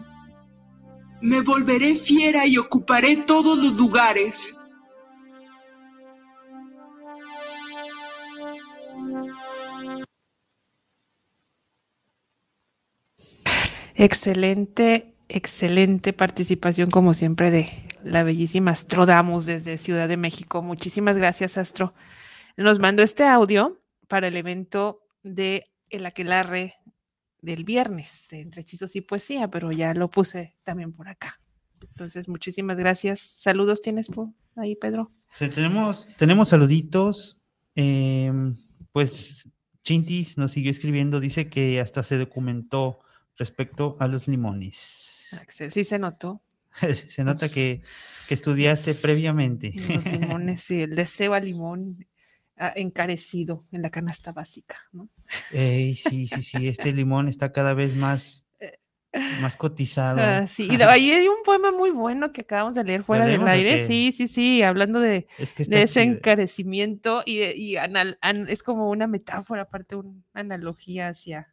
Me 1.20 1.40
volveré 1.40 1.96
fiera 1.96 2.46
y 2.46 2.58
ocuparé 2.58 3.16
todos 3.16 3.58
los 3.58 3.74
lugares. 3.74 4.56
Excelente, 13.94 15.16
excelente 15.28 16.12
participación 16.12 16.88
como 16.88 17.14
siempre 17.14 17.50
de 17.50 17.68
la 18.04 18.22
bellísima 18.22 18.70
Astro 18.70 19.06
Damos 19.06 19.44
desde 19.44 19.76
Ciudad 19.76 20.06
de 20.06 20.16
México. 20.16 20.62
Muchísimas 20.62 21.16
gracias, 21.16 21.58
Astro. 21.58 21.94
Nos 22.56 22.78
mandó 22.78 23.02
este 23.02 23.24
audio 23.24 23.80
para 24.06 24.28
el 24.28 24.36
evento 24.36 25.00
de 25.24 25.66
El 25.90 26.06
Aquelarre 26.06 26.76
del 27.40 27.64
viernes, 27.64 28.32
entre 28.32 28.62
hechizos 28.62 28.96
y 28.96 29.00
poesía, 29.00 29.48
pero 29.48 29.70
ya 29.72 29.94
lo 29.94 30.08
puse 30.10 30.56
también 30.64 30.92
por 30.92 31.08
acá. 31.08 31.38
Entonces, 31.80 32.28
muchísimas 32.28 32.76
gracias. 32.76 33.20
Saludos 33.20 33.80
tienes 33.82 34.08
por 34.08 34.28
ahí, 34.56 34.74
Pedro. 34.76 35.12
Sí, 35.32 35.48
tenemos, 35.48 36.08
tenemos 36.16 36.48
saluditos. 36.48 37.40
eh, 37.76 38.32
pues 38.92 39.48
Chintis 39.84 40.36
nos 40.36 40.52
siguió 40.52 40.70
escribiendo, 40.70 41.20
dice 41.20 41.48
que 41.48 41.80
hasta 41.80 42.02
se 42.02 42.16
documentó 42.18 42.98
respecto 43.36 43.96
a 44.00 44.08
los 44.08 44.26
limones. 44.26 45.28
Axel, 45.40 45.70
sí 45.70 45.84
se 45.84 45.98
notó. 45.98 46.42
se 47.08 47.22
nota 47.24 47.46
Los- 47.46 47.54
que, 47.54 47.82
que 48.26 48.34
estudiaste 48.34 48.90
los- 48.92 49.00
previamente. 49.00 49.72
Los 49.74 50.04
limones, 50.04 50.60
sí, 50.62 50.82
el 50.82 50.96
deseo 50.96 51.34
a 51.34 51.40
limón 51.40 52.04
ah, 52.04 52.17
encarecido 52.76 53.60
en 53.72 53.82
la 53.82 53.90
canasta 53.90 54.32
básica, 54.32 54.76
¿no? 54.92 55.08
Ey, 55.52 55.94
sí, 55.94 56.26
sí, 56.26 56.42
sí, 56.42 56.68
este 56.68 56.92
limón 56.92 57.28
está 57.28 57.52
cada 57.52 57.74
vez 57.74 57.94
más, 57.96 58.46
más 59.40 59.56
cotizado. 59.56 60.20
Ah, 60.20 60.46
sí, 60.46 60.68
y 60.70 60.82
ahí 60.82 61.10
hay 61.12 61.28
un 61.28 61.42
poema 61.44 61.70
muy 61.72 61.90
bueno 61.90 62.32
que 62.32 62.42
acabamos 62.42 62.74
de 62.74 62.84
leer 62.84 63.02
fuera 63.02 63.26
del 63.26 63.46
aire. 63.48 63.86
Sí, 63.86 64.12
sí, 64.12 64.28
sí, 64.28 64.62
hablando 64.62 65.00
de, 65.00 65.26
Es 65.38 65.52
que 65.52 65.62
está 65.62 65.76
de 65.76 65.82
ese 65.82 66.02
chido. 66.02 66.16
encarecimiento 66.16 67.22
y, 67.24 67.38
de- 67.38 67.56
y 67.56 67.76
anal- 67.76 68.18
an- 68.20 68.46
es 68.48 68.62
como 68.62 68.90
una 68.90 69.06
metáfora, 69.06 69.62
aparte 69.62 69.96
una 69.96 70.22
analogía 70.34 71.08
hacia 71.08 71.48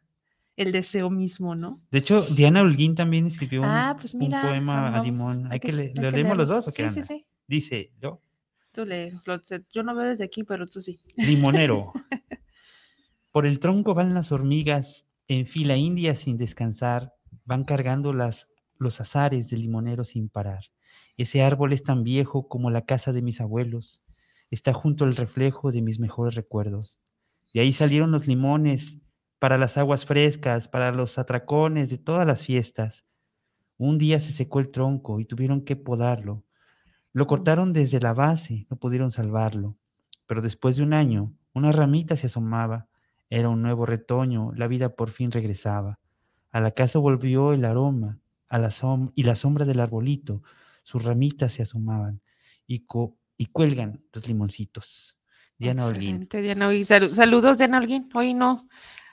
el 0.56 0.72
deseo 0.72 1.10
mismo, 1.10 1.54
¿no? 1.54 1.82
De 1.90 1.98
hecho, 1.98 2.22
Diana 2.22 2.62
Holguín 2.62 2.94
también 2.94 3.26
escribió 3.26 3.60
un, 3.62 3.68
ah, 3.68 3.96
pues 4.00 4.14
un 4.14 4.20
mira. 4.20 4.40
poema 4.40 4.88
a 4.88 4.90
vamos, 4.90 5.04
limón. 5.06 5.52
Hay 5.52 5.60
que, 5.60 5.72
le- 5.72 5.92
¿Lo 5.94 6.10
leemos 6.10 6.36
los 6.36 6.48
dos 6.48 6.68
o 6.68 6.72
qué 6.72 6.88
Sí, 6.90 7.02
sí, 7.02 7.06
sí. 7.06 7.26
Dice, 7.46 7.92
yo, 8.00 8.22
Tú 8.84 8.84
lo- 8.86 9.40
yo 9.72 9.82
no 9.82 9.94
veo 9.94 10.08
desde 10.08 10.24
aquí, 10.24 10.44
pero 10.44 10.66
tú 10.66 10.82
sí. 10.82 11.00
limonero. 11.16 11.92
Por 13.32 13.46
el 13.46 13.58
tronco 13.58 13.94
van 13.94 14.14
las 14.14 14.32
hormigas 14.32 15.08
en 15.28 15.46
fila 15.46 15.76
india 15.76 16.14
sin 16.14 16.36
descansar, 16.36 17.14
van 17.44 17.64
cargando 17.64 18.12
las, 18.12 18.48
los 18.78 19.00
azares 19.00 19.50
del 19.50 19.62
limonero 19.62 20.04
sin 20.04 20.28
parar. 20.28 20.64
Ese 21.16 21.42
árbol 21.42 21.72
es 21.72 21.82
tan 21.82 22.04
viejo 22.04 22.48
como 22.48 22.70
la 22.70 22.84
casa 22.86 23.12
de 23.12 23.22
mis 23.22 23.40
abuelos, 23.40 24.02
está 24.50 24.72
junto 24.72 25.04
al 25.04 25.16
reflejo 25.16 25.72
de 25.72 25.82
mis 25.82 25.98
mejores 25.98 26.34
recuerdos. 26.34 27.00
De 27.52 27.60
ahí 27.60 27.72
salieron 27.72 28.10
los 28.12 28.26
limones 28.26 28.98
para 29.38 29.58
las 29.58 29.76
aguas 29.76 30.06
frescas, 30.06 30.68
para 30.68 30.92
los 30.92 31.18
atracones 31.18 31.90
de 31.90 31.98
todas 31.98 32.26
las 32.26 32.44
fiestas. 32.44 33.04
Un 33.78 33.98
día 33.98 34.20
se 34.20 34.32
secó 34.32 34.60
el 34.60 34.70
tronco 34.70 35.20
y 35.20 35.24
tuvieron 35.26 35.62
que 35.62 35.76
podarlo. 35.76 36.45
Lo 37.16 37.26
cortaron 37.26 37.72
desde 37.72 37.98
la 37.98 38.12
base, 38.12 38.66
no 38.68 38.76
pudieron 38.76 39.10
salvarlo. 39.10 39.78
Pero 40.26 40.42
después 40.42 40.76
de 40.76 40.82
un 40.82 40.92
año, 40.92 41.32
una 41.54 41.72
ramita 41.72 42.14
se 42.14 42.26
asomaba. 42.26 42.88
Era 43.30 43.48
un 43.48 43.62
nuevo 43.62 43.86
retoño, 43.86 44.52
la 44.54 44.68
vida 44.68 44.90
por 44.94 45.08
fin 45.08 45.30
regresaba. 45.30 45.98
A 46.52 46.60
la 46.60 46.72
casa 46.72 46.98
volvió 46.98 47.54
el 47.54 47.64
aroma 47.64 48.18
a 48.50 48.58
la 48.58 48.68
som- 48.68 49.12
y 49.14 49.22
la 49.24 49.34
sombra 49.34 49.64
del 49.64 49.80
arbolito. 49.80 50.42
Sus 50.82 51.04
ramitas 51.04 51.54
se 51.54 51.62
asomaban 51.62 52.20
y, 52.66 52.80
co- 52.80 53.16
y 53.38 53.46
cuelgan 53.46 54.04
los 54.12 54.28
limoncitos. 54.28 55.18
Diana. 55.58 55.86
Salu- 56.84 57.14
saludos, 57.14 57.56
Diana 57.56 57.78
Holguín. 57.78 58.10
Hoy 58.12 58.34
no, 58.34 58.68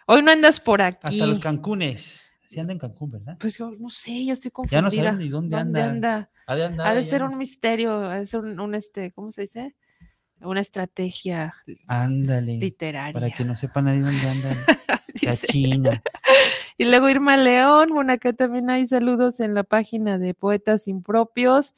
hoy 0.08 0.22
no 0.24 0.30
andas 0.32 0.60
por 0.60 0.82
aquí. 0.82 1.08
Hasta 1.22 1.26
los 1.26 1.40
Cancunes. 1.40 2.33
Se 2.54 2.62
anda 2.62 2.74
en 2.74 2.80
Cancún, 2.80 3.12
¿verdad? 3.12 3.38
Pues 3.40 3.58
yo 3.58 3.72
no 3.72 3.90
sé, 3.90 4.26
yo 4.26 4.34
estoy 4.34 4.50
Ya 4.50 4.54
confundida. 4.54 4.82
no 4.82 4.92
saben 4.92 5.18
ni 5.20 5.28
dónde 5.30 5.56
anda. 5.58 5.86
anda? 5.90 6.32
Ha 6.48 6.56
de 6.56 6.66
andar 6.66 6.88
Ha 6.88 6.94
de 6.94 7.00
allá. 7.00 7.10
ser 7.10 7.24
un 7.24 7.38
misterio, 7.38 7.98
ha 7.98 8.16
de 8.20 8.26
ser 8.26 8.42
un, 8.42 8.60
un, 8.60 8.76
este, 8.76 9.12
¿cómo 9.12 9.32
se 9.32 9.42
dice? 9.42 9.76
Una 10.42 10.60
estrategia 10.60 11.54
Ándale. 11.88 12.58
literaria. 12.58 13.14
Para 13.14 13.30
que 13.32 13.46
no 13.46 13.56
sepa 13.56 13.82
nadie 13.82 14.02
dónde 14.02 14.30
anda. 14.30 14.50
La. 15.22 15.36
China. 15.38 16.02
Y 16.78 16.86
luego 16.86 17.08
Irma 17.08 17.38
León, 17.38 17.90
bueno, 17.94 18.14
acá 18.14 18.34
también 18.34 18.68
hay 18.72 18.88
saludos 18.88 19.40
en 19.40 19.54
la 19.54 19.64
página 19.64 20.18
de 20.18 20.34
Poetas 20.34 20.88
Impropios. 20.88 21.76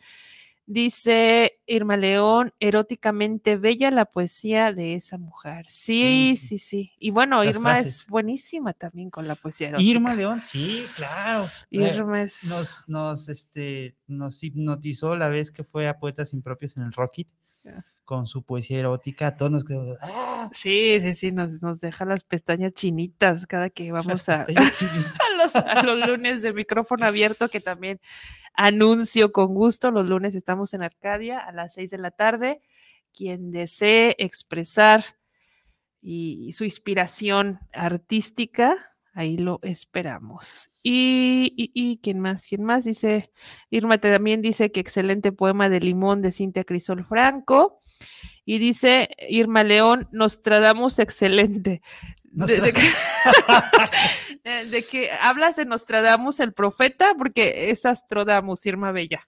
Dice 0.68 1.60
Irma 1.68 1.96
León, 1.96 2.52
eróticamente 2.60 3.56
bella 3.56 3.92
la 3.92 4.06
poesía 4.06 4.74
de 4.74 4.96
esa 4.96 5.18
mujer. 5.20 5.64
Sí, 5.68 6.38
sí, 6.42 6.58
sí. 6.58 6.92
Y 7.00 7.12
bueno, 7.12 7.44
Las 7.44 7.56
Irma 7.56 7.74
frases. 7.76 8.00
es 8.02 8.08
buenísima 8.08 8.74
también 8.74 9.12
con 9.12 9.28
la 9.28 9.36
poesía 9.36 9.70
erótica. 9.70 9.88
Irma 9.90 10.16
León, 10.16 10.42
sí, 10.44 10.84
claro. 10.96 11.46
Eh, 11.70 11.94
Irma 11.96 12.24
es... 12.24 12.46
nos, 12.46 12.84
nos, 12.88 13.30
este, 13.30 13.96
nos 14.08 14.44
hipnotizó 14.44 15.16
la 15.16 15.30
vez 15.30 15.52
que 15.52 15.64
fue 15.64 15.88
a 15.88 16.00
Poetas 16.00 16.34
Impropios 16.34 16.78
en 16.78 16.84
el 16.84 16.92
Rocket 16.94 17.28
Ya. 17.64 17.84
con 18.04 18.28
su 18.28 18.44
poesía 18.44 18.80
erótica. 18.80 19.36
Todos 19.36 19.52
nos 19.52 19.66
quedamos, 19.66 19.98
¡ah! 20.02 20.50
Sí, 20.52 21.00
sí, 21.02 21.16
sí, 21.16 21.32
nos, 21.32 21.62
nos 21.64 21.80
deja 21.82 22.06
las 22.06 22.24
pestañas 22.24 22.74
chinitas 22.74 23.48
cada 23.48 23.70
que 23.72 23.92
vamos 23.92 24.30
a, 24.30 24.46
chinitas. 24.46 25.18
A 25.54 25.84
los, 25.84 26.08
lunes 26.08 26.42
de 26.42 26.54
micrófono 26.54 27.06
abierto, 27.06 27.50
que 27.50 27.60
también 27.60 28.00
anuncio 28.54 29.32
con 29.32 29.54
gusto. 29.54 29.92
Los 29.92 30.08
lunes 30.10 30.36
estamos 30.36 30.74
en 30.74 30.84
Arcadia 30.84 31.40
a 31.40 31.52
las 31.52 31.74
seis 31.74 31.92
de 31.92 31.98
la 31.98 32.12
tarde. 32.12 32.62
Quien 33.14 33.52
desee 33.52 34.16
expresar 34.18 35.04
y, 36.02 36.54
su 36.54 36.64
inspiración 36.64 37.60
artística, 37.74 38.76
ahí 39.14 39.38
lo 39.38 39.60
esperamos. 39.64 40.70
Y, 40.84 41.54
y, 41.56 42.00
quién 42.02 42.20
más, 42.20 42.46
quién 42.46 42.64
más 42.64 42.86
dice, 42.86 43.32
Irma 43.70 43.98
también 43.98 44.42
dice 44.42 44.72
que 44.72 44.80
excelente 44.80 45.32
poema 45.32 45.70
de 45.70 45.80
Limón 45.80 46.22
de 46.22 46.32
Cintia 46.32 46.64
Crisol 46.64 47.04
Franco. 47.04 47.82
Y 48.44 48.60
dice 48.60 49.10
Irma 49.28 49.64
León, 49.64 50.08
Nostradamus 50.12 51.00
excelente. 51.00 51.82
De, 52.38 52.60
de 52.62 52.74
que, 52.74 52.82
de- 54.44 54.66
de 54.70 54.84
que 54.84 55.10
hablas 55.22 55.56
de 55.56 55.66
Nostradamus 55.66 56.40
el 56.40 56.54
profeta, 56.54 57.14
porque 57.18 57.70
es 57.72 57.86
Astrodamus, 57.86 58.66
Irma 58.66 58.92
Bella. 58.92 59.22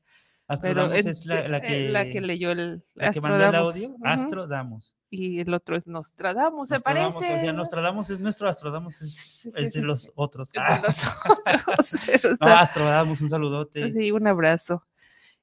Pero 0.62 0.84
Astrodamus 0.84 0.96
en- 1.06 1.08
es 1.12 1.26
la, 1.26 1.48
la 1.48 1.58
eh, 1.58 1.62
que, 1.62 1.90
la 1.90 2.06
que 2.10 2.22
leyó 2.22 2.52
el 2.52 2.84
la 2.96 3.12
que 3.12 3.20
mandó 3.22 3.50
el 3.50 3.56
audio. 3.56 3.90
Ujú. 3.90 3.98
Astrodamus. 4.06 4.96
Y 5.10 5.40
el 5.42 5.54
otro 5.54 5.76
es 5.78 5.88
Nostradamus, 5.88 6.70
se 6.70 6.80
parece. 6.80 7.18
O 7.18 7.20
sea, 7.22 7.54
Nostradamus 7.54 8.10
es 8.10 8.20
nuestro 8.20 8.48
Astrodamus, 8.50 9.02
es, 9.02 9.14
Sí, 9.16 9.52
sí, 9.52 9.66
es 9.66 9.74
sí. 9.74 9.80
de 9.80 9.86
los 9.86 10.12
otros. 10.16 10.50
De 10.52 10.60
Ah, 10.62 10.82
no, 11.68 11.74
está- 11.82 12.60
Astrodamus, 12.62 13.22
un 13.22 13.30
saludote. 13.30 13.92
Sí, 13.92 14.12
un 14.12 14.28
abrazo. 14.28 14.86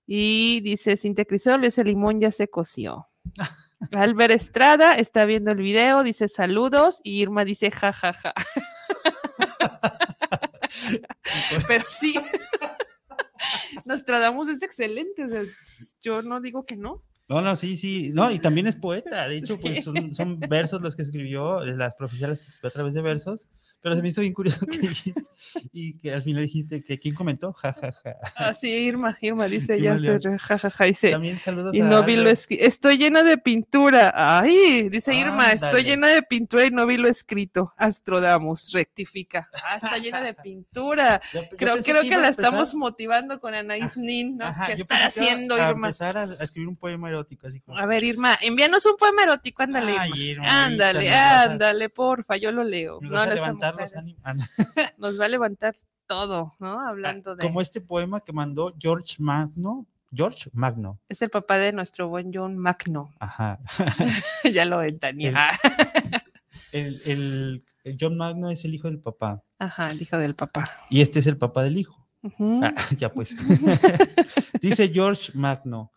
Y 0.06 0.60
dice 0.60 0.96
Cintia 0.96 1.24
Crisol, 1.24 1.64
ese 1.64 1.82
limón 1.84 2.20
ya 2.20 2.30
se 2.30 2.48
coció. 2.48 3.08
Albert 3.92 4.32
Estrada 4.32 4.94
está 4.94 5.24
viendo 5.24 5.50
el 5.52 5.58
video, 5.58 6.02
dice 6.02 6.28
saludos 6.28 7.00
y 7.02 7.20
Irma 7.20 7.44
dice 7.44 7.70
ja, 7.70 7.92
ja, 7.92 8.12
ja. 8.12 8.34
Pero 11.68 11.84
sí, 11.88 12.14
Nostradamus 13.84 14.48
es 14.48 14.62
excelente, 14.62 15.24
o 15.24 15.28
sea, 15.28 15.42
yo 16.02 16.22
no 16.22 16.40
digo 16.40 16.64
que 16.64 16.76
no. 16.76 17.02
No, 17.28 17.40
no, 17.40 17.56
sí, 17.56 17.78
sí. 17.78 18.10
No, 18.12 18.30
y 18.30 18.38
también 18.38 18.66
es 18.66 18.76
poeta. 18.76 19.26
De 19.28 19.38
hecho, 19.38 19.54
Sí. 19.56 19.60
pues 19.62 19.84
son, 19.84 20.14
son 20.14 20.38
versos 20.40 20.82
los 20.82 20.94
que 20.94 21.02
escribió, 21.02 21.64
las 21.64 21.94
profesionales 21.94 22.60
a 22.62 22.70
través 22.70 22.94
de 22.94 23.02
versos. 23.02 23.48
Pero 23.84 23.96
se 23.96 24.00
me 24.02 24.08
hizo 24.08 24.22
bien 24.22 24.32
curioso 24.32 24.64
que 24.64 24.78
dijiste, 24.78 25.22
y 25.74 25.98
que 25.98 26.14
al 26.14 26.22
final 26.22 26.42
dijiste 26.42 26.82
que 26.82 26.98
quién 26.98 27.14
comentó, 27.14 27.52
ja, 27.52 27.74
ja, 27.74 27.92
ja. 27.92 28.14
Ah, 28.34 28.54
sí, 28.54 28.70
Irma, 28.70 29.14
Irma 29.20 29.44
dice 29.46 29.76
Irma 29.78 29.98
ya 29.98 30.16
re- 30.16 30.38
ja, 30.38 30.56
ja, 30.58 30.70
ja, 30.70 30.84
dice. 30.86 31.10
También 31.10 31.38
saludos 31.38 31.74
Y 31.74 31.82
a 31.82 31.84
no 31.84 32.02
vi 32.02 32.16
lo. 32.16 32.30
Estoy 32.30 32.96
llena 32.96 33.22
de 33.22 33.36
pintura. 33.36 34.10
Ay, 34.16 34.88
dice 34.88 35.14
Irma, 35.14 35.52
estoy 35.52 35.82
llena 35.84 36.08
de 36.08 36.22
pintura 36.22 36.64
y 36.64 36.70
no 36.70 36.86
vi 36.86 36.96
lo 36.96 37.08
escrito. 37.08 37.74
Astrodamus, 37.76 38.72
rectifica. 38.72 39.50
Ah, 39.68 39.76
está 39.76 39.98
llena 39.98 40.22
de 40.22 40.32
pintura. 40.42 41.20
Yo- 41.34 41.42
yo 41.42 41.48
Creo, 41.58 41.76
creo 41.76 42.02
que 42.04 42.08
la 42.16 42.28
empezar- 42.28 42.30
estamos 42.46 42.74
motivando 42.74 43.38
con 43.38 43.54
Anaís 43.54 43.98
Nin, 43.98 44.38
¿no? 44.38 44.46
Ajá, 44.46 44.66
¿Qué 44.66 44.76
iba 44.80 45.04
haciendo 45.04 45.56
a 45.56 45.68
Irma? 45.70 45.88
empezar 45.88 46.16
a, 46.16 46.22
a 46.22 46.42
escribir 46.42 46.68
un 46.68 46.76
poema 46.76 47.10
erótico, 47.10 47.48
así 47.48 47.60
como. 47.60 47.76
A 47.76 47.84
ver, 47.84 48.02
Irma, 48.02 48.38
envíanos 48.40 48.86
un 48.86 48.96
poema 48.96 49.24
erótico, 49.24 49.62
ándale. 49.62 49.92
Ay, 49.98 50.10
Irma. 50.30 50.44
Irma, 50.46 50.64
ándale, 50.64 51.12
ándale, 51.14 51.88
porfa, 51.90 52.38
yo 52.38 52.50
lo 52.50 52.64
leo. 52.64 52.98
nos 53.02 53.10
No, 53.10 53.16
vas 53.18 53.28
a 53.28 53.73
levantar 53.76 54.04
los 54.04 54.16
mujeres. 54.16 54.20
ánimos. 54.22 54.22
Ah, 54.24 54.34
no. 54.98 55.08
Nos 55.08 55.20
va 55.20 55.24
a 55.24 55.28
levantar 55.28 55.74
todo, 56.06 56.54
¿no? 56.58 56.80
Hablando 56.80 57.36
de. 57.36 57.44
Como 57.46 57.60
este 57.60 57.80
poema 57.80 58.20
que 58.20 58.32
mandó 58.32 58.72
George 58.78 59.16
Magno. 59.18 59.86
George 60.16 60.48
Magno. 60.52 61.00
Es 61.08 61.22
el 61.22 61.30
papá 61.30 61.56
de 61.58 61.72
nuestro 61.72 62.08
buen 62.08 62.30
John 62.32 62.56
Magno. 62.56 63.12
Ajá. 63.18 63.58
ya 64.52 64.64
lo 64.64 64.78
ventaneé. 64.78 65.34
El, 66.72 67.00
el- 67.06 67.64
el 67.84 67.96
John 68.00 68.16
Magno 68.16 68.48
es 68.50 68.64
el 68.64 68.74
hijo 68.74 68.88
del 68.88 69.00
papá. 69.00 69.44
Ajá, 69.58 69.90
el 69.90 70.00
hijo 70.02 70.16
del 70.16 70.34
papá. 70.34 70.68
Y 70.90 71.02
este 71.02 71.18
es 71.20 71.26
el 71.26 71.36
papá 71.36 71.62
del 71.62 71.76
hijo. 71.76 72.08
Ah, 72.62 72.74
ya 72.96 73.12
pues. 73.12 73.34
Dice 74.60 74.88
George 74.92 75.32
Magno. 75.34 75.92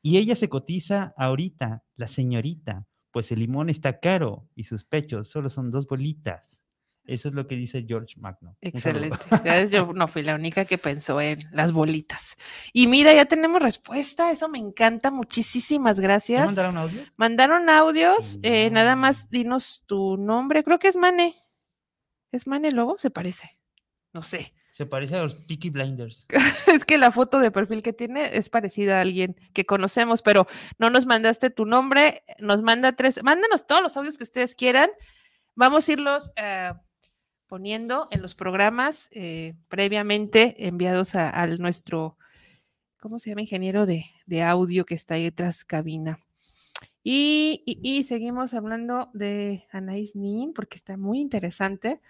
Y 0.00 0.16
ella 0.18 0.36
se 0.36 0.48
cotiza 0.48 1.12
ahorita, 1.16 1.82
la 1.96 2.06
señorita, 2.06 2.86
pues 3.10 3.30
el 3.32 3.40
limón 3.40 3.68
está 3.70 3.98
caro 4.00 4.48
y 4.54 4.64
sus 4.64 4.84
pechos 4.84 5.28
solo 5.30 5.50
son 5.50 5.70
dos 5.70 5.86
bolitas. 5.86 6.62
Eso 7.04 7.28
es 7.30 7.34
lo 7.34 7.46
que 7.48 7.56
dice 7.56 7.84
George 7.86 8.14
Magno. 8.20 8.56
Excelente. 8.60 9.16
Yo 9.70 9.92
no 9.92 10.06
fui 10.06 10.22
la 10.22 10.36
única 10.36 10.64
que 10.64 10.78
pensó 10.78 11.20
en 11.20 11.40
las 11.50 11.72
bolitas. 11.72 12.36
Y 12.72 12.86
mira, 12.86 13.12
ya 13.12 13.26
tenemos 13.26 13.60
respuesta. 13.60 14.30
Eso 14.30 14.48
me 14.48 14.58
encanta. 14.58 15.10
Muchísimas 15.10 15.96
¿Te 15.96 16.02
gracias. 16.02 16.46
mandaron 16.46 16.76
audio? 16.76 17.02
Mandaron 17.16 17.68
audios. 17.70 18.38
eh, 18.42 18.70
nada 18.70 18.94
Wow. 18.94 19.00
más 19.02 19.30
dinos 19.30 19.82
tu 19.86 20.16
nombre. 20.16 20.62
Creo 20.62 20.78
que 20.78 20.88
es 20.88 20.96
Mane. 20.96 21.34
¿Es 22.30 22.46
Mane 22.46 22.70
Lobo? 22.70 22.96
Se 22.98 23.10
parece. 23.10 23.58
No 24.12 24.22
sé. 24.22 24.54
Se 24.70 24.86
parece 24.86 25.16
a 25.16 25.22
los 25.22 25.34
Peaky 25.34 25.70
Blinders. 25.70 26.26
Es 26.68 26.84
que 26.86 26.96
la 26.96 27.10
foto 27.10 27.40
de 27.40 27.50
perfil 27.50 27.82
que 27.82 27.92
tiene 27.92 28.36
es 28.38 28.48
parecida 28.48 28.96
a 28.98 29.00
alguien 29.02 29.36
que 29.52 29.66
conocemos, 29.66 30.22
pero 30.22 30.46
no 30.78 30.88
nos 30.88 31.04
mandaste 31.04 31.50
tu 31.50 31.66
nombre. 31.66 32.22
Nos 32.38 32.62
manda 32.62 32.92
tres. 32.92 33.22
Mándanos 33.22 33.66
todos 33.66 33.82
los 33.82 33.96
audios 33.98 34.16
que 34.16 34.24
ustedes 34.24 34.54
quieran. 34.54 34.88
Vamos 35.54 35.86
a 35.88 35.92
irlos 35.92 36.32
eh, 36.36 36.72
poniendo 37.52 38.08
en 38.10 38.22
los 38.22 38.34
programas 38.34 39.10
eh, 39.12 39.52
previamente 39.68 40.66
enviados 40.66 41.14
a, 41.16 41.28
al 41.28 41.58
nuestro, 41.60 42.16
¿cómo 42.98 43.18
se 43.18 43.30
llama? 43.30 43.42
Ingeniero 43.42 43.86
de, 43.86 44.06
de 44.26 44.42
audio 44.42 44.86
que 44.86 44.94
está 44.94 45.16
ahí 45.16 45.30
tras 45.30 45.64
cabina. 45.64 46.18
Y, 47.04 47.62
y- 47.66 47.80
y 47.98 48.04
seguimos 48.04 48.54
hablando 48.54 49.10
de 49.14 49.66
Anaís 49.70 50.16
Nin 50.16 50.54
porque 50.54 50.76
está 50.76 50.96
muy 50.96 51.20
interesante. 51.20 52.00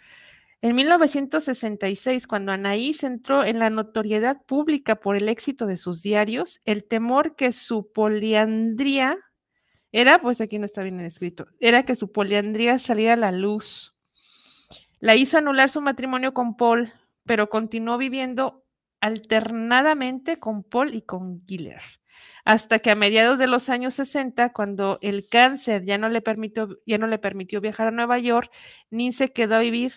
En 0.62 0.76
1966, 0.76 2.26
cuando 2.26 2.52
Anaís 2.52 3.04
entró 3.04 3.44
en 3.44 3.58
la 3.58 3.70
notoriedad 3.70 4.42
pública 4.46 4.96
por 5.00 5.16
el 5.16 5.28
éxito 5.28 5.66
de 5.66 5.76
sus 5.76 6.02
diarios, 6.02 6.60
el 6.66 6.84
temor 6.84 7.36
que 7.36 7.52
su 7.52 7.92
poliandría 7.92 9.18
era, 9.92 10.20
pues 10.20 10.40
aquí 10.40 10.58
no 10.58 10.66
está 10.66 10.82
bien 10.82 11.00
escrito, 11.00 11.46
era 11.60 11.84
que 11.84 11.96
su 11.96 12.12
poliandría 12.12 12.78
saliera 12.78 13.14
a 13.14 13.16
la 13.16 13.32
luz. 13.32 13.91
La 15.02 15.16
hizo 15.16 15.36
anular 15.36 15.68
su 15.68 15.80
matrimonio 15.80 16.32
con 16.32 16.56
Paul, 16.56 16.92
pero 17.26 17.48
continuó 17.50 17.98
viviendo 17.98 18.64
alternadamente 19.00 20.38
con 20.38 20.62
Paul 20.62 20.94
y 20.94 21.02
con 21.02 21.44
Giller. 21.46 21.82
Hasta 22.44 22.78
que 22.78 22.92
a 22.92 22.94
mediados 22.94 23.40
de 23.40 23.48
los 23.48 23.68
años 23.68 23.94
60, 23.94 24.52
cuando 24.52 25.00
el 25.02 25.26
cáncer 25.28 25.84
ya 25.84 25.98
no 25.98 26.08
le 26.08 26.20
permitió, 26.20 26.78
ya 26.86 26.98
no 26.98 27.08
le 27.08 27.18
permitió 27.18 27.60
viajar 27.60 27.88
a 27.88 27.90
Nueva 27.90 28.20
York, 28.20 28.52
Nin 28.90 29.12
se 29.12 29.32
quedó 29.32 29.56
a 29.56 29.60
vivir 29.60 29.92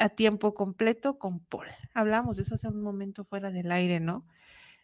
a 0.00 0.08
tiempo 0.08 0.52
completo 0.52 1.16
con 1.16 1.38
Paul. 1.44 1.66
Hablamos 1.94 2.36
de 2.36 2.42
eso 2.42 2.56
hace 2.56 2.66
un 2.66 2.82
momento 2.82 3.24
fuera 3.24 3.52
del 3.52 3.70
aire, 3.70 4.00
¿no? 4.00 4.26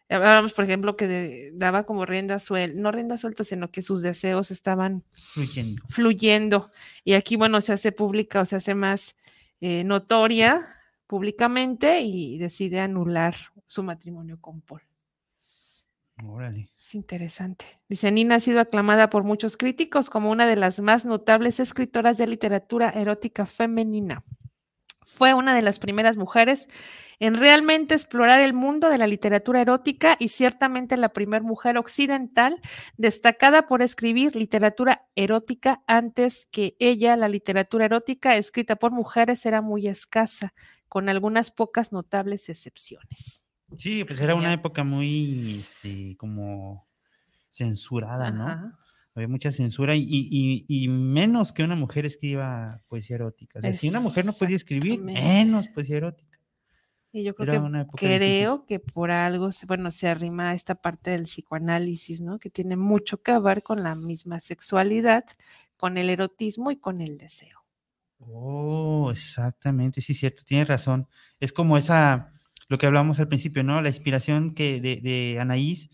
Hablamos, 0.09 0.53
por 0.53 0.63
ejemplo, 0.65 0.95
que 0.95 1.07
de- 1.07 1.51
daba 1.53 1.85
como 1.85 2.05
rienda 2.05 2.39
suelta, 2.39 2.79
no 2.79 2.91
rienda 2.91 3.17
suelta, 3.17 3.43
sino 3.43 3.69
que 3.69 3.81
sus 3.81 4.01
deseos 4.01 4.49
estaban 4.51 5.03
Fluyendo. 5.13 5.83
fluyendo. 5.89 6.71
Y 7.03 7.13
aquí, 7.13 7.35
bueno, 7.35 7.59
se 7.61 7.73
hace 7.73 7.91
pública 7.91 8.41
o 8.41 8.45
se 8.45 8.57
hace 8.57 8.75
más 8.75 9.15
eh, 9.61 9.83
notoria 9.83 10.61
públicamente 11.07 12.01
y 12.01 12.37
decide 12.37 12.79
anular 12.79 13.35
su 13.67 13.83
matrimonio 13.83 14.39
con 14.41 14.61
Paul. 14.61 14.81
Órale. 16.27 16.69
Es 16.77 16.93
interesante. 16.93 17.65
Dice, 17.87 18.11
Nina 18.11 18.35
ha 18.35 18.39
sido 18.39 18.59
aclamada 18.59 19.09
por 19.09 19.23
muchos 19.23 19.57
críticos 19.57 20.09
como 20.09 20.29
una 20.29 20.45
de 20.45 20.55
las 20.55 20.79
más 20.79 21.05
notables 21.05 21.59
escritoras 21.59 22.17
de 22.17 22.27
literatura 22.27 22.89
erótica 22.89 23.45
femenina. 23.45 24.23
Fue 25.13 25.33
una 25.33 25.53
de 25.53 25.61
las 25.61 25.77
primeras 25.77 26.15
mujeres 26.15 26.69
en 27.19 27.35
realmente 27.35 27.93
explorar 27.93 28.39
el 28.39 28.53
mundo 28.53 28.89
de 28.89 28.97
la 28.97 29.07
literatura 29.07 29.61
erótica 29.61 30.15
y 30.19 30.29
ciertamente 30.29 30.95
la 30.95 31.09
primera 31.09 31.43
mujer 31.43 31.77
occidental 31.77 32.59
destacada 32.95 33.67
por 33.67 33.81
escribir 33.81 34.37
literatura 34.37 35.05
erótica 35.15 35.83
antes 35.85 36.47
que 36.49 36.77
ella. 36.79 37.17
La 37.17 37.27
literatura 37.27 37.85
erótica 37.85 38.37
escrita 38.37 38.77
por 38.77 38.91
mujeres 38.91 39.45
era 39.45 39.61
muy 39.61 39.87
escasa, 39.87 40.53
con 40.87 41.09
algunas 41.09 41.51
pocas 41.51 41.91
notables 41.91 42.47
excepciones. 42.47 43.45
Sí, 43.77 44.05
pues 44.05 44.21
era 44.21 44.33
una 44.33 44.53
época 44.53 44.85
muy, 44.85 45.59
este, 45.59 46.15
como 46.17 46.85
censurada, 47.49 48.31
¿no? 48.31 48.47
Ajá. 48.47 48.80
Había 49.13 49.27
mucha 49.27 49.51
censura 49.51 49.95
y, 49.95 50.05
y- 50.09 50.65
y 50.67 50.87
menos 50.87 51.51
que 51.51 51.63
una 51.63 51.75
mujer 51.75 52.05
escriba 52.05 52.81
poesía 52.87 53.17
erótica. 53.17 53.59
O 53.59 53.61
sea, 53.61 53.73
si 53.73 53.89
una 53.89 53.99
mujer 53.99 54.25
no 54.25 54.31
podía 54.33 54.55
escribir, 54.55 54.99
menos 55.01 55.67
poesía 55.67 55.97
erótica. 55.97 56.39
Y 57.11 57.23
yo 57.23 57.35
creo 57.35 57.45
Era 57.65 57.85
que 57.97 58.07
difícil. 58.07 58.33
creo 58.33 58.65
que 58.65 58.79
por 58.79 59.11
algo, 59.11 59.51
se- 59.51 59.65
bueno, 59.65 59.91
se 59.91 60.07
arrima 60.07 60.51
a 60.51 60.53
esta 60.53 60.75
parte 60.75 61.11
del 61.11 61.23
psicoanálisis, 61.23 62.21
¿no? 62.21 62.39
Que 62.39 62.49
tiene 62.49 62.77
mucho 62.77 63.21
que 63.21 63.37
ver 63.37 63.63
con 63.63 63.83
la 63.83 63.95
misma 63.95 64.39
sexualidad, 64.39 65.25
con 65.75 65.97
el 65.97 66.09
erotismo 66.09 66.71
y 66.71 66.77
con 66.77 67.01
el 67.01 67.17
deseo. 67.17 67.59
Oh, 68.19 69.09
exactamente, 69.11 69.99
sí, 70.01 70.13
cierto, 70.13 70.43
tienes 70.45 70.67
razón. 70.67 71.07
Es 71.39 71.51
como 71.53 71.77
esa, 71.77 72.31
lo 72.69 72.77
que 72.77 72.85
hablamos 72.85 73.19
al 73.19 73.27
principio, 73.27 73.63
¿no? 73.63 73.81
La 73.81 73.89
inspiración 73.89 74.53
que 74.53 74.79
de, 74.79 74.97
de 75.01 75.39
Anaís 75.39 75.89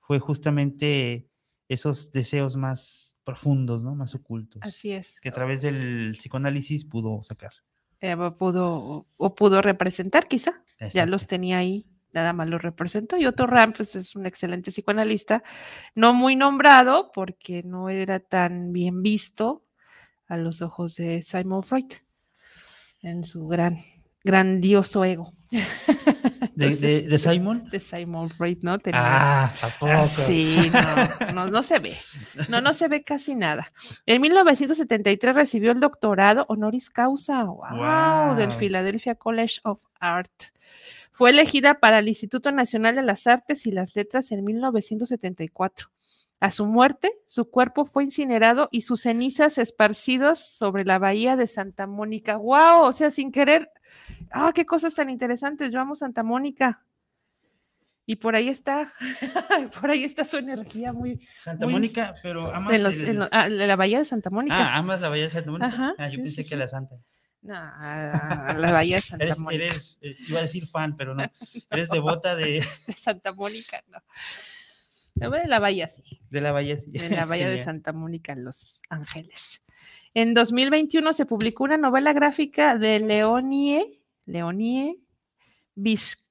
fue 0.00 0.18
justamente 0.20 1.28
esos 1.68 2.12
deseos 2.12 2.56
más 2.56 3.16
profundos, 3.24 3.82
¿no? 3.82 3.94
Más 3.94 4.14
ocultos, 4.14 4.62
Así 4.62 4.92
es. 4.92 5.20
que 5.20 5.28
a 5.28 5.32
través 5.32 5.62
del 5.62 6.12
psicoanálisis 6.12 6.84
pudo 6.84 7.22
sacar. 7.24 7.52
Eh, 8.00 8.16
pudo, 8.38 9.06
o 9.16 9.34
pudo 9.34 9.62
representar, 9.62 10.28
quizá. 10.28 10.62
Ya 10.92 11.06
los 11.06 11.26
tenía 11.26 11.58
ahí, 11.58 11.86
nada 12.12 12.32
más 12.32 12.48
los 12.48 12.62
representó. 12.62 13.16
Y 13.16 13.26
Otto 13.26 13.46
Ram, 13.46 13.72
pues 13.72 13.96
es 13.96 14.14
un 14.14 14.26
excelente 14.26 14.70
psicoanalista, 14.70 15.42
no 15.94 16.14
muy 16.14 16.36
nombrado 16.36 17.10
porque 17.12 17.62
no 17.62 17.88
era 17.88 18.20
tan 18.20 18.72
bien 18.72 19.02
visto 19.02 19.64
a 20.28 20.36
los 20.36 20.62
ojos 20.62 20.96
de 20.96 21.22
Simon 21.22 21.62
Freud 21.62 21.92
en 23.02 23.24
su 23.24 23.46
gran, 23.46 23.76
grandioso 24.22 25.04
ego. 25.04 25.32
¿De, 26.56 26.64
Entonces, 26.64 26.80
de- 27.04 27.08
de 27.08 27.18
Simon? 27.18 27.68
de 27.70 27.80
Simon 27.80 28.30
Freud, 28.30 28.58
¿no? 28.62 28.78
Tenía- 28.78 29.00
Ah, 29.44 29.52
¿a 29.62 29.68
poco? 29.78 29.92
Ah, 29.92 30.02
Sí, 30.02 30.70
no, 30.72 31.32
no, 31.34 31.50
no 31.50 31.62
se 31.62 31.78
ve. 31.78 31.94
No, 32.48 32.60
no 32.62 32.72
se 32.72 32.88
ve 32.88 33.04
casi 33.04 33.34
nada. 33.34 33.70
En 34.06 34.20
1973 34.22 35.34
recibió 35.34 35.70
el 35.72 35.80
doctorado 35.80 36.46
honoris 36.48 36.88
causa, 36.90 37.44
wow, 37.44 38.34
del 38.36 38.46
Guau. 38.48 38.58
Philadelphia 38.58 39.14
College 39.16 39.60
of 39.64 39.82
Art. 40.00 40.32
Fue 41.12 41.30
elegida 41.30 41.74
para 41.74 41.98
el 42.00 42.08
Instituto 42.08 42.50
Nacional 42.52 42.96
de 42.96 43.02
las 43.02 43.26
Artes 43.26 43.66
y 43.66 43.70
las 43.70 43.94
Letras 43.94 44.32
en 44.32 44.42
1974. 44.44 45.90
A 46.38 46.50
su 46.50 46.66
muerte, 46.66 47.12
su 47.26 47.50
cuerpo 47.50 47.86
fue 47.86 48.04
incinerado 48.04 48.68
y 48.70 48.82
sus 48.82 49.02
cenizas 49.02 49.56
esparcidas 49.58 50.54
sobre 50.56 50.84
la 50.84 50.98
bahía 50.98 51.34
de 51.34 51.46
Santa 51.46 51.86
Mónica. 51.86 52.36
¡Wow! 52.36 52.82
O 52.82 52.92
sea, 52.92 53.10
sin 53.10 53.32
querer. 53.32 53.70
¡Ah, 54.30 54.52
qué 54.54 54.66
cosas 54.66 54.94
tan 54.94 55.08
interesantes! 55.08 55.72
Yo 55.72 55.80
amo 55.80 55.96
Santa 55.96 56.22
Mónica. 56.22 56.82
Y 58.08 58.16
por 58.16 58.36
ahí 58.36 58.48
está, 58.48 58.88
por 59.80 59.90
ahí 59.90 60.04
está 60.04 60.24
su 60.24 60.36
energía 60.36 60.92
muy. 60.92 61.26
Santa 61.38 61.64
muy- 61.66 61.72
Mónica, 61.72 62.12
pero 62.22 62.54
amas 62.54 62.72
de 62.72 62.78
los- 62.80 62.98
el- 62.98 63.08
en 63.08 63.18
lo- 63.20 63.28
ah, 63.32 63.48
la 63.48 63.74
bahía 63.76 63.98
de 63.98 64.04
Santa 64.04 64.30
Mónica. 64.30 64.56
Ah, 64.58 64.76
amas 64.76 65.00
la 65.00 65.08
bahía 65.08 65.24
de 65.24 65.30
Santa 65.30 65.50
Mónica. 65.50 65.66
Ajá, 65.68 65.94
Ah, 65.98 66.06
yo 66.06 66.12
sí, 66.12 66.18
pensé 66.18 66.42
sí, 66.44 66.48
que 66.50 66.56
la 66.56 66.68
Santa. 66.68 66.96
No, 67.42 67.54
la 67.54 68.70
bahía 68.72 68.96
de 68.96 69.02
Santa 69.02 69.24
Eres, 69.24 69.38
Mónica. 69.38 69.64
eres, 69.64 69.98
eh, 70.02 70.14
iba 70.28 70.38
a 70.38 70.42
decir 70.42 70.66
fan, 70.66 70.96
pero 70.96 71.14
no. 71.14 71.24
Eres 71.70 71.88
devota 71.88 72.36
de, 72.36 72.62
De 72.86 72.92
Santa 72.92 73.32
Mónica, 73.32 73.82
no. 73.88 73.98
De 75.16 75.46
la 75.48 75.58
bahía, 75.58 75.88
sí. 75.88 76.02
de 76.30 76.40
la 76.40 76.52
bahía. 76.52 76.78
sí. 76.78 76.90
En 76.94 77.14
la 77.16 77.24
bahía 77.26 77.48
de. 77.48 77.62
Santa 77.62 77.92
Mónica, 77.92 78.32
en 78.32 78.44
Los 78.44 78.80
Ángeles. 78.88 79.62
En 80.14 80.34
2021 80.34 81.12
se 81.12 81.26
publicó 81.26 81.64
una 81.64 81.76
novela 81.76 82.12
gráfica 82.12 82.76
de 82.76 83.00
Leonie, 83.00 83.84
Leonie 84.26 84.98
Bis- 85.74 86.30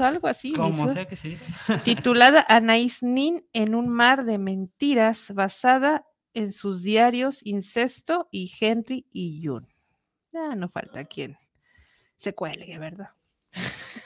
algo 0.00 0.26
así. 0.28 0.52
Como 0.52 0.88
sea 0.92 1.06
que 1.06 1.16
se 1.16 1.28
diga. 1.30 1.40
titulada 1.84 2.44
Anaïs 2.48 3.02
Nin 3.02 3.46
en 3.52 3.74
un 3.74 3.88
mar 3.88 4.24
de 4.24 4.38
mentiras, 4.38 5.32
basada 5.34 6.04
en 6.34 6.52
sus 6.52 6.82
diarios 6.82 7.44
Incesto 7.44 8.28
y 8.32 8.52
Henry 8.60 9.06
y 9.12 9.42
June. 9.46 9.66
Ah, 10.34 10.54
no 10.56 10.68
falta 10.68 11.04
quien 11.04 11.36
se 12.16 12.34
cuelgue, 12.34 12.78
¿verdad? 12.78 13.10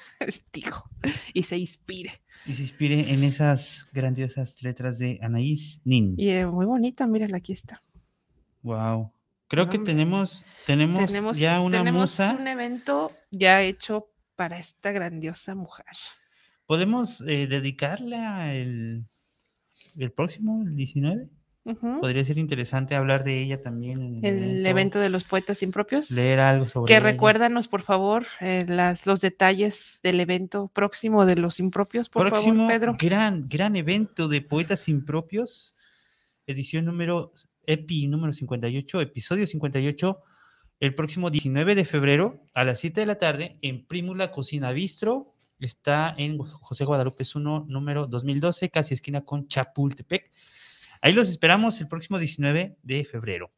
Digo, 0.52 0.84
y 1.32 1.42
se 1.42 1.56
inspire. 1.58 2.12
Y 2.46 2.54
se 2.54 2.62
inspire 2.62 3.12
en 3.12 3.24
esas 3.24 3.88
grandiosas 3.92 4.62
letras 4.62 4.98
de 4.98 5.18
Anaís 5.22 5.80
Nin. 5.84 6.14
Y 6.18 6.30
eh, 6.30 6.46
muy 6.46 6.66
bonita, 6.66 7.06
mírala, 7.06 7.36
aquí 7.38 7.52
está. 7.52 7.82
Wow. 8.62 9.12
Creo 9.48 9.68
que 9.70 9.78
tenemos, 9.78 10.44
tenemos, 10.66 11.06
Tenemos, 11.06 11.38
ya 11.38 11.60
una 11.60 11.78
tenemos 11.78 12.00
musa. 12.00 12.36
un 12.38 12.48
evento 12.48 13.12
ya 13.30 13.62
hecho 13.62 14.08
para 14.34 14.58
esta 14.58 14.90
grandiosa 14.90 15.54
mujer. 15.54 15.86
¿Podemos 16.66 17.20
eh, 17.28 17.46
dedicarla 17.46 18.54
el, 18.54 19.04
el 19.96 20.12
próximo, 20.12 20.64
el 20.66 20.74
19? 20.74 21.30
Ujú. 21.66 22.00
Podría 22.00 22.24
ser 22.24 22.38
interesante 22.38 22.94
hablar 22.94 23.24
de 23.24 23.42
ella 23.42 23.60
también. 23.60 24.20
En 24.24 24.24
El 24.24 24.64
evento 24.66 25.00
de 25.00 25.08
los 25.08 25.24
poetas 25.24 25.64
impropios. 25.64 26.12
Leer 26.12 26.38
algo 26.38 26.68
sobre 26.68 26.88
Que 26.88 26.98
ella. 26.98 27.10
recuérdanos, 27.10 27.66
por 27.66 27.82
favor, 27.82 28.24
eh, 28.40 28.64
las, 28.68 29.04
los 29.04 29.20
detalles 29.20 29.98
del 30.04 30.20
evento 30.20 30.68
próximo 30.72 31.26
de 31.26 31.34
los 31.34 31.58
impropios, 31.58 32.08
por 32.08 32.28
Próximo 32.28 32.68
favor, 32.68 32.72
Pedro. 32.72 32.96
gran, 33.00 33.48
gran 33.48 33.74
evento 33.74 34.28
de 34.28 34.42
Poetas 34.42 34.88
Impropios, 34.88 35.74
edición 36.46 36.84
número, 36.84 37.32
EPI 37.66 38.06
número 38.06 38.32
58, 38.32 39.00
episodio 39.00 39.44
58, 39.44 40.20
el 40.78 40.94
próximo 40.94 41.30
19 41.30 41.74
de 41.74 41.84
febrero 41.84 42.44
a 42.54 42.62
las 42.62 42.78
7 42.78 43.00
de 43.00 43.06
la 43.06 43.16
tarde 43.16 43.58
en 43.62 43.84
Prímula 43.84 44.30
Cocina 44.30 44.70
Bistro. 44.70 45.32
Está 45.58 46.14
en 46.16 46.38
José 46.38 46.84
Guadalupe 46.84 47.24
1, 47.34 47.64
número 47.66 48.06
2012, 48.06 48.68
casi 48.70 48.94
esquina 48.94 49.22
con 49.24 49.48
Chapultepec. 49.48 50.30
Ahí 51.00 51.12
los 51.12 51.28
esperamos 51.28 51.80
el 51.80 51.88
próximo 51.88 52.18
19 52.18 52.76
de 52.82 53.04
febrero. 53.04 53.52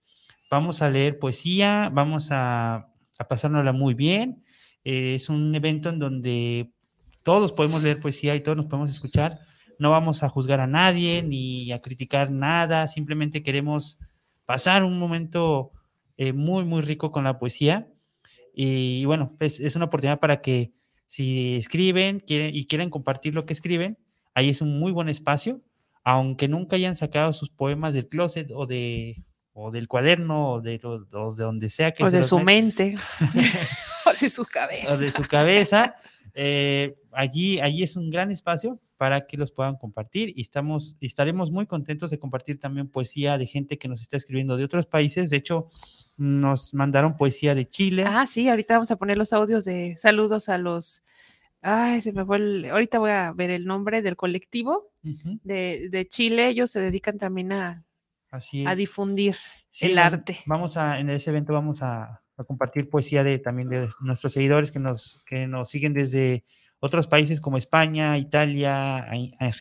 Vamos 0.51 0.83
a 0.83 0.91
leer 0.91 1.19
poesía, 1.19 1.91
vamos 1.93 2.31
a, 2.31 2.89
a 3.19 3.29
pasárnosla 3.29 3.73
muy 3.73 3.95
bien. 3.95 4.45
Eh, 4.85 5.15
es 5.15 5.29
un 5.29 5.55
evento 5.55 5.91
en 5.91 5.99
donde 5.99 6.73
todos 7.23 7.53
podemos 7.53 7.83
leer 7.83 8.01
poesía 8.01 8.35
y 8.35 8.41
todos 8.41 8.57
nos 8.57 8.67
podemos 8.67 8.91
escuchar. 8.91 9.41
No 9.79 9.91
vamos 9.91 10.23
a 10.23 10.29
juzgar 10.29 10.61
a 10.61 10.67
nadie 10.67 11.23
ni 11.23 11.71
a 11.73 11.81
criticar 11.81 12.31
nada, 12.31 12.87
simplemente 12.87 13.43
queremos 13.43 13.99
pasar 14.47 14.83
un 14.83 14.99
momento 14.99 15.73
eh, 16.17 16.33
muy, 16.33 16.65
muy 16.65 16.83
rico 16.83 17.13
con 17.13 17.25
la 17.25 17.39
poesía. 17.39 17.89
Y 18.55 19.05
bueno, 19.05 19.37
pues 19.39 19.61
es 19.61 19.77
una 19.77 19.85
oportunidad 19.85 20.19
para 20.19 20.41
que 20.41 20.73
si 21.07 21.57
escriben 21.57 22.21
quieren, 22.21 22.55
y 22.55 22.67
quieren 22.67 22.91
compartir 22.91 23.35
lo 23.35 23.47
que 23.47 23.53
escriben, 23.53 23.99
ahí 24.35 24.49
es 24.49 24.61
un 24.61 24.79
muy 24.81 24.91
buen 24.91 25.09
espacio, 25.09 25.63
aunque 26.11 26.49
nunca 26.49 26.77
hayan 26.77 26.97
sacado 26.97 27.35
sus 27.35 27.51
poemas 27.51 27.93
del 27.93 28.09
closet 28.09 28.51
o, 28.55 28.65
de, 28.67 29.17
o 29.53 29.71
del 29.71 29.89
cuaderno 29.89 30.53
o 30.53 30.61
de, 30.63 30.79
lo- 30.83 31.05
o 31.13 31.35
de 31.35 31.45
donde 31.45 31.69
sea 31.69 31.93
que 31.93 32.03
O 32.03 32.07
se 32.07 32.13
de 32.13 32.19
los 32.21 32.29
su 32.29 32.41
mente. 32.41 32.95
o 34.07 34.13
de 34.19 34.31
su 34.31 34.45
cabeza. 34.47 34.93
o 34.93 34.97
de 34.97 35.11
su 35.13 35.23
cabeza. 35.25 35.95
eh, 36.35 36.97
allí, 37.13 37.61
allí 37.61 37.83
es 37.83 37.95
un 37.97 38.09
gran 38.11 38.31
espacio 38.31 38.81
para 38.97 39.27
que 39.27 39.37
los 39.37 39.53
puedan 39.53 39.77
compartir 39.77 40.33
y 40.35 40.41
estamos 40.41 40.97
y 40.99 41.07
estaremos 41.07 41.51
muy 41.51 41.67
contentos 41.67 42.11
de 42.11 42.19
compartir 42.19 42.59
también 42.59 42.89
poesía 42.89 43.37
de 43.37 43.47
gente 43.47 43.77
que 43.79 43.89
nos 43.89 44.01
está 44.01 44.17
escribiendo 44.17 44.57
de 44.57 44.65
otros 44.65 44.87
países. 44.87 45.29
De 45.31 45.37
hecho, 45.37 45.69
nos 46.17 46.73
mandaron 46.73 47.17
poesía 47.19 47.55
de 47.55 47.69
Chile. 47.69 48.05
Ah, 48.07 48.27
sí, 48.27 48.49
ahorita 48.49 48.75
vamos 48.75 48.91
a 48.91 48.97
poner 48.97 49.17
los 49.19 49.33
audios 49.35 49.65
de 49.67 49.95
saludos 49.99 50.49
a 50.49 50.57
los. 50.59 51.03
Ay, 51.61 52.01
se 52.01 52.13
me 52.13 52.25
fue 52.25 52.37
el. 52.37 52.71
Ahorita 52.71 52.99
voy 52.99 53.11
a 53.11 53.33
ver 53.33 53.51
el 53.51 53.67
nombre 53.67 54.03
del 54.03 54.17
colectivo 54.17 54.91
de, 55.03 55.89
de 55.91 56.07
Chile. 56.07 56.49
Ellos 56.49 56.71
se 56.71 56.81
dedican 56.81 57.19
también 57.19 57.53
a, 57.53 57.85
así 58.31 58.65
a 58.67 58.75
difundir 58.75 59.37
Sí, 59.71 59.87
el 59.87 59.99
arte. 59.99 60.39
Vamos 60.47 60.77
a, 60.77 60.99
en 60.99 61.11
ese 61.11 61.31
evento 61.31 61.53
vamos 61.53 61.83
a, 61.83 62.23
a 62.37 62.45
compartir 62.45 62.89
poesía 62.89 63.25
de 63.25 63.39
también 63.39 63.69
de 63.69 63.89
nuestros 64.01 64.33
seguidores 64.33 64.71
que 64.71 64.79
nos, 64.79 65.23
que 65.27 65.47
nos 65.47 65.69
siguen 65.69 65.93
desde 65.93 66.45
otros 66.81 67.09
países 67.09 67.41
como 67.41 67.57
España, 67.57 68.17
Italia, 68.19 69.09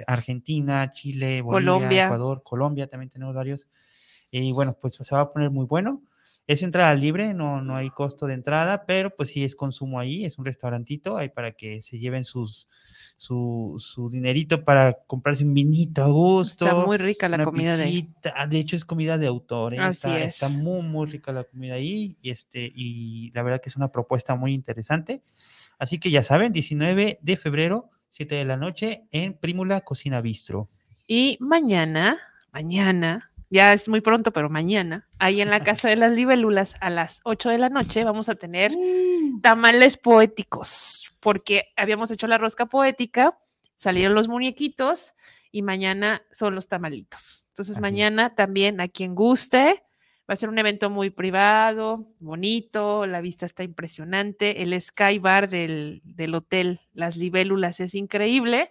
Argentina, 0.06 0.92
Chile, 0.92 1.42
Bolivia, 1.42 1.74
Colombia. 1.74 2.06
Ecuador, 2.06 2.44
Colombia, 2.44 2.88
también 2.88 3.10
tenemos 3.10 3.36
varios. 3.36 3.68
Y 4.30 4.52
bueno, 4.52 4.78
pues 4.80 4.94
se 4.96 5.16
va 5.16 5.22
a 5.22 5.34
poner 5.34 5.50
muy 5.50 5.66
bueno. 5.66 6.04
Es 6.48 6.64
entrada 6.64 6.94
libre, 6.96 7.34
no, 7.34 7.62
no 7.62 7.76
hay 7.76 7.90
costo 7.90 8.26
de 8.26 8.34
entrada, 8.34 8.86
pero 8.86 9.14
pues 9.14 9.30
sí 9.30 9.44
es 9.44 9.56
consumo 9.56 10.00
ahí, 10.00 10.24
es 10.24 10.40
un 10.40 10.46
restaurantito 10.46 11.18
ahí 11.18 11.30
para 11.30 11.52
que 11.52 11.82
se 11.82 12.00
lleven 12.00 12.24
sus, 12.24 12.70
su, 13.18 13.76
su 13.80 14.10
dinerito 14.10 14.64
para 14.64 14.94
comprarse 15.08 15.44
un 15.44 15.54
vinito 15.54 16.04
a 16.04 16.08
gusto 16.08 16.66
Está 16.66 16.86
muy 16.86 16.98
rica 16.98 17.28
la 17.28 17.44
comida 17.44 17.76
de. 17.76 17.86
pizzita, 17.86 18.34
ah, 18.36 18.48
de 18.48 18.60
hecho 18.60 18.76
es 18.76 18.86
comida 18.86 19.18
de 19.18 19.28
autor, 19.28 19.74
¿eh? 19.74 19.80
Así 19.80 20.08
está, 20.08 20.20
es. 20.20 20.34
está 20.36 20.50
muy 20.50 20.84
muy 20.84 21.08
rica 21.08 21.32
la 21.32 21.44
comida 21.44 21.74
ahí 21.74 22.16
y 22.22 22.30
este 22.30 22.72
y 22.74 23.32
la 23.32 23.44
verdad 23.44 23.60
que 23.60 23.70
es 23.70 23.76
una 23.76 23.92
propuesta 23.92 24.36
muy 24.36 24.54
interesante. 24.54 25.24
Así 25.80 26.00
que 26.00 26.12
ya 26.12 26.24
saben, 26.24 26.54
19 26.54 27.20
de 27.22 27.38
febrero, 27.38 27.90
7 28.12 28.36
de 28.36 28.46
la 28.46 28.58
noche 28.58 29.04
en 29.12 29.34
Prímula 29.34 29.82
Cocina 29.82 30.22
Bistro. 30.22 30.68
Y 31.08 31.38
mañana, 31.40 32.18
mañana, 32.52 33.32
ya 33.50 33.74
es 33.74 33.88
muy 33.88 34.02
pronto, 34.02 34.32
pero 34.32 34.50
mañana, 34.50 35.08
ahí 35.20 35.42
en 35.42 35.50
la 35.50 35.64
Casa 35.64 35.90
de 35.90 35.96
las 35.96 36.12
Libélulas 36.12 36.76
a 36.82 36.90
las 36.90 37.22
8 37.24 37.50
de 37.50 37.58
la 37.58 37.70
noche 37.70 38.04
vamos 38.04 38.30
a 38.30 38.36
tener 38.36 38.72
tamales 39.42 39.98
poéticos, 39.98 41.14
porque 41.20 41.66
habíamos 41.76 42.12
hecho 42.12 42.28
la 42.28 42.38
rosca 42.38 42.66
poética, 42.66 43.40
salieron 43.76 44.16
los 44.16 44.28
muñequitos 44.28 45.14
y 45.52 45.62
mañana 45.62 46.24
son 46.32 46.56
los 46.56 46.68
tamalitos. 46.68 47.48
Entonces 47.50 47.80
mañana 47.80 48.36
también 48.36 48.82
a 48.82 48.88
quien 48.88 49.16
guste 49.16 49.84
Va 50.30 50.34
a 50.34 50.36
ser 50.36 50.50
un 50.50 50.60
evento 50.60 50.90
muy 50.90 51.10
privado, 51.10 52.14
bonito, 52.20 53.08
la 53.08 53.22
vista 53.22 53.46
está 53.46 53.64
impresionante. 53.64 54.62
El 54.62 54.80
Sky 54.80 55.20
Bar 55.20 55.48
del, 55.48 56.02
del 56.04 56.36
hotel 56.36 56.82
Las 56.92 57.16
Libélulas 57.16 57.80
es 57.80 57.96
increíble. 57.96 58.70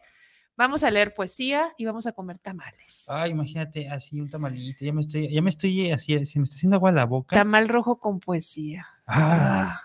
Vamos 0.57 0.83
a 0.85 0.91
leer 0.91 1.13
poesía 1.15 1.69
y 1.77 1.85
vamos 1.85 2.07
a 2.07 2.13
comer 2.13 2.39
tamales. 2.39 3.05
Ay, 3.09 3.33
imagínate, 3.33 3.91
así 3.91 4.19
un 4.21 4.31
tamalito. 4.31 4.85
Ya 4.85 4.93
me 4.93 5.03
estoy, 5.03 5.29
ya 5.33 5.43
me 5.43 5.51
estoy 5.51 5.91
así, 5.91 6.25
se 6.25 6.39
me 6.39 6.45
está 6.45 6.55
haciendo 6.57 6.77
agua 6.77 6.93
la 6.93 7.05
boca. 7.05 7.37
Tamal 7.37 7.69
rojo 7.69 8.01
con 8.01 8.21
poesía. 8.21 8.87
Ah, 9.07 9.79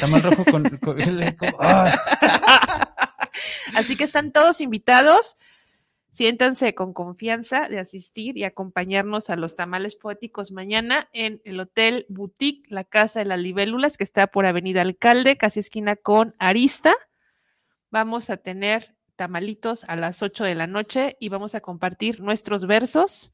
tamal 0.00 0.22
rojo 0.22 0.44
con, 0.44 0.64
con- 0.78 0.98
con- 1.38 1.54
ah. 1.60 1.94
Así 3.76 3.96
que 3.96 4.04
están 4.04 4.32
todos 4.32 4.60
invitados. 4.60 5.36
Siéntanse 6.12 6.74
con 6.74 6.94
confianza 6.94 7.68
de 7.68 7.78
asistir 7.78 8.38
y 8.38 8.44
acompañarnos 8.44 9.28
a 9.28 9.36
los 9.36 9.54
tamales 9.54 9.96
poéticos 9.96 10.50
mañana 10.50 11.10
en 11.12 11.42
el 11.44 11.60
Hotel 11.60 12.06
Boutique, 12.08 12.66
la 12.70 12.84
Casa 12.84 13.18
de 13.20 13.26
las 13.26 13.38
Libélulas, 13.38 13.98
que 13.98 14.04
está 14.04 14.26
por 14.26 14.46
Avenida 14.46 14.80
Alcalde, 14.80 15.36
casi 15.36 15.60
esquina 15.60 15.94
con 15.94 16.34
Arista. 16.38 16.94
Vamos 17.90 18.30
a 18.30 18.38
tener 18.38 18.95
tamalitos 19.16 19.84
a 19.84 19.96
las 19.96 20.22
8 20.22 20.44
de 20.44 20.54
la 20.54 20.66
noche 20.66 21.16
y 21.20 21.28
vamos 21.28 21.54
a 21.54 21.60
compartir 21.60 22.20
nuestros 22.20 22.66
versos 22.66 23.32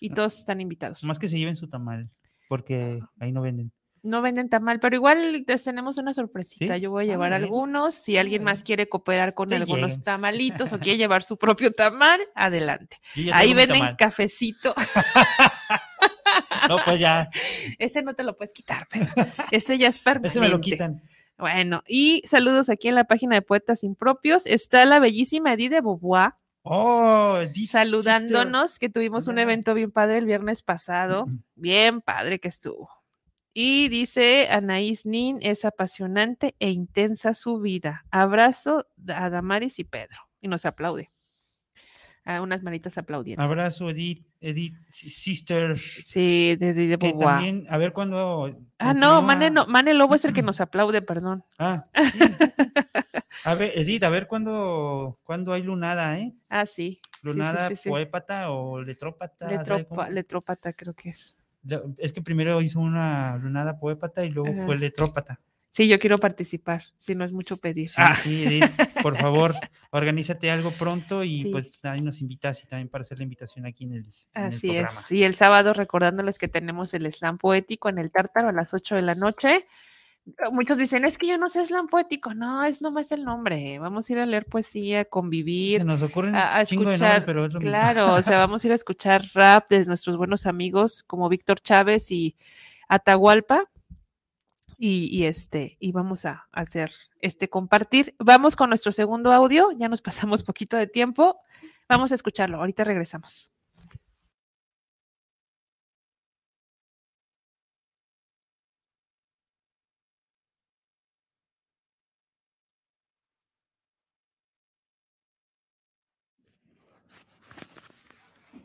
y 0.00 0.10
todos 0.10 0.38
están 0.38 0.60
invitados. 0.60 1.02
Más 1.04 1.18
que 1.18 1.28
se 1.28 1.38
lleven 1.38 1.56
su 1.56 1.68
tamal, 1.68 2.10
porque 2.48 3.00
ahí 3.18 3.32
no 3.32 3.42
venden. 3.42 3.72
No 4.04 4.22
venden 4.22 4.48
tamal, 4.48 4.78
pero 4.78 4.94
igual 4.94 5.44
les 5.46 5.64
tenemos 5.64 5.98
una 5.98 6.12
sorpresita. 6.12 6.74
¿Sí? 6.76 6.80
Yo 6.80 6.90
voy 6.92 7.02
a 7.04 7.08
Ah, 7.08 7.12
llevar 7.14 7.32
algunos. 7.32 7.96
Si 7.96 8.16
alguien 8.16 8.44
más 8.44 8.62
quiere 8.62 8.88
cooperar 8.88 9.34
con 9.34 9.52
algunos 9.52 10.04
tamalitos 10.04 10.72
o 10.72 10.78
quiere 10.78 10.98
llevar 10.98 11.24
su 11.24 11.36
propio 11.36 11.72
tamal, 11.72 12.20
adelante. 12.36 12.98
Ahí 13.32 13.54
venden 13.54 13.80
tamal. 13.80 13.96
cafecito. 13.96 14.72
No, 16.68 16.76
pues 16.84 17.00
ya, 17.00 17.30
Ese 17.78 18.02
no 18.02 18.14
te 18.14 18.22
lo 18.22 18.36
puedes 18.36 18.52
quitar, 18.52 18.86
pero 18.90 19.06
ese 19.50 19.78
ya 19.78 19.88
es 19.88 19.98
permanente. 19.98 20.28
ese 20.28 20.40
me 20.40 20.48
lo 20.50 20.60
quitan. 20.60 21.00
Bueno, 21.38 21.82
y 21.86 22.22
saludos 22.26 22.68
aquí 22.68 22.88
en 22.88 22.96
la 22.96 23.04
página 23.04 23.36
de 23.36 23.42
Poetas 23.42 23.84
Impropios. 23.84 24.44
Está 24.46 24.84
la 24.84 24.98
bellísima 24.98 25.52
Edith 25.52 25.70
de 25.70 25.80
Beauvoir 25.80 26.32
Oh, 26.62 27.38
sister. 27.46 27.66
saludándonos, 27.66 28.78
que 28.78 28.88
tuvimos 28.90 29.26
un 29.28 29.38
evento 29.38 29.72
bien 29.72 29.90
padre 29.90 30.18
el 30.18 30.26
viernes 30.26 30.62
pasado. 30.62 31.24
Bien 31.54 32.00
padre 32.02 32.38
que 32.40 32.48
estuvo. 32.48 32.90
Y 33.54 33.88
dice 33.88 34.48
Anaís 34.50 35.06
Nin, 35.06 35.38
es 35.40 35.64
apasionante 35.64 36.54
e 36.58 36.70
intensa 36.70 37.34
su 37.34 37.58
vida. 37.58 38.04
Abrazo 38.10 38.86
a 39.08 39.30
Damaris 39.30 39.78
y 39.78 39.84
Pedro. 39.84 40.18
Y 40.40 40.48
nos 40.48 40.64
aplaude. 40.66 41.10
A 42.24 42.42
unas 42.42 42.62
manitas 42.62 42.98
aplaudiendo. 42.98 43.42
Abrazo, 43.42 43.88
Edith, 43.90 44.27
Edith, 44.40 44.74
si- 44.86 45.10
sister. 45.10 45.76
Sí, 45.78 46.56
de, 46.56 46.72
de, 46.74 46.86
de 46.86 46.98
Que 46.98 47.12
también, 47.12 47.66
a 47.68 47.76
ver 47.78 47.92
cuándo. 47.92 48.52
Ah, 48.78 48.94
no, 48.94 49.20
Mane, 49.22 49.50
no, 49.50 49.66
Mane 49.66 49.94
Lobo 49.94 50.14
es 50.14 50.24
el 50.24 50.32
que 50.32 50.42
nos 50.42 50.60
aplaude, 50.60 51.02
perdón. 51.02 51.44
Ah, 51.58 51.84
sí. 52.12 52.18
A 53.44 53.54
ver, 53.54 53.72
Edith, 53.74 54.02
a 54.04 54.08
ver 54.08 54.26
cuándo, 54.26 55.18
cuándo 55.24 55.52
hay 55.52 55.62
lunada, 55.62 56.18
¿eh? 56.18 56.34
Ah, 56.48 56.66
sí. 56.66 57.00
Lunada 57.22 57.68
sí, 57.68 57.76
sí. 57.76 57.88
poépata 57.88 58.50
o 58.50 58.80
letrópata. 58.82 59.48
¿sabe 59.48 59.58
Letropa- 59.86 60.08
letrópata, 60.08 60.72
creo 60.72 60.94
que 60.94 61.10
es. 61.10 61.38
Es 61.98 62.12
que 62.12 62.22
primero 62.22 62.62
hizo 62.62 62.78
una 62.80 63.36
lunada 63.36 63.78
poépata 63.78 64.24
y 64.24 64.30
luego 64.30 64.50
Ajá. 64.54 64.64
fue 64.64 64.78
letrópata. 64.78 65.40
Sí, 65.70 65.86
yo 65.86 65.98
quiero 65.98 66.18
participar, 66.18 66.84
si 66.96 67.14
no 67.14 67.24
es 67.24 67.30
mucho 67.32 67.56
pedir. 67.58 67.88
Sí, 67.90 68.02
sí, 68.22 68.44
Edith, 68.44 68.64
por 69.02 69.16
favor, 69.16 69.54
organízate 69.90 70.50
algo 70.50 70.70
pronto 70.72 71.22
y 71.22 71.42
Sí. 71.42 71.48
pues 71.52 71.84
ahí 71.84 72.00
nos 72.00 72.20
invitas 72.20 72.64
y 72.64 72.66
también 72.66 72.88
para 72.88 73.02
hacer 73.02 73.18
la 73.18 73.24
invitación 73.24 73.64
aquí 73.66 73.84
en 73.84 73.92
el, 73.92 73.98
en 74.34 74.42
el 74.42 74.48
Así 74.48 74.68
programa. 74.68 74.88
es. 74.88 75.12
Y 75.12 75.24
el 75.24 75.34
sábado 75.34 75.72
recordándoles 75.74 76.38
que 76.38 76.48
tenemos 76.48 76.94
el 76.94 77.10
slam 77.12 77.38
poético 77.38 77.88
en 77.90 77.98
el 77.98 78.10
Tártaro 78.10 78.48
a 78.48 78.52
las 78.52 78.74
8 78.74 78.96
de 78.96 79.02
la 79.02 79.14
noche. 79.14 79.66
Muchos 80.52 80.76
dicen, 80.78 81.04
es 81.06 81.16
que 81.16 81.26
yo 81.26 81.38
no 81.38 81.48
sé 81.48 81.64
slam 81.64 81.86
poético. 81.86 82.34
No, 82.34 82.64
es 82.64 82.82
nomás 82.82 83.12
el 83.12 83.24
nombre. 83.24 83.78
Vamos 83.78 84.08
a 84.08 84.12
ir 84.12 84.18
a 84.18 84.26
leer 84.26 84.44
poesía, 84.46 85.04
convivir, 85.06 85.78
Se 85.80 85.84
nos 85.84 86.02
ocurren 86.02 86.34
a, 86.34 86.54
a 86.54 86.56
de 86.58 86.62
escuchar. 86.64 86.98
nombres, 87.00 87.24
pero 87.24 87.44
otro- 87.44 87.60
claro, 87.60 88.14
o 88.14 88.22
sea, 88.22 88.38
vamos 88.46 88.62
a 88.64 88.66
ir 88.66 88.72
a 88.72 88.76
escuchar 88.76 89.24
rap 89.32 89.68
de 89.70 89.84
nuestros 89.86 90.16
buenos 90.16 90.44
amigos 90.46 91.02
como 91.04 91.28
Víctor 91.28 91.60
Chávez 91.60 92.10
y 92.10 92.34
Atahualpa. 92.88 93.64
Y, 94.80 95.24
este, 95.24 95.76
y 95.80 95.90
vamos 95.90 96.24
a 96.24 96.48
hacer 96.52 96.92
este 97.20 97.48
compartir. 97.50 98.14
Vamos 98.20 98.54
con 98.54 98.68
nuestro 98.70 98.92
segundo 98.92 99.32
audio. 99.32 99.72
Ya 99.76 99.88
nos 99.88 100.02
pasamos 100.02 100.44
poquito 100.44 100.76
de 100.76 100.86
tiempo. 100.86 101.40
Vamos 101.88 102.12
a 102.12 102.14
escucharlo. 102.14 102.58
Ahorita 102.58 102.84
regresamos. 102.84 103.52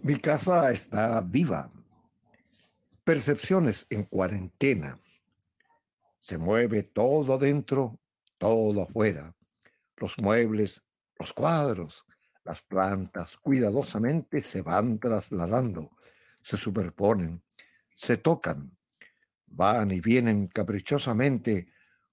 Mi 0.04 0.18
casa 0.20 0.72
está 0.72 1.22
viva. 1.22 1.72
Percepciones 3.06 3.88
en 3.90 4.04
cuarentena. 4.04 5.00
Se 6.24 6.38
mueve 6.38 6.84
todo 6.84 7.34
adentro, 7.34 8.00
todo 8.38 8.84
afuera. 8.84 9.36
Los 9.98 10.18
muebles, 10.20 10.88
los 11.20 11.34
cuadros, 11.34 12.06
las 12.46 12.62
plantas 12.62 13.36
cuidadosamente 13.36 14.40
se 14.40 14.62
van 14.62 15.00
trasladando, 15.00 15.92
se 16.42 16.56
superponen, 16.56 17.44
se 17.94 18.16
tocan, 18.16 18.78
van 19.48 19.92
y 19.92 20.00
vienen 20.00 20.48
caprichosamente, 20.48 21.68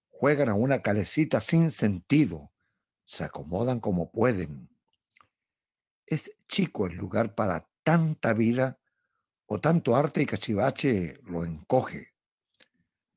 juegan 0.08 0.48
a 0.48 0.54
una 0.54 0.82
calecita 0.82 1.40
sin 1.40 1.70
sentido, 1.70 2.52
se 3.04 3.22
acomodan 3.22 3.78
como 3.78 4.10
pueden. 4.10 4.76
Es 6.04 6.32
chico 6.48 6.88
el 6.88 6.96
lugar 6.96 7.36
para 7.36 7.70
tanta 7.84 8.32
vida 8.32 8.80
o 9.46 9.60
tanto 9.60 9.94
arte 9.94 10.20
y 10.20 10.26
cachivache 10.26 11.14
lo 11.22 11.44
encoge. 11.44 12.08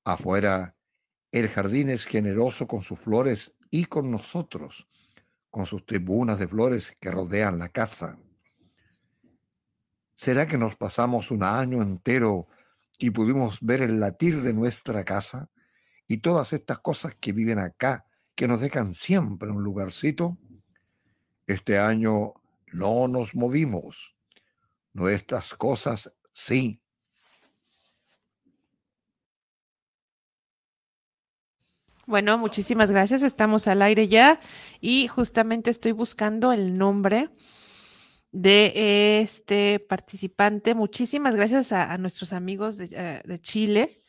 Afuera, 0.06 0.76
el 1.34 1.50
jardín 1.50 1.90
es 1.90 2.06
generoso 2.06 2.68
con 2.68 2.84
sus 2.84 3.00
flores 3.00 3.56
y 3.72 3.86
con 3.86 4.12
nosotros, 4.12 4.88
con 5.50 5.66
sus 5.66 5.84
tribunas 5.84 6.38
de 6.38 6.48
flores 6.48 6.96
que 7.00 7.10
rodean 7.10 7.58
la 7.58 7.70
casa. 7.70 8.20
¿Será 10.14 10.48
que 10.48 10.60
nos 10.60 10.78
pasamos 10.78 11.32
un 11.32 11.42
año 11.42 11.82
entero 11.82 12.48
y 13.00 13.10
pudimos 13.10 13.62
ver 13.62 13.82
el 13.82 14.00
latir 14.00 14.44
de 14.44 14.54
nuestra 14.54 15.04
casa 15.04 15.50
y 16.08 16.18
todas 16.18 16.54
estas 16.54 16.78
cosas 16.80 17.16
que 17.20 17.34
viven 17.34 17.58
acá, 17.58 18.06
que 18.36 18.48
nos 18.48 18.62
dejan 18.62 18.94
siempre 18.94 19.50
un 19.50 19.64
lugarcito? 19.64 20.38
Este 21.48 21.80
año 21.80 22.36
no 22.74 23.08
nos 23.08 23.34
movimos. 23.34 24.16
Nuestras 24.94 25.56
cosas 25.56 26.16
sí. 26.32 26.83
Bueno, 32.06 32.38
muchísimas 32.38 32.92
gracias. 32.92 33.24
Estamos 33.24 33.68
al 33.68 33.82
aire 33.82 34.08
ya 34.08 34.40
y 34.82 35.08
justamente 35.08 35.70
estoy 35.70 35.94
buscando 35.94 36.52
el 36.52 36.78
nombre 36.78 37.30
de 38.32 39.22
este 39.22 39.80
participante. 39.80 40.76
Muchísimas 40.76 41.36
gracias 41.36 41.72
a, 41.72 41.92
a 41.92 41.98
nuestros 41.98 42.34
amigos 42.34 42.78
de, 42.78 42.90
eh, 42.92 43.22
de 43.24 43.40
Chile 43.40 44.02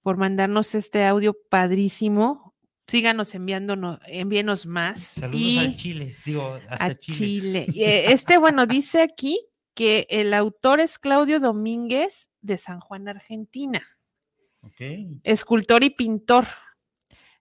por 0.00 0.16
mandarnos 0.16 0.74
este 0.74 1.04
audio 1.04 1.36
padrísimo. 1.50 2.54
Síganos 2.86 3.34
enviándonos, 3.34 3.98
envíenos 4.06 4.66
más. 4.66 5.00
Saludos 5.00 5.40
y 5.40 5.58
al 5.58 5.74
Chile, 5.74 6.16
digo, 6.24 6.58
hasta 6.68 6.84
a 6.84 6.94
Chile. 6.94 7.66
Chile. 7.66 7.66
Eh, 7.74 8.12
Este, 8.12 8.38
bueno, 8.38 8.66
dice 8.66 9.02
aquí 9.02 9.40
que 9.74 10.06
el 10.08 10.32
autor 10.34 10.80
es 10.80 10.98
Claudio 10.98 11.40
Domínguez 11.40 12.28
de 12.40 12.56
San 12.58 12.80
Juan, 12.80 13.08
Argentina 13.08 13.82
escultor 15.24 15.84
y 15.84 15.90
pintor. 15.90 16.46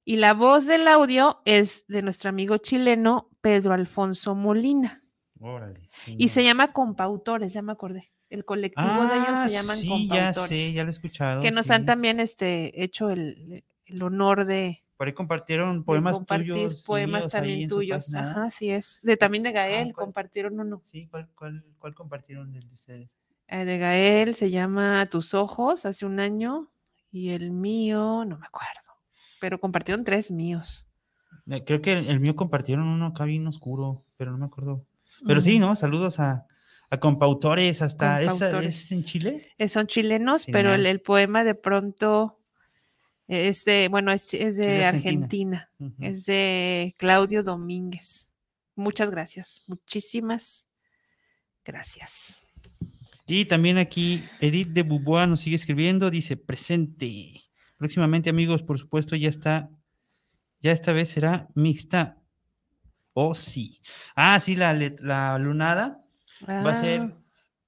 Y 0.05 0.17
la 0.17 0.33
voz 0.33 0.65
del 0.65 0.87
audio 0.87 1.41
es 1.45 1.85
de 1.87 2.01
nuestro 2.01 2.29
amigo 2.29 2.57
chileno 2.57 3.29
Pedro 3.41 3.73
Alfonso 3.73 4.35
Molina. 4.35 5.01
Órale. 5.39 5.89
Y 6.07 6.29
se 6.29 6.43
llama 6.43 6.73
Compautores, 6.73 7.53
ya 7.53 7.61
me 7.61 7.71
acordé. 7.71 8.11
El 8.29 8.45
colectivo 8.45 8.87
de 9.07 9.15
ellos 9.15 9.27
Ah, 9.29 9.47
se 9.47 9.53
llaman 9.53 9.75
sí, 9.77 9.87
Compautores. 9.87 10.35
ya 10.35 10.43
sé, 10.47 10.73
ya 10.73 10.83
lo 10.83 10.89
he 10.89 10.91
escuchado. 10.91 11.41
que 11.41 11.51
nos 11.51 11.67
sí. 11.67 11.73
han 11.73 11.85
también 11.85 12.19
este, 12.19 12.83
hecho 12.83 13.09
el, 13.11 13.63
el 13.85 14.01
honor 14.03 14.45
de, 14.45 14.83
Por 14.97 15.07
ahí 15.07 15.13
compartieron 15.13 15.83
poemas 15.83 16.15
compartir 16.17 16.53
tuyos. 16.53 16.83
poemas 16.85 17.29
también 17.29 17.69
tuyos. 17.69 18.13
Ajá, 18.15 18.45
así 18.45 18.71
es. 18.71 18.99
De, 19.03 19.15
también 19.17 19.43
de 19.43 19.51
Gael 19.51 19.93
¿cuál? 19.93 20.05
compartieron 20.07 20.59
uno. 20.59 20.81
Sí, 20.83 21.07
¿cuál, 21.07 21.29
cuál, 21.35 21.63
cuál 21.77 21.93
compartieron 21.93 22.51
de 22.51 22.59
ustedes? 22.73 23.09
Eh, 23.47 23.65
de 23.65 23.77
Gael 23.77 24.35
se 24.35 24.49
llama 24.49 25.05
Tus 25.05 25.33
Ojos 25.33 25.85
hace 25.85 26.05
un 26.05 26.19
año. 26.19 26.71
Y 27.11 27.29
el 27.29 27.51
mío, 27.51 28.25
no 28.25 28.39
me 28.39 28.47
acuerdo. 28.47 28.92
Pero 29.43 29.59
compartieron 29.59 30.05
tres 30.05 30.31
míos. 30.31 30.87
Eh, 31.51 31.65
Creo 31.65 31.81
que 31.81 31.97
el, 31.97 32.07
el 32.07 32.21
mío 32.21 32.33
compartieron 32.33 32.87
uno 32.87 33.07
acá 33.07 33.25
bien 33.25 33.45
oscuro, 33.45 34.05
pero 34.15 34.31
no 34.31 34.37
me 34.37 34.45
acuerdo. 34.45 34.85
Pero 35.27 35.41
sí. 35.41 35.59
¿no? 35.59 35.75
Saludos 35.75 36.21
a, 36.21 36.47
a 36.89 36.97
compautores 37.01 37.81
hasta 37.81 38.21
Compautores. 38.23 38.85
¿es 38.85 38.91
en 38.93 39.03
Chile. 39.03 39.41
Eh, 39.57 39.67
son 39.67 39.87
chilenos, 39.87 40.45
pero 40.49 40.73
el, 40.73 41.01
poema 41.01 41.43
de 41.43 41.55
pronto 41.55 42.39
es 43.27 43.65
de, 43.65 43.89
bueno, 43.89 44.13
es, 44.13 44.33
es 44.33 44.55
de 44.55 44.85
Argentina. 44.85 45.67
Es 45.99 46.25
de 46.25 46.95
Claudio 46.97 47.43
Domínguez. 47.43 48.29
Muchas 48.75 49.11
gracias, 49.11 49.63
muchísimas 49.67 50.69
gracias. 51.65 52.39
Y 53.27 53.43
también 53.43 53.77
aquí 53.77 54.23
Edith 54.39 54.69
de 54.69 54.83
Bubois 54.83 55.27
nos 55.27 55.41
sigue 55.41 55.57
escribiendo, 55.57 56.09
dice 56.09 56.37
presente. 56.37 57.41
Próximamente, 57.77 58.29
amigos, 58.29 58.63
por 58.63 58.77
supuesto, 58.77 59.15
ya 59.15 59.29
está, 59.29 59.69
ya 60.59 60.71
esta 60.71 60.93
vez 60.93 61.09
será 61.09 61.47
mixta. 61.55 62.17
Oh, 63.13 63.35
sí. 63.35 63.81
Ah, 64.15 64.39
sí, 64.39 64.55
la, 64.55 64.73
la 64.73 65.37
lunada 65.37 66.03
va 66.47 66.71
a 66.71 66.75
ser 66.75 66.99
Ah, 67.01 67.17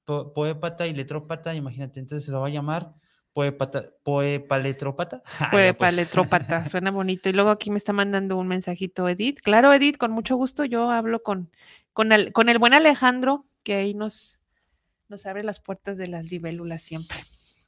po- 0.06 0.34
poépata 0.34 0.88
y 0.88 0.94
letrópata, 0.94 1.54
imagínate, 1.54 2.00
entonces 2.00 2.26
se 2.26 2.32
va 2.32 2.48
a 2.48 2.50
llamar 2.50 2.94
poépata, 3.34 3.90
poepaletrópata. 4.04 5.22
Ah, 5.40 5.50
Fue 5.52 5.68
ya, 5.68 5.78
pues. 5.78 6.10
suena 6.72 6.90
bonito. 6.92 7.30
Y 7.30 7.34
luego 7.34 7.50
aquí 7.50 7.70
me 7.70 7.78
está 7.78 7.92
mandando 7.94 8.38
un 8.38 8.48
mensajito 8.48 9.08
Edith. 9.10 9.40
Claro, 9.42 9.74
Edith, 9.74 9.98
con 9.98 10.12
mucho 10.12 10.36
gusto 10.38 10.64
yo 10.66 10.90
hablo 10.90 11.22
con, 11.22 11.52
con, 11.94 12.12
el, 12.12 12.32
con 12.32 12.50
el 12.50 12.60
buen 12.60 12.74
Alejandro, 12.74 13.46
que 13.64 13.76
ahí 13.76 13.94
nos, 13.94 14.42
nos 15.10 15.26
abre 15.26 15.44
las 15.44 15.60
puertas 15.60 15.98
de 15.98 16.08
las 16.08 16.32
libélulas 16.32 16.82
siempre. 16.82 17.18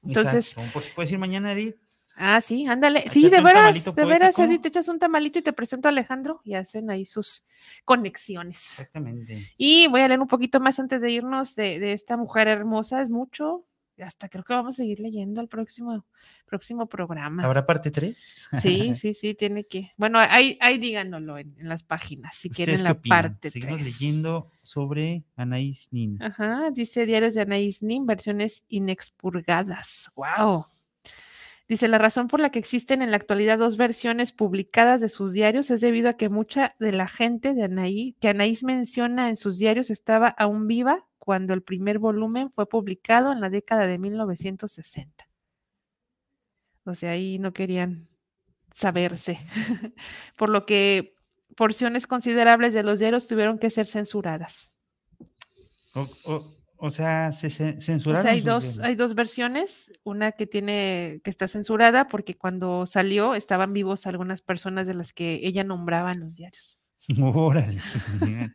Entonces, 0.03 0.53
Exacto. 0.57 0.81
Si 0.81 0.91
puedes 0.95 1.11
ir 1.11 1.19
mañana, 1.19 1.51
Edith. 1.51 1.75
Ah, 2.17 2.41
sí, 2.41 2.65
ándale. 2.67 3.05
Sí, 3.09 3.29
de 3.29 3.41
veras, 3.41 3.95
de 3.95 4.05
veras. 4.05 4.37
Edith, 4.39 4.61
te 4.61 4.67
echas 4.67 4.87
un 4.89 4.99
tamalito 4.99 5.39
y 5.39 5.41
te 5.41 5.53
presento 5.53 5.87
a 5.87 5.91
Alejandro 5.91 6.41
y 6.43 6.55
hacen 6.55 6.89
ahí 6.89 7.05
sus 7.05 7.43
conexiones. 7.85 8.57
Exactamente. 8.79 9.53
Y 9.57 9.87
voy 9.87 10.01
a 10.01 10.07
leer 10.07 10.19
un 10.19 10.27
poquito 10.27 10.59
más 10.59 10.79
antes 10.79 11.01
de 11.01 11.11
irnos 11.11 11.55
de, 11.55 11.79
de 11.79 11.93
esta 11.93 12.17
mujer 12.17 12.47
hermosa, 12.47 13.01
es 13.01 13.09
mucho. 13.09 13.63
Hasta 13.99 14.29
creo 14.29 14.43
que 14.43 14.53
vamos 14.53 14.75
a 14.75 14.83
seguir 14.83 14.99
leyendo 14.99 15.41
al 15.41 15.47
próximo, 15.47 16.05
próximo 16.45 16.85
programa. 16.87 17.43
¿Habrá 17.43 17.65
parte 17.65 17.89
3? 17.89 18.15
Sí, 18.61 18.93
sí, 18.93 19.15
sí, 19.15 19.33
tiene 19.33 19.63
que. 19.63 19.91
Bueno, 19.97 20.19
ahí, 20.19 20.55
ahí 20.61 20.77
díganoslo 20.77 21.39
en, 21.39 21.55
en 21.57 21.67
las 21.67 21.81
páginas, 21.81 22.35
si 22.35 22.51
quieren 22.51 22.75
¿Ustedes 22.75 22.81
qué 22.83 22.83
la 22.83 22.91
opinan? 22.91 23.23
parte 23.23 23.49
Seguimos 23.49 23.79
tres. 23.81 23.87
leyendo 23.99 24.51
sobre 24.61 25.23
Anaís 25.35 25.87
Nin. 25.89 26.21
Ajá, 26.21 26.69
dice 26.71 27.07
Diarios 27.07 27.33
de 27.33 27.41
Anaís 27.41 27.81
Nin, 27.81 28.05
versiones 28.05 28.63
inexpurgadas. 28.69 30.11
¡Wow! 30.15 30.65
Dice, 31.67 31.89
la 31.89 31.97
razón 31.97 32.27
por 32.29 32.39
la 32.39 32.49
que 32.49 32.59
existen 32.59 33.01
en 33.01 33.11
la 33.11 33.17
actualidad 33.17 33.57
dos 33.57 33.75
versiones 33.75 34.31
publicadas 34.31 35.01
de 35.01 35.09
sus 35.09 35.33
diarios 35.33 35.69
es 35.69 35.81
debido 35.81 36.09
a 36.09 36.13
que 36.13 36.29
mucha 36.29 36.75
de 36.79 36.93
la 36.93 37.09
gente 37.09 37.53
de 37.53 37.63
Anaí, 37.63 38.15
que 38.21 38.29
Anaís 38.29 38.63
menciona 38.63 39.27
en 39.27 39.35
sus 39.35 39.57
diarios 39.57 39.89
estaba 39.89 40.29
aún 40.29 40.67
viva 40.67 41.05
cuando 41.17 41.53
el 41.53 41.61
primer 41.61 41.99
volumen 41.99 42.51
fue 42.51 42.69
publicado 42.69 43.33
en 43.33 43.41
la 43.41 43.49
década 43.49 43.85
de 43.85 43.97
1960. 43.97 45.29
O 46.85 46.95
sea, 46.95 47.11
ahí 47.11 47.37
no 47.37 47.51
querían 47.51 48.07
saberse. 48.73 49.37
por 50.37 50.47
lo 50.47 50.65
que 50.65 51.15
porciones 51.57 52.07
considerables 52.07 52.73
de 52.73 52.83
los 52.83 52.99
diarios 52.99 53.27
tuvieron 53.27 53.59
que 53.59 53.69
ser 53.69 53.85
censuradas. 53.85 54.73
O 56.77 56.89
sea, 56.89 57.31
se, 57.31 57.49
ce- 57.49 57.75
O 57.77 57.81
censuraron. 57.81 58.23
sea, 58.23 58.31
hay 58.33 58.41
dos, 58.41 58.63
diarios. 58.63 58.79
hay 58.85 58.95
dos 58.95 59.15
versiones, 59.15 59.91
una 60.03 60.31
que 60.31 60.45
tiene, 60.47 61.21
que 61.23 61.29
está 61.29 61.47
censurada 61.47 62.07
porque 62.07 62.35
cuando 62.37 62.85
salió 62.85 63.35
estaban 63.35 63.73
vivos 63.73 64.05
algunas 64.07 64.41
personas 64.41 64.87
de 64.87 64.93
las 64.93 65.13
que 65.13 65.39
ella 65.43 65.63
nombraba 65.63 66.11
en 66.11 66.19
los 66.21 66.35
diarios. 66.35 66.83
Órale. 67.21 67.79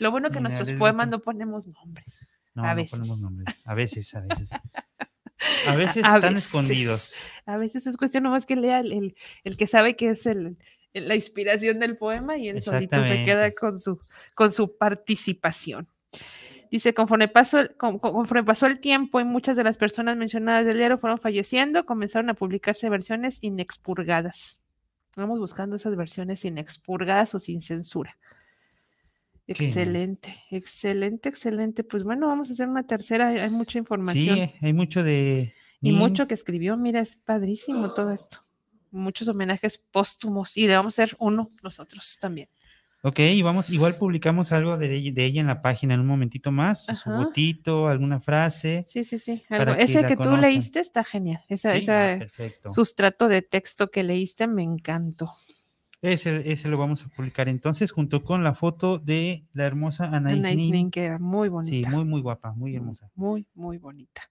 Lo 0.00 0.10
bueno 0.10 0.30
que 0.30 0.38
en 0.38 0.44
Mira, 0.44 0.54
nuestros 0.56 0.78
poemas 0.78 1.08
no 1.08 1.20
ponemos 1.20 1.66
nombres. 1.68 2.26
No, 2.54 2.64
A 2.64 2.74
no 2.74 2.84
ponemos 2.84 3.08
veces. 3.08 3.20
nombres. 3.22 3.60
A 3.64 3.74
veces, 3.74 4.14
a 4.14 4.20
veces. 4.20 4.50
A 5.66 5.76
veces 5.76 6.04
A 6.04 6.14
están 6.16 6.34
veces. 6.34 6.46
escondidos. 6.46 7.20
A 7.44 7.56
veces 7.58 7.86
es 7.86 7.96
cuestión 7.96 8.22
nomás 8.24 8.46
que 8.46 8.56
lea 8.56 8.80
el, 8.80 8.92
el- 8.92 9.16
el 9.42 9.56
que 9.56 9.66
sabe 9.66 9.94
que 9.96 10.10
es 10.10 10.24
el, 10.26 10.56
la 10.94 11.16
inspiración 11.16 11.80
del 11.80 11.98
poema 11.98 12.38
y 12.38 12.48
él 12.48 12.62
solito 12.62 13.04
se 13.04 13.24
queda 13.24 13.50
con 13.52 13.78
su, 13.78 13.98
con 14.34 14.52
su 14.52 14.76
participación. 14.78 15.88
Dice, 16.74 16.92
conforme 16.92 17.28
pasó, 17.28 17.58
conforme 17.78 18.42
pasó 18.42 18.66
el 18.66 18.80
tiempo 18.80 19.20
y 19.20 19.24
muchas 19.24 19.56
de 19.56 19.62
las 19.62 19.76
personas 19.76 20.16
mencionadas 20.16 20.66
del 20.66 20.76
diario 20.78 20.98
fueron 20.98 21.20
falleciendo, 21.20 21.86
comenzaron 21.86 22.30
a 22.30 22.34
publicarse 22.34 22.90
versiones 22.90 23.38
inexpurgadas. 23.42 24.58
Vamos 25.16 25.38
buscando 25.38 25.76
esas 25.76 25.94
versiones 25.94 26.44
inexpurgadas 26.44 27.32
o 27.36 27.38
sin 27.38 27.62
censura. 27.62 28.18
Qué- 29.46 29.52
Excelente, 29.52 30.42
excelente, 30.50 31.28
excelente. 31.28 31.84
Pues 31.84 32.02
bueno, 32.02 32.26
vamos 32.26 32.50
a 32.50 32.54
hacer 32.54 32.66
una 32.68 32.82
tercera. 32.84 33.28
Hay 33.28 33.50
mucha 33.50 33.78
información. 33.78 34.34
Sí, 34.36 34.54
hay 34.60 34.72
mucho 34.72 35.04
de. 35.04 35.54
Y 35.80 35.92
mucho 35.92 36.26
que 36.26 36.34
escribió, 36.34 36.76
mira, 36.76 37.00
es 37.00 37.14
padrísimo 37.14 37.94
todo 37.94 38.10
esto. 38.10 38.38
Muchos 38.90 39.28
homenajes 39.28 39.78
póstumos 39.78 40.56
y 40.56 40.66
le 40.66 40.74
vamos 40.74 40.98
a 40.98 41.04
hacer 41.04 41.16
uno 41.20 41.46
nosotros 41.62 42.18
también. 42.20 42.48
Ok, 43.06 43.18
y 43.18 43.42
vamos, 43.42 43.68
igual 43.68 43.96
publicamos 43.96 44.50
algo 44.52 44.78
de, 44.78 44.94
ella- 44.96 45.12
de 45.12 45.24
ella 45.26 45.40
en 45.42 45.46
la 45.46 45.60
página 45.60 45.92
en 45.92 46.00
un 46.00 46.06
momentito 46.06 46.50
más, 46.50 46.84
su 46.86 46.92
Ajá. 46.92 47.16
botito, 47.18 47.86
alguna 47.88 48.18
frase. 48.18 48.82
Sí, 48.88 49.04
sí, 49.04 49.18
sí. 49.18 49.44
Algo- 49.50 49.74
Ese 49.74 50.06
que 50.06 50.16
tú 50.16 50.22
conozcan. 50.24 50.40
leíste 50.40 50.80
está 50.80 51.04
genial. 51.04 51.42
Esa, 51.50 51.72
Sí, 51.72 51.78
esa 51.78 52.12
ah, 52.14 52.70
sustrato 52.70 53.28
de 53.28 53.42
texto 53.42 53.90
que 53.90 54.02
leíste 54.02 54.46
me 54.46 54.62
encantó. 54.62 55.30
Ese, 56.00 56.50
ese 56.50 56.68
lo 56.68 56.76
vamos 56.78 57.04
a 57.04 57.08
publicar 57.08 57.48
entonces 57.48 57.90
junto 57.90 58.22
con 58.24 58.42
la 58.44 58.54
foto 58.54 58.98
de 58.98 59.42
la 59.54 59.64
hermosa 59.66 60.04
Anaís 60.04 60.38
Anaís 60.38 60.56
Nin. 60.56 60.70
Nin, 60.70 60.90
que 60.90 61.04
era 61.04 61.18
muy 61.18 61.48
Sí, 61.48 61.50
bonita. 61.50 61.90
muy, 61.90 62.04
muy 62.04 62.20
guapa, 62.22 62.52
muy 62.54 62.74
hermosa. 62.74 63.10
Muy, 63.14 63.46
muy 63.54 63.76
bonita. 63.78 64.22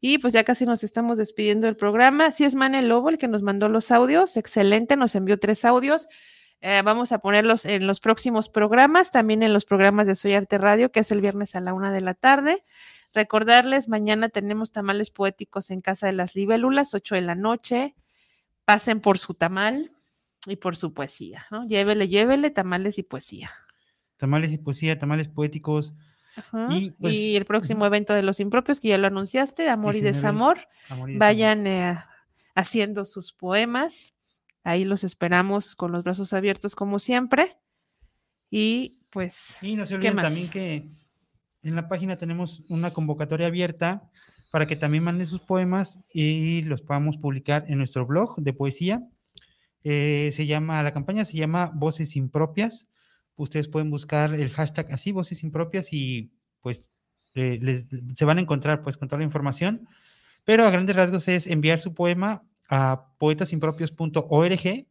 Y 0.00 0.18
pues 0.18 0.32
ya 0.34 0.42
casi 0.44 0.66
nos 0.66 0.82
estamos 0.84 1.16
despidiendo 1.18 1.66
del 1.66 1.76
programa. 1.76 2.30
Sí 2.32 2.44
es 2.44 2.54
Manel 2.56 2.88
Lobo 2.88 3.08
el 3.08 3.18
que 3.18 3.26
nos 3.28 3.42
mandó 3.42 3.68
los 3.68 3.90
audios. 3.92 4.36
Excelente, 4.36 4.96
nos 4.96 5.14
envió 5.16 5.36
tres 5.38 5.64
audios. 5.64 6.06
Eh, 6.60 6.82
vamos 6.84 7.12
a 7.12 7.18
ponerlos 7.18 7.64
en 7.64 7.86
los 7.86 8.00
próximos 8.00 8.48
programas, 8.48 9.10
también 9.10 9.42
en 9.42 9.52
los 9.52 9.64
programas 9.64 10.06
de 10.06 10.16
Soy 10.16 10.32
Arte 10.32 10.58
Radio, 10.58 10.90
que 10.90 11.00
es 11.00 11.10
el 11.10 11.20
viernes 11.20 11.54
a 11.54 11.60
la 11.60 11.74
una 11.74 11.92
de 11.92 12.00
la 12.00 12.14
tarde. 12.14 12.62
Recordarles, 13.14 13.88
mañana 13.88 14.28
tenemos 14.28 14.72
tamales 14.72 15.10
poéticos 15.10 15.70
en 15.70 15.80
Casa 15.80 16.06
de 16.06 16.12
las 16.12 16.34
Libélulas, 16.34 16.94
8 16.94 17.14
de 17.14 17.20
la 17.22 17.34
noche. 17.34 17.94
Pasen 18.64 19.00
por 19.00 19.18
su 19.18 19.34
tamal 19.34 19.92
y 20.46 20.56
por 20.56 20.76
su 20.76 20.92
poesía, 20.92 21.46
¿no? 21.50 21.66
Llévele, 21.66 22.08
llévele 22.08 22.50
tamales 22.50 22.98
y 22.98 23.02
poesía. 23.02 23.50
Tamales 24.16 24.52
y 24.52 24.58
poesía, 24.58 24.98
tamales 24.98 25.28
poéticos. 25.28 25.94
Ajá. 26.36 26.68
Y, 26.70 26.90
pues, 26.90 27.14
y 27.14 27.36
el 27.36 27.44
próximo 27.44 27.86
evento 27.86 28.12
de 28.12 28.22
los 28.22 28.40
impropios, 28.40 28.80
que 28.80 28.88
ya 28.88 28.98
lo 28.98 29.06
anunciaste, 29.06 29.68
Amor 29.68 29.94
y 29.94 30.00
19, 30.00 30.14
Desamor. 30.16 30.58
amor 30.90 31.10
y 31.10 31.12
desamor. 31.12 31.18
Vayan 31.18 31.66
eh, 31.66 31.98
haciendo 32.54 33.04
sus 33.04 33.32
poemas. 33.32 34.15
Ahí 34.66 34.84
los 34.84 35.04
esperamos 35.04 35.76
con 35.76 35.92
los 35.92 36.02
brazos 36.02 36.32
abiertos 36.32 36.74
como 36.74 36.98
siempre. 36.98 37.56
Y 38.50 39.06
pues, 39.10 39.58
Y 39.62 39.76
no 39.76 39.86
se 39.86 39.90
¿qué 39.90 40.08
olviden 40.08 40.16
más? 40.16 40.24
también 40.24 40.50
que 40.50 40.90
en 41.62 41.76
la 41.76 41.86
página 41.86 42.18
tenemos 42.18 42.64
una 42.68 42.90
convocatoria 42.90 43.46
abierta 43.46 44.10
para 44.50 44.66
que 44.66 44.74
también 44.74 45.04
manden 45.04 45.28
sus 45.28 45.40
poemas 45.40 46.00
y 46.12 46.64
los 46.64 46.82
podamos 46.82 47.16
publicar 47.16 47.64
en 47.68 47.78
nuestro 47.78 48.06
blog 48.06 48.40
de 48.42 48.52
poesía. 48.54 49.08
Eh, 49.84 50.32
se 50.32 50.46
llama, 50.46 50.82
la 50.82 50.92
campaña 50.92 51.24
se 51.24 51.36
llama 51.36 51.70
Voces 51.72 52.16
Impropias. 52.16 52.88
Ustedes 53.36 53.68
pueden 53.68 53.88
buscar 53.88 54.34
el 54.34 54.50
hashtag 54.50 54.92
así, 54.92 55.12
Voces 55.12 55.44
Impropias, 55.44 55.92
y 55.92 56.32
pues 56.60 56.90
eh, 57.34 57.60
les, 57.62 57.88
se 58.14 58.24
van 58.24 58.38
a 58.38 58.40
encontrar 58.40 58.82
pues 58.82 58.96
con 58.96 59.06
toda 59.06 59.20
la 59.20 59.26
información. 59.26 59.86
Pero 60.44 60.64
a 60.64 60.70
grandes 60.70 60.96
rasgos 60.96 61.28
es 61.28 61.46
enviar 61.46 61.78
su 61.78 61.94
poema 61.94 62.42
a 62.68 63.08
poetasimpropios.org 63.18 64.86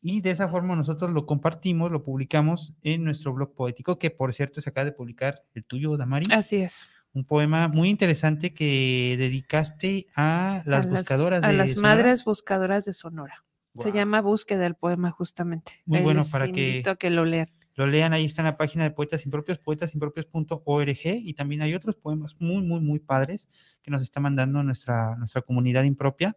y 0.00 0.20
de 0.20 0.30
esa 0.30 0.48
forma 0.48 0.76
nosotros 0.76 1.10
lo 1.10 1.26
compartimos, 1.26 1.90
lo 1.90 2.02
publicamos 2.04 2.76
en 2.82 3.04
nuestro 3.04 3.32
blog 3.32 3.54
poético, 3.54 3.98
que 3.98 4.10
por 4.10 4.32
cierto 4.32 4.60
se 4.60 4.70
acaba 4.70 4.84
de 4.84 4.92
publicar 4.92 5.42
el 5.54 5.64
tuyo, 5.64 5.96
Damari. 5.96 6.32
así 6.32 6.56
es. 6.56 6.88
Un 7.12 7.24
poema 7.24 7.68
muy 7.68 7.88
interesante 7.88 8.52
que 8.52 9.16
dedicaste 9.18 10.06
a 10.14 10.62
las 10.66 10.86
a 10.86 10.88
buscadoras 10.90 11.42
a 11.42 11.48
de 11.48 11.54
las 11.54 11.72
Sonora. 11.72 11.96
madres 11.96 12.24
buscadoras 12.24 12.84
de 12.84 12.92
Sonora. 12.92 13.44
Se 13.78 13.92
llama 13.92 14.20
Búsqueda 14.22 14.60
del 14.60 14.74
poema, 14.74 15.10
justamente. 15.10 15.82
Muy 15.84 15.98
Ahí 15.98 16.04
bueno 16.04 16.20
les 16.20 16.30
para 16.30 16.44
a 16.44 16.48
que 16.50 17.10
lo 17.10 17.24
lean. 17.24 17.48
Lo 17.74 17.86
lean, 17.86 18.14
ahí 18.14 18.24
está 18.24 18.40
en 18.40 18.46
la 18.46 18.56
página 18.56 18.84
de 18.84 18.90
Poetas 18.90 19.24
Impropios, 19.26 19.58
poetasimpropios.org, 19.58 20.98
y 21.04 21.34
también 21.34 21.60
hay 21.60 21.74
otros 21.74 21.94
poemas 21.94 22.36
muy, 22.38 22.62
muy, 22.62 22.80
muy 22.80 23.00
padres 23.00 23.50
que 23.82 23.90
nos 23.90 24.02
está 24.02 24.18
mandando 24.18 24.62
nuestra, 24.62 25.14
nuestra 25.16 25.42
comunidad 25.42 25.84
impropia 25.84 26.36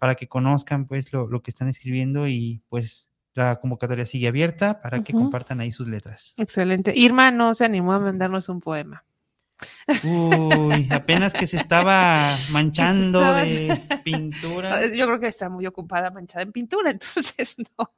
para 0.00 0.16
que 0.16 0.26
conozcan 0.26 0.86
pues 0.86 1.12
lo, 1.12 1.28
lo 1.28 1.42
que 1.42 1.50
están 1.50 1.68
escribiendo 1.68 2.26
y 2.26 2.62
pues 2.68 3.12
la 3.34 3.60
convocatoria 3.60 4.04
sigue 4.06 4.26
abierta 4.26 4.80
para 4.80 5.04
que 5.04 5.12
compartan 5.12 5.60
ahí 5.60 5.70
sus 5.70 5.86
letras. 5.86 6.34
Excelente. 6.38 6.92
Irma 6.96 7.30
no 7.30 7.54
se 7.54 7.64
animó 7.64 7.92
a 7.92 8.00
mandarnos 8.00 8.48
un 8.48 8.60
poema. 8.60 9.04
Uy, 10.04 10.88
apenas 10.90 11.34
que 11.34 11.46
se 11.46 11.58
estaba 11.58 12.36
manchando 12.50 13.20
estaba- 13.20 13.42
de 13.44 13.82
pintura. 14.04 14.86
Yo 14.86 15.06
creo 15.06 15.20
que 15.20 15.26
está 15.26 15.48
muy 15.50 15.66
ocupada 15.66 16.10
manchada 16.10 16.42
en 16.42 16.52
pintura, 16.52 16.90
entonces 16.90 17.56
no, 17.78 17.92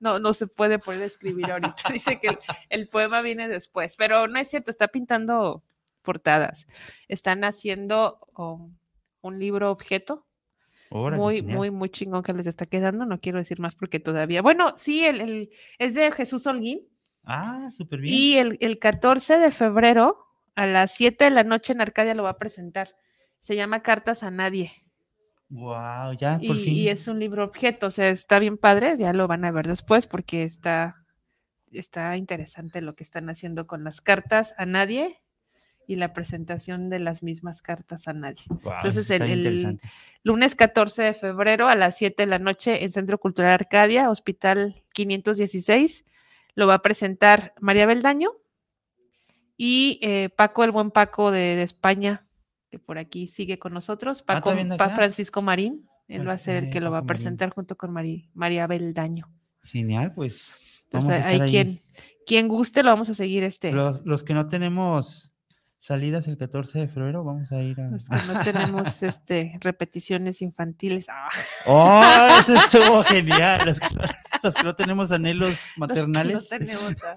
no, 0.00 0.18
no 0.18 0.32
se 0.32 0.46
puede 0.48 0.78
poder 0.78 1.02
escribir 1.02 1.50
ahorita. 1.50 1.90
Dice 1.92 2.18
que 2.18 2.28
el, 2.28 2.38
el 2.70 2.88
poema 2.88 3.20
viene 3.22 3.48
después, 3.48 3.94
pero 3.96 4.26
no 4.26 4.38
es 4.38 4.48
cierto, 4.50 4.70
está 4.70 4.88
pintando 4.88 5.62
portadas. 6.02 6.66
Están 7.08 7.44
haciendo 7.44 8.18
um, 8.36 8.74
un 9.22 9.38
libro 9.38 9.70
objeto. 9.70 10.26
Órale, 10.90 11.20
muy, 11.22 11.36
genial. 11.36 11.56
muy, 11.56 11.70
muy 11.70 11.90
chingón 11.90 12.22
que 12.22 12.32
les 12.32 12.46
está 12.46 12.64
quedando. 12.64 13.06
No 13.06 13.20
quiero 13.20 13.38
decir 13.38 13.58
más 13.60 13.74
porque 13.74 14.00
todavía. 14.00 14.42
Bueno, 14.42 14.72
sí, 14.76 15.04
el, 15.04 15.20
el- 15.20 15.50
es 15.78 15.94
de 15.94 16.10
Jesús 16.12 16.46
Holguín. 16.46 16.80
Ah, 17.24 17.68
súper 17.76 18.00
bien. 18.00 18.14
Y 18.14 18.36
el, 18.38 18.56
el 18.60 18.78
14 18.78 19.38
de 19.38 19.50
febrero 19.50 20.18
a 20.54 20.66
las 20.66 20.92
7 20.92 21.24
de 21.24 21.30
la 21.30 21.44
noche 21.44 21.72
en 21.72 21.80
Arcadia 21.80 22.14
lo 22.14 22.22
va 22.22 22.30
a 22.30 22.38
presentar. 22.38 22.88
Se 23.40 23.56
llama 23.56 23.82
Cartas 23.82 24.22
a 24.22 24.30
Nadie. 24.30 24.70
Wow, 25.48 26.14
ya, 26.16 26.38
Y, 26.40 26.48
por 26.48 26.56
fin. 26.56 26.72
y 26.72 26.88
es 26.88 27.06
un 27.06 27.20
libro 27.20 27.44
objeto, 27.44 27.86
o 27.86 27.90
sea, 27.90 28.08
está 28.08 28.38
bien 28.40 28.58
padre, 28.58 28.96
ya 28.98 29.12
lo 29.12 29.28
van 29.28 29.44
a 29.44 29.52
ver 29.52 29.68
después 29.68 30.08
porque 30.08 30.42
está, 30.42 31.06
está 31.70 32.16
interesante 32.16 32.80
lo 32.80 32.96
que 32.96 33.04
están 33.04 33.28
haciendo 33.28 33.66
con 33.68 33.84
las 33.84 34.00
cartas 34.00 34.54
a 34.58 34.66
nadie 34.66 35.20
y 35.86 35.96
la 35.96 36.12
presentación 36.12 36.90
de 36.90 36.98
las 36.98 37.22
mismas 37.22 37.62
cartas 37.62 38.08
a 38.08 38.12
nadie. 38.12 38.42
Entonces, 38.48 39.10
el-. 39.10 39.80
Lunes 40.22 40.54
14 40.56 41.02
de 41.02 41.14
febrero 41.14 41.68
a 41.68 41.76
las 41.76 41.96
7 41.96 42.22
de 42.22 42.26
la 42.26 42.38
noche 42.38 42.82
en 42.84 42.90
Centro 42.90 43.18
Cultural 43.18 43.52
Arcadia, 43.52 44.10
Hospital 44.10 44.82
516, 44.92 46.04
lo 46.54 46.66
va 46.66 46.74
a 46.74 46.82
presentar 46.82 47.54
María 47.60 47.86
Beldaño 47.86 48.30
y 49.56 49.98
eh, 50.02 50.28
Paco, 50.36 50.64
el 50.64 50.72
buen 50.72 50.90
Paco 50.90 51.30
de, 51.30 51.56
de 51.56 51.62
España, 51.62 52.26
que 52.70 52.78
por 52.78 52.98
aquí 52.98 53.28
sigue 53.28 53.58
con 53.58 53.72
nosotros, 53.72 54.24
Ah, 54.26 54.40
Paco. 54.40 54.52
Francisco 54.94 55.42
Marín, 55.42 55.88
él 56.08 56.26
va 56.26 56.32
a 56.32 56.38
ser 56.38 56.64
el 56.64 56.70
que 56.70 56.80
lo 56.80 56.90
va 56.90 56.98
a 56.98 57.00
Marín. 57.02 57.06
presentar 57.08 57.50
junto 57.50 57.76
con 57.76 57.92
María 57.92 58.66
Beldaño. 58.66 59.30
Genial, 59.62 60.12
pues. 60.14 60.82
Entonces, 60.84 61.24
hay 61.24 61.40
ahí. 61.40 61.50
quien, 61.50 61.80
quien 62.26 62.48
guste, 62.48 62.82
lo 62.82 62.90
vamos 62.90 63.08
a 63.10 63.14
seguir 63.14 63.42
este. 63.44 63.72
Los, 63.72 64.04
los 64.06 64.22
que 64.22 64.34
no 64.34 64.48
tenemos 64.48 65.35
salidas 65.78 66.26
el 66.28 66.36
14 66.38 66.78
de 66.80 66.88
febrero, 66.88 67.22
vamos 67.24 67.52
a 67.52 67.60
ir 67.62 67.80
a. 67.80 67.88
Los 67.88 68.08
que 68.08 68.16
no 68.32 68.40
tenemos 68.42 69.02
este, 69.02 69.58
repeticiones 69.60 70.42
infantiles. 70.42 71.06
Ah, 71.08 71.28
¡Oh! 71.66 72.38
Eso 72.40 72.54
estuvo 72.56 73.02
genial. 73.04 73.62
Los 73.66 73.80
que, 73.80 73.86
no- 73.94 74.02
los 74.42 74.54
que 74.54 74.62
no 74.62 74.74
tenemos 74.74 75.12
anhelos 75.12 75.48
los 75.50 75.60
que 75.74 75.80
maternales. 75.80 76.34
no 76.34 76.42
tenemos 76.42 76.94
a- 77.04 77.16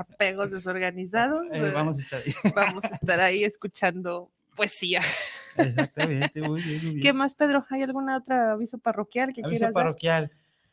apegos 0.00 0.50
desorganizados. 0.50 1.46
eh, 1.52 1.70
vamos 1.74 1.98
a 1.98 2.02
estar 2.02 2.20
ahí. 2.24 2.34
vamos 2.54 2.84
a 2.84 2.88
estar 2.88 3.20
ahí 3.20 3.44
escuchando 3.44 4.30
poesía. 4.54 5.00
Exactamente, 5.56 6.40
muy 6.42 6.60
bien, 6.62 6.76
muy 6.84 6.90
bien. 6.94 7.02
¿Qué 7.02 7.12
más, 7.12 7.34
Pedro? 7.34 7.66
¿Hay 7.70 7.82
algún 7.82 8.08
otro 8.10 8.34
aviso 8.52 8.78
parroquial 8.78 9.32
que 9.32 9.40
Aviso 9.44 9.50
quieras 9.58 9.74
dar? 9.74 9.84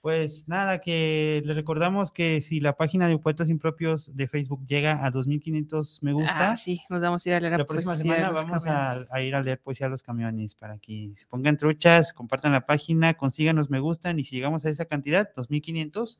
Pues 0.06 0.47
nada, 0.47 0.82
que 0.82 1.41
le 1.45 1.56
recordamos 1.56 2.12
que 2.12 2.39
si 2.39 2.60
la 2.60 2.78
página 2.78 3.08
de 3.08 3.18
Poetas 3.18 3.49
Impropios 3.49 4.16
de 4.16 4.28
Facebook 4.28 4.64
llega 4.68 5.03
a 5.03 5.10
2500 5.10 6.03
me 6.03 6.14
gusta, 6.14 6.51
Ah, 6.51 6.58
sí, 6.58 6.80
nos 6.91 7.01
vamos 7.01 7.26
a 7.26 7.30
ir 7.30 7.34
a 7.34 7.39
leer 7.39 7.58
la 7.58 7.66
próxima 7.66 7.93
poesía 7.93 8.12
de 8.12 8.20
semana 8.20 8.32
los 8.32 8.45
vamos 8.45 8.68
a, 8.68 9.22
ir 9.24 9.34
a 9.34 9.41
leer 9.41 9.60
poesía 9.60 9.88
a 9.88 9.89
los 9.89 10.03
camiones 10.03 10.53
para 10.53 10.78
que 10.78 11.14
se 11.16 11.26
pongan 11.26 11.58
truchas, 11.58 12.14
compartan 12.14 12.51
la 12.51 12.68
página, 12.68 13.16
consíganos 13.16 13.72
me 13.72 13.80
gustan 13.80 14.20
y 14.20 14.26
si 14.26 14.36
llegamos 14.36 14.64
a 14.68 14.70
esa 14.70 14.86
cantidad, 14.86 15.28
2500, 15.36 16.20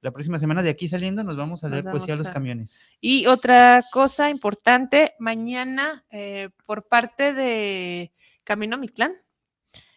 la 0.00 0.12
próxima 0.12 0.38
semana 0.38 0.62
de 0.62 0.70
aquí 0.70 0.86
saliendo 0.88 1.24
nos 1.24 1.36
vamos 1.36 1.64
a 1.64 1.68
leer 1.68 1.82
poesía 1.82 2.14
a 2.14 2.16
los 2.16 2.28
camiones. 2.28 2.82
Y 3.00 3.26
otra 3.26 3.82
cosa 3.90 4.30
importante, 4.30 5.14
mañana 5.18 6.04
eh, 6.12 6.50
por 6.64 6.86
parte 6.86 7.34
de 7.34 8.12
Camino 8.44 8.78
Mictlán, 8.78 9.14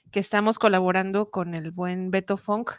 que 0.09 0.19
estamos 0.19 0.57
colaborando 0.57 1.29
con 1.29 1.53
el 1.53 1.69
buen 1.69 2.09
Beto 2.09 2.35
Funk 2.37 2.71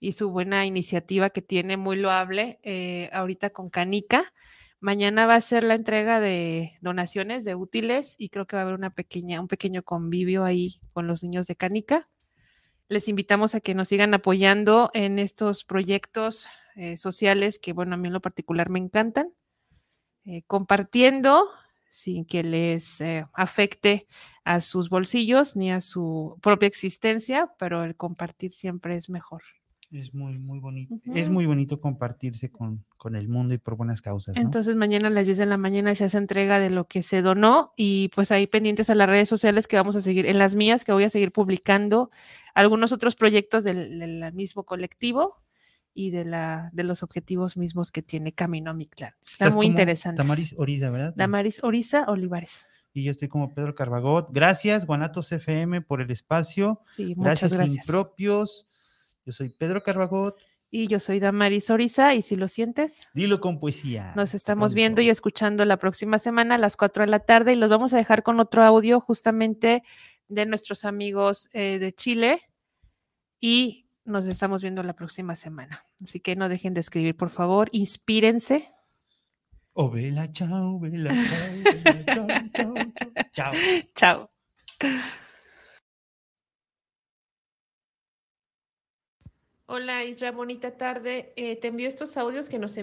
y 0.00 0.12
su 0.12 0.30
buena 0.30 0.64
iniciativa 0.64 1.30
que 1.30 1.42
tiene 1.42 1.76
muy 1.76 1.96
loable 1.96 2.58
eh, 2.62 3.10
ahorita 3.12 3.50
con 3.50 3.68
Canica. 3.68 4.32
Mañana 4.80 5.26
va 5.26 5.34
a 5.34 5.40
ser 5.42 5.62
la 5.62 5.74
entrega 5.74 6.20
de 6.20 6.78
donaciones 6.80 7.44
de 7.44 7.54
útiles 7.54 8.16
y 8.18 8.30
creo 8.30 8.46
que 8.46 8.56
va 8.56 8.62
a 8.62 8.64
haber 8.64 8.74
una 8.74 8.90
pequeña, 8.90 9.40
un 9.40 9.46
pequeño 9.46 9.82
convivio 9.82 10.44
ahí 10.44 10.80
con 10.94 11.06
los 11.06 11.22
niños 11.22 11.46
de 11.46 11.54
Canica. 11.54 12.08
Les 12.88 13.06
invitamos 13.08 13.54
a 13.54 13.60
que 13.60 13.74
nos 13.74 13.88
sigan 13.88 14.14
apoyando 14.14 14.90
en 14.94 15.18
estos 15.18 15.64
proyectos 15.64 16.48
eh, 16.76 16.96
sociales 16.96 17.58
que, 17.58 17.74
bueno, 17.74 17.94
a 17.94 17.98
mí 17.98 18.08
en 18.08 18.14
lo 18.14 18.22
particular 18.22 18.70
me 18.70 18.78
encantan 18.78 19.34
eh, 20.24 20.42
compartiendo 20.46 21.44
sin 21.90 22.24
que 22.24 22.42
les 22.42 23.02
afecte 23.34 24.06
a 24.44 24.60
sus 24.60 24.88
bolsillos 24.88 25.56
ni 25.56 25.72
a 25.72 25.80
su 25.80 26.38
propia 26.40 26.68
existencia, 26.68 27.52
pero 27.58 27.84
el 27.84 27.96
compartir 27.96 28.52
siempre 28.52 28.96
es 28.96 29.10
mejor. 29.10 29.42
Es 29.92 30.14
muy, 30.14 30.38
muy 30.38 30.60
bonito. 30.60 30.94
Es 31.14 31.28
muy 31.28 31.46
bonito 31.46 31.80
compartirse 31.80 32.50
con, 32.50 32.84
con 32.96 33.16
el 33.16 33.28
mundo 33.28 33.54
y 33.54 33.58
por 33.58 33.76
buenas 33.76 34.00
causas. 34.00 34.36
¿no? 34.36 34.42
Entonces 34.42 34.76
mañana 34.76 35.08
a 35.08 35.10
las 35.10 35.26
10 35.26 35.38
de 35.38 35.46
la 35.46 35.56
mañana 35.56 35.94
se 35.94 36.04
hace 36.04 36.18
entrega 36.18 36.60
de 36.60 36.70
lo 36.70 36.86
que 36.86 37.02
se 37.02 37.22
donó 37.22 37.72
y 37.76 38.08
pues 38.14 38.30
ahí 38.30 38.46
pendientes 38.46 38.88
a 38.90 38.94
las 38.94 39.08
redes 39.08 39.28
sociales 39.28 39.66
que 39.66 39.76
vamos 39.76 39.96
a 39.96 40.00
seguir, 40.00 40.26
en 40.26 40.38
las 40.38 40.54
mías 40.54 40.84
que 40.84 40.92
voy 40.92 41.04
a 41.04 41.10
seguir 41.10 41.32
publicando 41.32 42.10
algunos 42.54 42.92
otros 42.92 43.16
proyectos 43.16 43.64
del, 43.64 43.98
del 43.98 44.32
mismo 44.32 44.64
colectivo 44.64 45.40
y 45.92 46.10
de, 46.10 46.24
la, 46.24 46.70
de 46.72 46.84
los 46.84 47.02
objetivos 47.02 47.56
mismos 47.56 47.90
que 47.90 48.02
tiene 48.02 48.32
Camino 48.32 48.70
a 48.70 48.74
Mictlán. 48.74 49.14
Está 49.20 49.46
Estás 49.46 49.56
muy 49.56 49.66
interesante. 49.66 50.22
Tamaris 50.22 50.54
Oriza, 50.56 50.90
¿verdad? 50.90 51.14
Damaris 51.16 51.64
Oriza 51.64 52.04
Olivares. 52.08 52.66
Y 52.92 53.04
yo 53.04 53.10
estoy 53.10 53.28
como 53.28 53.54
Pedro 53.54 53.74
Carbagot. 53.74 54.28
Gracias, 54.32 54.86
Guanatos 54.86 55.30
FM, 55.32 55.82
por 55.82 56.00
el 56.00 56.10
espacio. 56.10 56.80
Sí, 56.94 57.14
muchas 57.14 57.40
Gracias, 57.40 57.52
gracias. 57.52 57.76
impropios. 57.84 58.68
Yo 59.24 59.32
soy 59.32 59.48
Pedro 59.50 59.82
Carbagot. 59.82 60.34
Y 60.72 60.86
yo 60.86 61.00
soy 61.00 61.18
Damaris 61.18 61.68
Oriza 61.70 62.14
y 62.14 62.22
si 62.22 62.36
lo 62.36 62.46
sientes, 62.46 63.08
Dilo 63.12 63.40
con 63.40 63.58
poesía. 63.58 64.12
nos 64.14 64.34
estamos 64.34 64.72
viendo 64.72 65.00
y 65.00 65.08
escuchando 65.10 65.64
la 65.64 65.78
próxima 65.78 66.20
semana 66.20 66.54
a 66.54 66.58
las 66.58 66.76
4 66.76 67.04
de 67.04 67.10
la 67.10 67.18
tarde 67.18 67.54
y 67.54 67.56
los 67.56 67.68
vamos 67.68 67.92
a 67.92 67.96
dejar 67.96 68.22
con 68.22 68.38
otro 68.38 68.62
audio 68.62 69.00
justamente 69.00 69.82
de 70.28 70.46
nuestros 70.46 70.84
amigos 70.84 71.48
eh, 71.54 71.80
de 71.80 71.92
Chile 71.92 72.40
y 73.40 73.88
nos 74.04 74.28
estamos 74.28 74.62
viendo 74.62 74.84
la 74.84 74.94
próxima 74.94 75.34
semana. 75.34 75.84
Así 76.04 76.20
que 76.20 76.36
no 76.36 76.48
dejen 76.48 76.72
de 76.72 76.80
escribir, 76.80 77.16
por 77.16 77.30
favor, 77.30 77.68
inspírense. 77.72 78.68
Oh, 79.72 79.90
vela, 79.90 80.30
chao, 80.32 80.78
vela, 80.78 81.10
chao, 81.12 81.56
vela, 81.74 82.04
chao, 82.14 82.26
chao, 82.54 82.74
chao. 83.32 83.52
Chao. 84.80 85.10
Hola 89.72 90.02
Isra, 90.02 90.32
bonita 90.32 90.76
tarde. 90.76 91.32
Eh, 91.36 91.54
te 91.54 91.68
envío 91.68 91.86
estos 91.86 92.16
audios 92.16 92.48
que 92.48 92.58
nos 92.58 92.76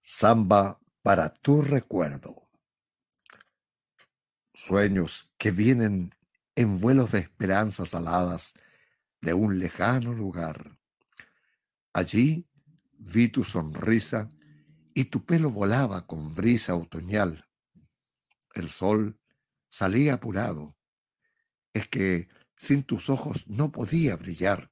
Samba 0.00 0.80
para 1.02 1.32
tu 1.32 1.62
recuerdo. 1.62 2.34
Sueños 4.52 5.32
que 5.38 5.52
vienen 5.52 6.10
en 6.56 6.80
vuelos 6.80 7.12
de 7.12 7.20
esperanzas 7.20 7.94
aladas 7.94 8.54
de 9.20 9.32
un 9.32 9.60
lejano 9.60 10.12
lugar. 10.12 10.76
Allí 11.92 12.48
vi 12.94 13.28
tu 13.28 13.44
sonrisa 13.44 14.28
y 14.92 15.04
tu 15.04 15.24
pelo 15.24 15.50
volaba 15.50 16.04
con 16.04 16.34
brisa 16.34 16.74
otoñal. 16.74 17.44
El 18.54 18.68
sol 18.68 19.20
salía 19.68 20.14
apurado. 20.14 20.76
Es 21.74 21.86
que 21.86 22.28
sin 22.56 22.82
tus 22.82 23.08
ojos 23.08 23.46
no 23.46 23.70
podía 23.70 24.16
brillar. 24.16 24.69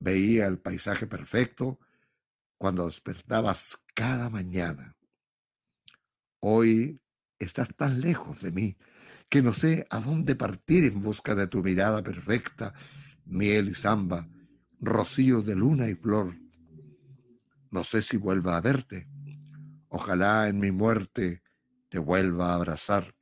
Veía 0.00 0.46
el 0.46 0.58
paisaje 0.58 1.06
perfecto 1.06 1.78
cuando 2.56 2.86
despertabas 2.86 3.84
cada 3.94 4.30
mañana. 4.30 4.96
Hoy 6.40 7.02
estás 7.38 7.68
tan 7.76 8.00
lejos 8.00 8.40
de 8.40 8.50
mí 8.50 8.78
que 9.28 9.42
no 9.42 9.52
sé 9.52 9.86
a 9.90 10.00
dónde 10.00 10.34
partir 10.36 10.84
en 10.84 11.00
busca 11.00 11.34
de 11.34 11.46
tu 11.46 11.62
mirada 11.62 12.02
perfecta, 12.02 12.74
miel 13.26 13.68
y 13.68 13.74
samba, 13.74 14.26
rocío 14.80 15.42
de 15.42 15.54
luna 15.54 15.88
y 15.88 15.94
flor. 15.94 16.34
No 17.70 17.84
sé 17.84 18.00
si 18.00 18.16
vuelva 18.16 18.56
a 18.56 18.60
verte. 18.62 19.06
Ojalá 19.88 20.48
en 20.48 20.58
mi 20.58 20.72
muerte 20.72 21.42
te 21.90 21.98
vuelva 21.98 22.52
a 22.52 22.54
abrazar. 22.54 23.14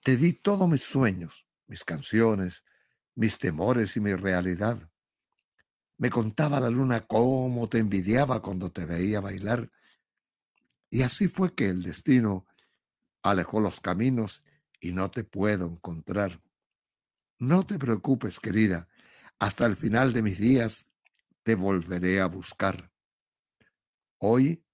Te 0.00 0.16
di 0.16 0.32
todos 0.32 0.68
mis 0.68 0.82
sueños, 0.82 1.46
mis 1.66 1.84
canciones, 1.84 2.64
mis 3.14 3.38
temores 3.38 3.96
y 3.96 4.00
mi 4.00 4.14
realidad. 4.14 4.78
Me 5.96 6.10
contaba 6.10 6.60
la 6.60 6.70
luna 6.70 7.00
cómo 7.00 7.68
te 7.68 7.78
envidiaba 7.78 8.42
cuando 8.42 8.70
te 8.70 8.84
veía 8.84 9.20
bailar. 9.20 9.70
Y 10.90 11.02
así 11.02 11.28
fue 11.28 11.54
que 11.54 11.68
el 11.68 11.82
destino 11.82 12.46
alejó 13.22 13.60
los 13.60 13.80
caminos 13.80 14.44
y 14.80 14.92
no 14.92 15.10
te 15.10 15.24
puedo 15.24 15.66
encontrar. 15.66 16.42
No 17.38 17.64
te 17.64 17.78
preocupes, 17.78 18.40
querida. 18.40 18.88
Hasta 19.38 19.66
el 19.66 19.76
final 19.76 20.12
de 20.12 20.22
mis 20.22 20.38
días 20.38 20.92
te 21.42 21.54
volveré 21.54 22.20
a 22.20 22.26
buscar. 22.26 22.92
Hoy 24.18 24.64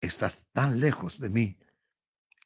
estás 0.00 0.46
tan 0.52 0.80
lejos 0.80 1.20
de 1.20 1.30
mí 1.30 1.58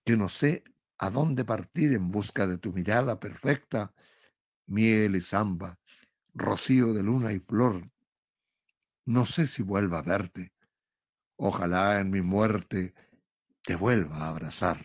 que 0.04 0.16
no 0.16 0.28
sé 0.28 0.64
a 0.98 1.10
dónde 1.10 1.44
partir 1.44 1.92
en 1.94 2.08
busca 2.08 2.46
de 2.46 2.58
tu 2.58 2.72
mirada 2.72 3.20
perfecta, 3.20 3.94
miel 4.70 5.16
y 5.16 5.20
samba, 5.20 5.78
rocío 6.32 6.94
de 6.94 7.02
luna 7.02 7.32
y 7.32 7.40
flor. 7.40 7.84
No 9.04 9.26
sé 9.26 9.46
si 9.46 9.62
vuelva 9.62 9.98
a 9.98 10.02
verte. 10.02 10.52
Ojalá 11.36 11.98
en 12.00 12.10
mi 12.10 12.20
muerte 12.20 12.94
te 13.62 13.74
vuelva 13.74 14.16
a 14.16 14.28
abrazar. 14.28 14.78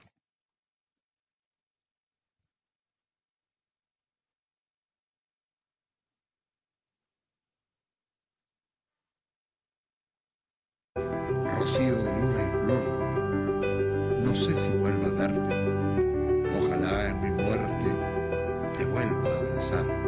Rocío 11.58 11.96
de 11.96 12.12
luna 12.14 12.42
y 12.42 12.50
flor, 12.66 14.20
no 14.24 14.36
sé 14.36 14.56
si 14.56 14.72
vuelva 14.72 15.08
a 15.08 15.12
verte. 15.12 15.45
Ojalá 19.58 20.05